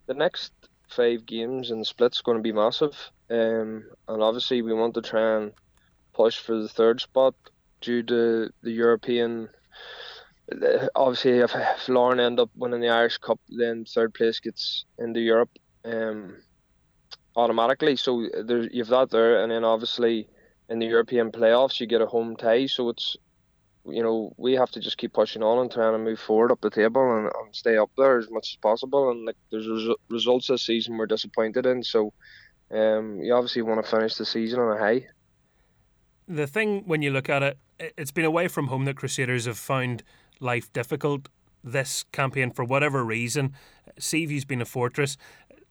the 0.07 0.15
next 0.15 0.53
five 0.89 1.25
games 1.25 1.71
and 1.71 1.87
splits 1.87 2.21
going 2.21 2.37
to 2.37 2.43
be 2.43 2.51
massive, 2.51 2.97
um, 3.31 3.85
and 4.09 4.23
obviously 4.23 4.61
we 4.61 4.75
want 4.75 4.95
to 4.95 5.03
try 5.03 5.37
and 5.37 5.53
push 6.15 6.37
for 6.37 6.61
the 6.61 6.69
third 6.69 7.01
spot 7.01 7.35
due 7.81 8.03
to 8.03 8.51
the 8.63 8.71
European. 8.73 9.49
Obviously, 10.97 11.39
if, 11.39 11.53
if 11.55 11.89
Larne 11.89 12.19
end 12.19 12.41
up 12.41 12.51
winning 12.57 12.81
the 12.81 12.89
Irish 12.89 13.19
Cup, 13.19 13.39
then 13.51 13.85
third 13.85 14.13
place 14.13 14.41
gets 14.41 14.85
into 14.99 15.21
Europe 15.21 15.51
um, 15.85 16.37
automatically. 17.37 17.95
So 17.95 18.29
there, 18.43 18.65
you've 18.65 18.89
that 18.89 19.11
there, 19.11 19.45
and 19.45 19.53
then 19.53 19.63
obviously 19.63 20.29
in 20.69 20.81
the 20.81 20.87
European 20.87 21.31
playoffs, 21.31 21.79
you 21.79 21.87
get 21.87 22.01
a 22.01 22.07
home 22.07 22.35
tie. 22.35 22.67
So 22.67 22.89
it's 22.89 23.17
you 23.89 24.03
know 24.03 24.33
we 24.37 24.55
have 24.55 24.71
to 24.73 24.81
just 24.81 24.99
keep 24.99 25.13
pushing 25.13 25.43
on 25.43 25.59
and 25.59 25.71
trying 25.71 25.93
to 25.93 25.99
move 25.99 26.21
forward 26.21 26.51
up 26.51 26.61
the 26.61 26.71
table 26.71 27.17
and, 27.17 27.27
and 27.27 27.55
stay 27.55 27.77
up 27.77 27.91
there 27.97 28.19
as 28.19 28.31
much 28.31 28.53
as 28.53 28.57
possible. 28.57 29.11
And 29.11 29.27
like 29.27 29.37
there's 29.51 29.69
res- 29.69 29.97
results 30.09 30.49
this 30.49 30.63
season 30.65 30.97
we're 30.97 31.07
disappointed 31.07 31.67
in, 31.67 31.83
so 31.83 32.13
um, 32.71 33.21
you 33.21 33.35
obviously 33.35 33.63
want 33.63 33.85
to 33.85 33.91
finish 33.91 34.17
the 34.17 34.25
season 34.25 34.61
on 34.61 34.77
a 34.77 34.81
high. 34.81 35.07
The 36.29 36.47
thing 36.47 36.83
when 36.87 37.03
you 37.03 37.11
look 37.11 37.29
at 37.29 37.43
it, 37.43 37.59
it's 37.79 38.11
been 38.11 38.25
away 38.25 38.49
from 38.49 38.69
home 38.69 38.85
that 38.87 38.97
Crusaders 38.97 39.47
have 39.47 39.59
found 39.59 40.03
life 40.41 40.73
difficult 40.73 41.29
this 41.63 42.05
campaign 42.13 42.51
for 42.51 42.65
whatever 42.65 43.05
reason. 43.05 43.53
Seaview's 43.99 44.45
been 44.45 44.63
a 44.63 44.65
fortress. 44.65 45.17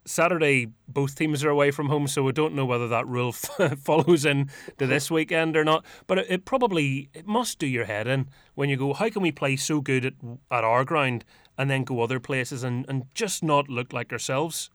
Saturday, 0.06 0.68
both 0.88 1.16
teams 1.16 1.44
are 1.44 1.50
away 1.50 1.72
from 1.72 1.88
home, 1.90 2.08
so 2.08 2.24
we 2.24 2.32
don't 2.32 2.54
know 2.54 2.66
whether 2.66 2.88
that 2.88 3.08
rule 3.08 3.32
follows 3.84 4.24
in 4.26 4.50
to 4.78 4.86
this 4.86 5.10
weekend 5.10 5.58
or 5.58 5.64
not. 5.64 5.84
But 6.08 6.20
it, 6.20 6.26
it, 6.30 6.46
probably 6.46 7.10
it 7.14 7.28
must 7.28 7.60
do 7.60 7.66
your 7.66 7.86
head 7.86 8.08
in 8.08 8.30
when 8.54 8.70
you 8.70 8.78
go, 8.78 8.94
how 8.94 9.10
can 9.10 9.22
we 9.22 9.32
play 9.32 9.56
so 9.56 9.82
good 9.82 10.06
at, 10.06 10.14
at 10.52 10.64
our 10.64 10.86
ground 10.86 11.26
and 11.58 11.70
then 11.70 11.84
go 11.84 12.02
other 12.02 12.20
places 12.20 12.64
and, 12.64 12.86
and 12.88 13.06
just 13.16 13.44
not 13.44 13.68
look 13.68 13.94
like 13.94 14.12
ourselves? 14.12 14.70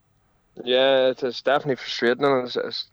Yeah, 0.64 1.09
it's, 1.09 1.22
it's 1.22 1.43
definitely 1.43 1.76
frustrating. 1.76 2.24
It's, 2.45 2.57
it's, 2.57 2.89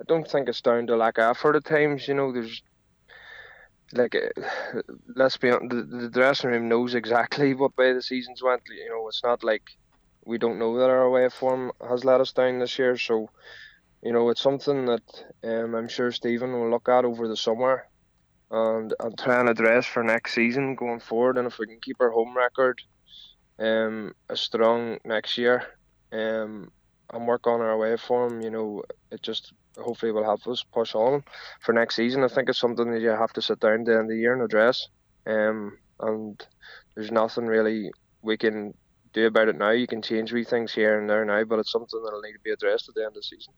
I 0.00 0.04
don't 0.06 0.28
think 0.30 0.48
it's 0.48 0.60
down 0.60 0.86
to 0.86 0.96
lack 0.96 1.18
of 1.18 1.36
effort 1.36 1.56
at 1.56 1.64
times. 1.64 2.06
You 2.06 2.14
know, 2.14 2.32
there's 2.32 2.62
like 3.92 4.14
uh, 4.14 4.80
let's 5.16 5.36
be 5.36 5.50
honest, 5.50 5.70
the, 5.70 5.82
the 5.82 6.08
dressing 6.08 6.50
room 6.50 6.68
knows 6.68 6.94
exactly 6.94 7.54
what 7.54 7.76
way 7.76 7.92
the 7.92 8.02
season's 8.02 8.42
went. 8.42 8.62
You 8.68 8.88
know, 8.88 9.08
it's 9.08 9.22
not 9.24 9.42
like 9.42 9.64
we 10.24 10.38
don't 10.38 10.58
know 10.58 10.78
that 10.78 10.90
our 10.90 11.02
away 11.02 11.28
form 11.28 11.72
has 11.88 12.04
let 12.04 12.20
us 12.20 12.32
down 12.32 12.58
this 12.58 12.78
year. 12.78 12.96
So, 12.96 13.30
you 14.02 14.12
know, 14.12 14.28
it's 14.30 14.40
something 14.40 14.86
that 14.86 15.24
um, 15.44 15.74
I'm 15.74 15.88
sure 15.88 16.12
Stephen 16.12 16.52
will 16.52 16.70
look 16.70 16.88
at 16.88 17.04
over 17.04 17.28
the 17.28 17.36
summer 17.36 17.86
and, 18.50 18.94
and 19.00 19.18
try 19.18 19.40
and 19.40 19.48
address 19.48 19.86
for 19.86 20.02
next 20.02 20.34
season 20.34 20.74
going 20.74 21.00
forward. 21.00 21.38
And 21.38 21.46
if 21.46 21.58
we 21.58 21.66
can 21.66 21.80
keep 21.80 22.00
our 22.00 22.10
home 22.10 22.36
record 22.36 22.80
um, 23.58 24.14
as 24.28 24.40
strong 24.40 24.98
next 25.04 25.38
year 25.38 25.64
um, 26.12 26.70
and 27.12 27.26
work 27.26 27.46
on 27.46 27.60
our 27.60 27.72
away 27.72 27.96
form, 27.96 28.40
you 28.40 28.50
know, 28.50 28.82
it 29.10 29.22
just 29.22 29.52
hopefully 29.78 30.12
will 30.12 30.24
help 30.24 30.46
us 30.46 30.62
push 30.62 30.94
on 30.94 31.22
for 31.60 31.72
next 31.72 31.96
season. 31.96 32.24
I 32.24 32.28
think 32.28 32.48
it's 32.48 32.58
something 32.58 32.90
that 32.90 33.00
you 33.00 33.10
have 33.10 33.32
to 33.34 33.42
sit 33.42 33.60
down 33.60 33.80
at 33.80 33.86
the 33.86 33.92
end 33.92 34.02
of 34.02 34.08
the 34.08 34.16
year 34.16 34.34
and 34.34 34.42
address. 34.42 34.88
Um, 35.26 35.78
and 36.00 36.46
there's 36.94 37.12
nothing 37.12 37.46
really 37.46 37.90
we 38.22 38.36
can 38.36 38.74
do 39.12 39.26
about 39.26 39.48
it 39.48 39.56
now. 39.56 39.70
You 39.70 39.86
can 39.86 40.02
change 40.02 40.32
wee 40.32 40.44
things 40.44 40.72
here 40.72 40.98
and 40.98 41.08
there 41.08 41.24
now, 41.24 41.44
but 41.44 41.58
it's 41.58 41.72
something 41.72 42.02
that'll 42.02 42.20
need 42.20 42.32
to 42.32 42.38
be 42.40 42.50
addressed 42.50 42.88
at 42.88 42.94
the 42.94 43.02
end 43.02 43.08
of 43.08 43.14
the 43.14 43.22
season. 43.22 43.52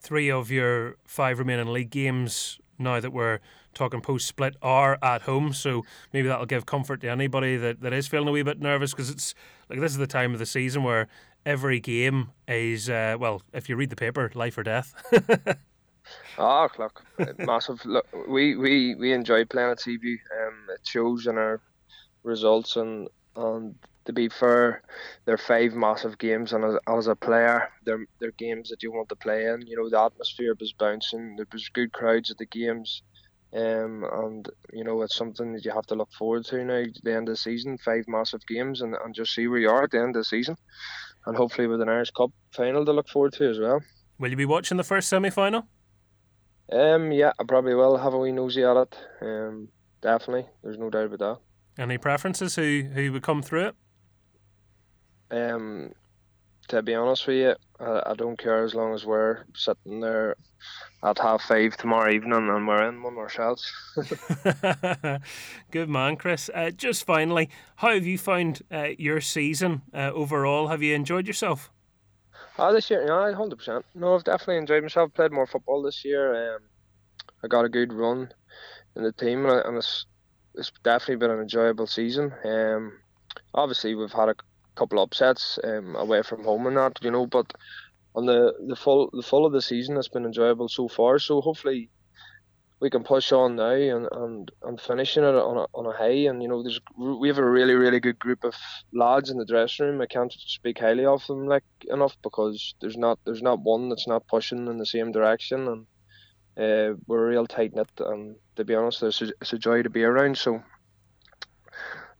Three 0.00 0.30
of 0.30 0.50
your 0.50 0.96
five 1.04 1.38
remaining 1.38 1.68
league 1.68 1.90
games, 1.90 2.58
now 2.78 3.00
that 3.00 3.12
we're 3.12 3.40
talking 3.72 4.00
post 4.00 4.26
split, 4.26 4.54
are 4.62 4.98
at 5.02 5.22
home, 5.22 5.52
so 5.52 5.82
maybe 6.12 6.28
that'll 6.28 6.46
give 6.46 6.66
comfort 6.66 7.00
to 7.00 7.08
anybody 7.08 7.56
that, 7.56 7.80
that 7.80 7.92
is 7.92 8.06
feeling 8.06 8.28
a 8.28 8.32
wee 8.32 8.42
bit 8.42 8.60
nervous 8.60 8.92
because 8.92 9.10
it's 9.10 9.34
like 9.68 9.80
this 9.80 9.92
is 9.92 9.98
the 9.98 10.06
time 10.06 10.32
of 10.32 10.38
the 10.38 10.46
season 10.46 10.82
where 10.82 11.08
every 11.46 11.80
game 11.80 12.30
is 12.48 12.88
uh, 12.88 13.16
well, 13.18 13.42
if 13.52 13.68
you 13.68 13.76
read 13.76 13.90
the 13.90 13.96
paper, 13.96 14.30
life 14.34 14.56
or 14.58 14.62
death. 14.62 14.94
oh, 16.38 16.68
look, 16.78 17.02
massive. 17.38 17.82
Look, 17.84 18.06
we, 18.28 18.56
we, 18.56 18.94
we 18.94 19.12
enjoy 19.12 19.44
playing 19.44 19.70
at 19.70 19.80
Seaview. 19.80 20.18
Um, 20.40 20.66
it 20.74 20.86
shows 20.86 21.26
in 21.26 21.38
our 21.38 21.60
results 22.22 22.76
and 22.76 23.08
and 23.36 23.74
to 24.06 24.12
be 24.12 24.28
fair, 24.28 24.82
they're 25.24 25.38
five 25.38 25.74
massive 25.74 26.18
games, 26.18 26.52
and 26.52 26.64
as, 26.64 26.74
as 26.86 27.06
a 27.06 27.16
player, 27.16 27.70
they're 27.84 28.06
they're 28.18 28.32
games 28.32 28.68
that 28.70 28.82
you 28.82 28.92
want 28.92 29.08
to 29.08 29.16
play 29.16 29.46
in. 29.46 29.66
You 29.66 29.76
know, 29.76 29.88
the 29.88 30.00
atmosphere 30.00 30.54
was 30.58 30.72
bouncing. 30.72 31.36
There 31.36 31.46
was 31.52 31.68
good 31.70 31.92
crowds 31.92 32.30
at 32.30 32.38
the 32.38 32.46
games, 32.46 33.02
um, 33.54 34.04
and 34.12 34.48
you 34.72 34.84
know 34.84 35.00
it's 35.02 35.16
something 35.16 35.52
that 35.52 35.64
you 35.64 35.70
have 35.70 35.86
to 35.86 35.94
look 35.94 36.12
forward 36.12 36.44
to 36.46 36.64
now. 36.64 36.84
The 37.02 37.14
end 37.14 37.28
of 37.28 37.34
the 37.34 37.36
season, 37.36 37.78
five 37.78 38.04
massive 38.06 38.46
games, 38.46 38.82
and, 38.82 38.94
and 38.94 39.14
just 39.14 39.34
see 39.34 39.48
where 39.48 39.58
you 39.58 39.70
are 39.70 39.84
at 39.84 39.90
the 39.90 40.00
end 40.00 40.16
of 40.16 40.20
the 40.20 40.24
season, 40.24 40.56
and 41.26 41.36
hopefully 41.36 41.66
with 41.66 41.80
an 41.80 41.88
Irish 41.88 42.10
Cup 42.10 42.30
final 42.52 42.84
to 42.84 42.92
look 42.92 43.08
forward 43.08 43.32
to 43.34 43.48
as 43.48 43.58
well. 43.58 43.80
Will 44.18 44.30
you 44.30 44.36
be 44.36 44.44
watching 44.44 44.76
the 44.76 44.84
first 44.84 45.08
semi 45.08 45.30
final? 45.30 45.66
Um, 46.70 47.12
yeah, 47.12 47.32
I 47.38 47.44
probably 47.44 47.74
will 47.74 47.96
have 47.96 48.14
a 48.14 48.18
wee 48.18 48.32
nosy 48.32 48.64
at 48.64 48.76
it. 48.76 48.96
Um, 49.20 49.68
definitely, 50.02 50.46
there's 50.62 50.78
no 50.78 50.90
doubt 50.90 51.06
about 51.06 51.18
that. 51.18 51.82
Any 51.82 51.98
preferences 51.98 52.54
who 52.56 52.82
who 52.92 53.12
would 53.12 53.22
come 53.22 53.42
through 53.42 53.68
it? 53.68 53.74
Um, 55.34 55.92
to 56.68 56.82
be 56.82 56.94
honest 56.94 57.26
with 57.26 57.36
you, 57.36 57.54
I, 57.80 58.10
I, 58.10 58.14
don't 58.14 58.38
care 58.38 58.64
as 58.64 58.74
long 58.74 58.94
as 58.94 59.04
we're 59.04 59.44
sitting 59.54 60.00
there 60.00 60.36
at 61.02 61.18
half 61.18 61.42
five 61.42 61.76
tomorrow 61.76 62.12
evening 62.12 62.48
and 62.48 62.68
we're 62.68 62.88
in 62.88 63.02
one 63.02 63.18
ourselves. 63.18 63.70
Good 65.70 65.88
man, 65.88 66.16
Chris. 66.16 66.48
Uh, 66.54 66.70
just 66.70 67.04
finally, 67.04 67.50
how 67.76 67.92
have 67.92 68.06
you 68.06 68.16
found 68.16 68.62
uh, 68.70 68.88
your 68.96 69.20
season 69.20 69.82
uh, 69.92 70.12
overall? 70.12 70.68
Have 70.68 70.82
you 70.82 70.94
enjoyed 70.94 71.26
yourself? 71.26 71.70
Oh, 72.58 72.72
this 72.72 72.88
year, 72.88 73.04
yeah, 73.04 73.34
hundred 73.34 73.56
percent. 73.56 73.84
No, 73.94 74.14
I've 74.14 74.24
definitely 74.24 74.58
enjoyed 74.58 74.82
myself. 74.82 75.12
Played 75.12 75.32
more 75.32 75.46
football 75.46 75.82
this 75.82 76.04
year. 76.04 76.54
Um, 76.54 76.60
I 77.42 77.48
got 77.48 77.64
a 77.64 77.68
good 77.68 77.92
run 77.92 78.32
in 78.94 79.02
the 79.02 79.12
team, 79.12 79.44
and 79.46 79.76
it's 79.76 80.06
it's 80.54 80.70
definitely 80.84 81.16
been 81.16 81.32
an 81.32 81.40
enjoyable 81.40 81.88
season. 81.88 82.32
Um, 82.44 82.92
obviously 83.54 83.94
we've 83.94 84.12
had 84.12 84.28
a 84.28 84.34
couple 84.74 85.02
upsets 85.02 85.58
um, 85.64 85.96
away 85.96 86.22
from 86.22 86.44
home 86.44 86.66
and 86.66 86.76
that, 86.76 86.98
you 87.02 87.10
know. 87.10 87.26
But 87.26 87.52
on 88.14 88.26
the 88.26 88.54
the 88.66 88.76
full 88.76 89.10
the 89.12 89.22
full 89.22 89.46
of 89.46 89.52
the 89.52 89.62
season, 89.62 89.96
it's 89.96 90.08
been 90.08 90.24
enjoyable 90.24 90.68
so 90.68 90.88
far. 90.88 91.18
So 91.18 91.40
hopefully 91.40 91.90
we 92.80 92.90
can 92.90 93.04
push 93.04 93.32
on 93.32 93.56
now 93.56 93.70
and 93.70 94.08
and, 94.12 94.50
and 94.62 94.80
finishing 94.80 95.24
it 95.24 95.34
on 95.34 95.56
a, 95.56 95.66
on 95.74 95.86
a 95.86 95.96
high. 95.96 96.28
And 96.28 96.42
you 96.42 96.48
know, 96.48 96.62
there's 96.62 96.80
we 96.98 97.28
have 97.28 97.38
a 97.38 97.50
really 97.50 97.74
really 97.74 98.00
good 98.00 98.18
group 98.18 98.44
of 98.44 98.54
lads 98.92 99.30
in 99.30 99.38
the 99.38 99.46
dressing 99.46 99.86
room. 99.86 100.00
I 100.00 100.06
can't 100.06 100.32
speak 100.32 100.78
highly 100.78 101.04
of 101.04 101.26
them 101.26 101.46
like 101.46 101.64
enough 101.90 102.16
because 102.22 102.74
there's 102.80 102.96
not 102.96 103.18
there's 103.24 103.42
not 103.42 103.60
one 103.60 103.88
that's 103.88 104.08
not 104.08 104.28
pushing 104.28 104.66
in 104.66 104.78
the 104.78 104.86
same 104.86 105.12
direction 105.12 105.68
and. 105.68 105.86
Uh, 106.56 106.94
we're 107.08 107.30
real 107.30 107.48
tight 107.48 107.74
knit, 107.74 107.88
and 107.98 108.36
to 108.54 108.64
be 108.64 108.76
honest, 108.76 109.02
it's 109.02 109.20
a, 109.20 109.32
it's 109.40 109.52
a 109.52 109.58
joy 109.58 109.82
to 109.82 109.90
be 109.90 110.04
around. 110.04 110.38
So, 110.38 110.62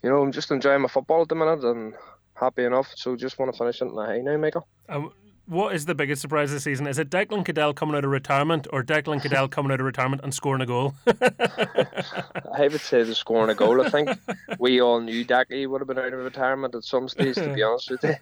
you 0.03 0.11
know, 0.11 0.21
I'm 0.21 0.33
just 0.33 0.51
enjoying 0.51 0.81
my 0.81 0.89
football 0.89 1.23
at 1.23 1.29
the 1.29 1.37
minute, 1.37 1.63
and 1.63 1.95
happy 2.35 2.65
enough. 2.65 2.93
So 2.97 3.17
just 3.17 3.39
want 3.39 3.53
to 3.53 3.59
finish 3.59 3.81
it 3.81 3.87
in 3.87 3.99
a 3.99 4.07
high 4.07 4.21
now, 4.21 4.37
Michael. 4.37 4.67
Um, 4.89 5.13
what 5.47 5.75
is 5.75 5.85
the 5.85 5.95
biggest 5.95 6.23
surprise 6.23 6.51
this 6.51 6.65
season? 6.65 6.87
Is 6.87 6.99
it 6.99 7.11
Declan 7.11 7.45
Caddell 7.45 7.75
coming 7.75 7.95
out 7.95 8.05
of 8.05 8.11
retirement 8.11 8.67
or 8.73 8.83
Declan 8.83 9.21
Caddell 9.21 9.47
coming 9.49 9.73
out 9.73 9.81
of 9.81 9.87
retirement 9.87 10.23
and 10.23 10.33
scoring 10.33 10.63
a 10.63 10.67
goal? 10.67 10.95
I 11.07 12.69
would 12.69 12.81
say 12.81 13.03
the 13.03 13.15
scoring 13.15 13.51
a 13.51 13.55
goal. 13.55 13.83
I 13.83 13.91
think 13.91 14.09
we 14.59 14.81
all 14.81 15.01
knew 15.01 15.25
Decky 15.25 15.69
would 15.69 15.83
have 15.83 15.89
been 15.89 15.99
out 15.99 16.15
of 16.15 16.21
retirement 16.21 16.75
at 16.75 16.85
some 16.85 17.09
stage, 17.09 17.35
to 17.35 17.53
be 17.53 17.63
honest 17.65 17.91
with 17.91 18.05
you. 18.05 18.15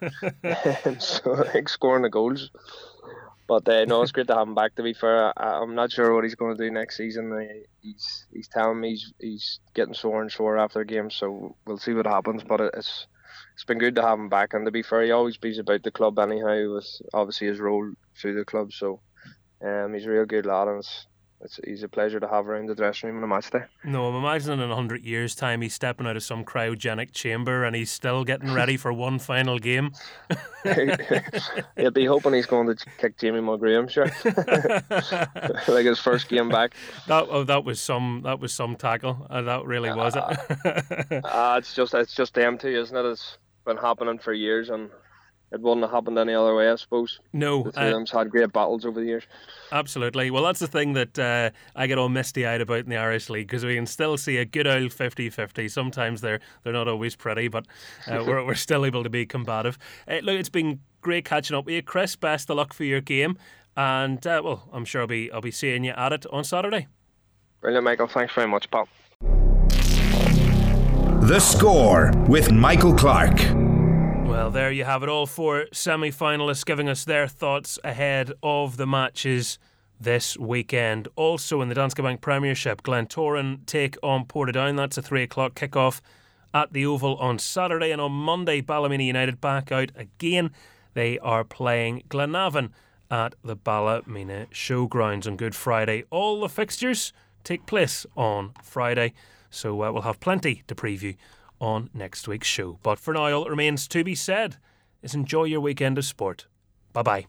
so 0.99 1.37
I 1.37 1.49
think 1.49 1.69
scoring 1.69 2.03
the 2.03 2.11
goals. 2.11 2.51
But 3.47 3.69
uh, 3.69 3.85
no, 3.85 4.03
it's 4.03 4.13
great 4.13 4.29
to 4.29 4.35
have 4.35 4.49
him 4.49 4.55
back. 4.55 4.75
To 4.77 4.83
be 4.83 4.95
fair, 4.95 5.33
I, 5.37 5.63
am 5.63 5.75
not 5.75 5.93
sure 5.93 6.15
what 6.15 6.25
he's 6.25 6.35
going 6.35 6.57
to 6.57 6.65
do 6.65 6.71
next 6.71 6.97
season. 6.97 7.33
Uh, 7.33 7.45
he's 7.83 8.27
he's 8.33 8.49
telling 8.49 8.81
me 8.81 8.91
he's, 8.91 9.13
he's 9.21 9.61
getting 9.75 9.95
sore 9.95 10.23
and 10.23 10.33
sore 10.33 10.59
after 10.59 10.85
games, 10.85 11.15
so 11.17 11.55
we'll 11.67 11.79
see 11.79 11.93
what 11.93 12.07
happens. 12.07 12.43
But 12.45 12.61
it's 12.61 13.07
it's 13.55 13.65
been 13.65 13.79
good 13.79 13.95
to 13.97 14.03
have 14.03 14.19
him 14.19 14.29
back. 14.29 14.55
And 14.55 14.65
to 14.65 14.71
be 14.71 14.83
fair, 14.83 15.03
he 15.03 15.11
always 15.11 15.37
beats 15.37 15.59
about 15.59 15.83
the 15.83 15.91
club 15.91 16.19
anyhow, 16.19 16.75
with 16.75 17.03
obviously 17.13 17.49
his 17.49 17.61
role 17.61 17.93
through 18.17 18.35
the 18.35 18.45
club. 18.45 18.73
So 18.73 19.01
um, 19.65 19.95
he's 19.95 20.07
a 20.07 20.11
real 20.11 20.25
good 20.25 20.47
lad, 20.47 20.69
and 20.69 20.79
it's, 20.79 21.07
it's 21.41 21.61
he's 21.65 21.83
a 21.83 21.89
pleasure 21.89 22.19
to 22.19 22.29
have 22.29 22.49
around 22.49 22.67
the 22.67 22.75
dressing 22.75 23.09
room 23.09 23.19
on 23.19 23.25
a 23.25 23.27
match 23.27 23.51
day. 23.51 23.63
No, 23.85 24.07
I'm 24.07 24.17
imagining 24.17 24.61
in 24.61 24.71
hundred 24.71 25.05
years' 25.05 25.35
time 25.35 25.61
he's 25.61 25.75
stepping 25.75 26.07
out 26.07 26.17
of 26.17 26.23
some 26.23 26.45
cryogenic 26.45 27.13
chamber 27.13 27.65
and 27.65 27.77
he's 27.77 27.91
still 27.91 28.25
getting 28.25 28.53
ready 28.53 28.77
for 28.77 28.93
one 28.93 29.19
final 29.19 29.59
game. 29.59 29.93
He'll 31.77 31.91
be 31.91 32.07
hoping 32.07 32.35
he's 32.35 32.47
going 32.47 32.69
to 32.69 32.87
kick 32.99 33.19
Jamie 33.19 33.41
Mulgrew, 33.41 33.79
I'm 33.79 33.89
sure, 33.89 34.07
like 35.75 35.87
his 35.87 35.99
first 35.99 36.29
game 36.29 36.49
back. 36.49 36.75
That 37.09 37.27
oh, 37.29 37.45
that 37.45 37.65
was 37.65 37.81
some 37.81 38.23
that 38.25 38.41
was 38.41 38.53
some 38.53 38.77
tackle. 38.77 39.27
Uh, 39.29 39.43
that 39.43 39.65
really 39.65 39.93
was 39.93 40.17
uh, 40.17 40.37
it. 40.65 41.25
uh, 41.25 41.57
it's 41.59 41.75
just 41.75 41.95
it's 41.95 42.15
just 42.15 42.35
them 42.35 42.59
two, 42.59 42.69
isn't 42.69 42.97
it? 42.97 43.05
It's 43.05 43.39
been 43.65 43.77
happening 43.77 44.19
for 44.19 44.33
years, 44.33 44.71
and 44.71 44.91
it 45.53 45.61
wouldn't 45.61 45.83
have 45.83 45.91
happened 45.91 46.19
any 46.19 46.33
other 46.33 46.55
way, 46.55 46.71
I 46.71 46.77
suppose. 46.77 47.21
No, 47.33 47.65
the 47.65 47.73
three 47.73 47.93
uh, 47.93 48.19
had 48.19 48.31
great 48.31 48.53
battles 48.53 48.87
over 48.87 49.01
the 49.01 49.07
years. 49.07 49.25
Absolutely. 49.71 50.31
Well, 50.31 50.45
that's 50.45 50.61
the 50.61 50.67
thing 50.67 50.95
that 50.95 51.19
uh, 51.19 51.51
I 51.77 51.87
get 51.87 51.99
all 51.99 52.09
misty 52.09 52.47
eyed 52.47 52.63
about 52.63 52.81
in 52.81 52.89
the 52.89 52.97
Irish 52.97 53.29
League 53.29 53.49
because 53.49 53.65
we 53.65 53.75
can 53.75 53.87
still 53.87 54.17
see 54.17 54.39
a 54.39 54.47
good 54.47 54.67
old 54.67 54.93
50-50. 54.93 55.71
Sometimes 55.71 56.23
they're 56.23 56.41
they're 56.63 56.73
not 56.73 56.89
always 56.89 57.15
pretty, 57.15 57.49
but 57.49 57.67
uh, 58.09 58.25
we're 58.27 58.45
we're 58.45 58.55
still 58.55 58.87
able 58.87 59.03
to 59.03 59.11
be 59.11 59.27
combative. 59.27 59.79
Uh, 60.09 60.21
look, 60.23 60.39
it's 60.39 60.49
been 60.49 60.81
great 61.03 61.27
catching 61.27 61.57
up 61.57 61.67
with 61.67 61.75
you, 61.75 61.83
Chris. 61.83 62.17
Best 62.17 62.49
of 62.49 62.57
luck 62.57 62.73
for 62.73 62.85
your 62.85 63.03
game, 63.03 63.37
and 63.77 64.27
uh, 64.27 64.41
well, 64.43 64.69
I'm 64.73 64.87
sure 64.87 65.03
I'll 65.03 65.07
be 65.07 65.31
I'll 65.31 65.43
be 65.43 65.51
seeing 65.51 65.85
you 65.85 65.93
at 65.93 66.15
it 66.15 66.25
on 66.33 66.45
Saturday. 66.45 66.89
Brilliant, 67.61 67.85
Michael. 67.85 68.09
Thanks 68.09 68.33
very 68.35 68.49
much, 68.49 68.71
pal. 68.71 68.89
The 71.23 71.39
Score 71.39 72.11
with 72.27 72.51
Michael 72.51 72.93
Clark. 72.93 73.39
Well, 74.27 74.51
there 74.51 74.73
you 74.73 74.83
have 74.83 75.05
it. 75.05 75.09
All 75.09 75.27
four 75.27 75.67
semi 75.73 76.11
finalists 76.11 76.67
giving 76.67 76.89
us 76.89 77.05
their 77.05 77.29
thoughts 77.29 77.79
ahead 77.85 78.33
of 78.43 78.77
the 78.77 78.89
matches 78.89 79.61
this 80.01 80.37
weekend. 80.37 81.07
Also 81.15 81.61
in 81.61 81.69
the 81.69 81.77
Danske 81.77 82.03
Bank 82.03 82.21
Premiership, 82.23 82.83
Glen 82.83 83.07
Glentoran 83.07 83.65
take 83.67 83.97
on 84.03 84.25
Portadown. 84.25 84.77
That's 84.77 84.99
a 84.99 85.03
three 85.03 85.23
o'clock 85.23 85.55
kickoff 85.55 86.01
at 86.53 86.73
the 86.73 86.85
Oval 86.85 87.17
on 87.19 87.39
Saturday. 87.39 87.93
And 87.93 88.01
on 88.01 88.11
Monday, 88.11 88.61
Ballymena 88.61 89.05
United 89.05 89.41
back 89.41 89.71
out 89.71 89.93
again. 89.95 90.51
They 90.95 91.21
are 91.21 91.45
playing 91.45 92.03
Glenavon 92.09 92.71
at 93.13 93.37
the 93.45 93.55
Ballymena 93.55 94.49
Showgrounds 94.51 95.29
on 95.29 95.37
Good 95.37 95.55
Friday. 95.55 96.03
All 96.11 96.41
the 96.41 96.49
fixtures 96.49 97.13
take 97.45 97.65
place 97.65 98.07
on 98.17 98.55
Friday, 98.61 99.13
so 99.53 99.83
uh, 99.83 99.93
we'll 99.93 100.03
have 100.03 100.19
plenty 100.19 100.63
to 100.67 100.75
preview 100.75 101.17
on 101.61 101.91
next 101.95 102.27
week's 102.27 102.49
show. 102.49 102.79
But 102.83 102.99
for 102.99 103.15
now, 103.15 103.31
all 103.33 103.45
that 103.45 103.51
remains 103.51 103.87
to 103.89 104.03
be 104.03 104.17
said 104.17 104.57
is 105.03 105.15
enjoy 105.15 105.45
your 105.45 105.61
weekend 105.61 105.99
of 105.99 106.05
sport. 106.05 106.47
Bye 106.93 107.03
bye. 107.03 107.27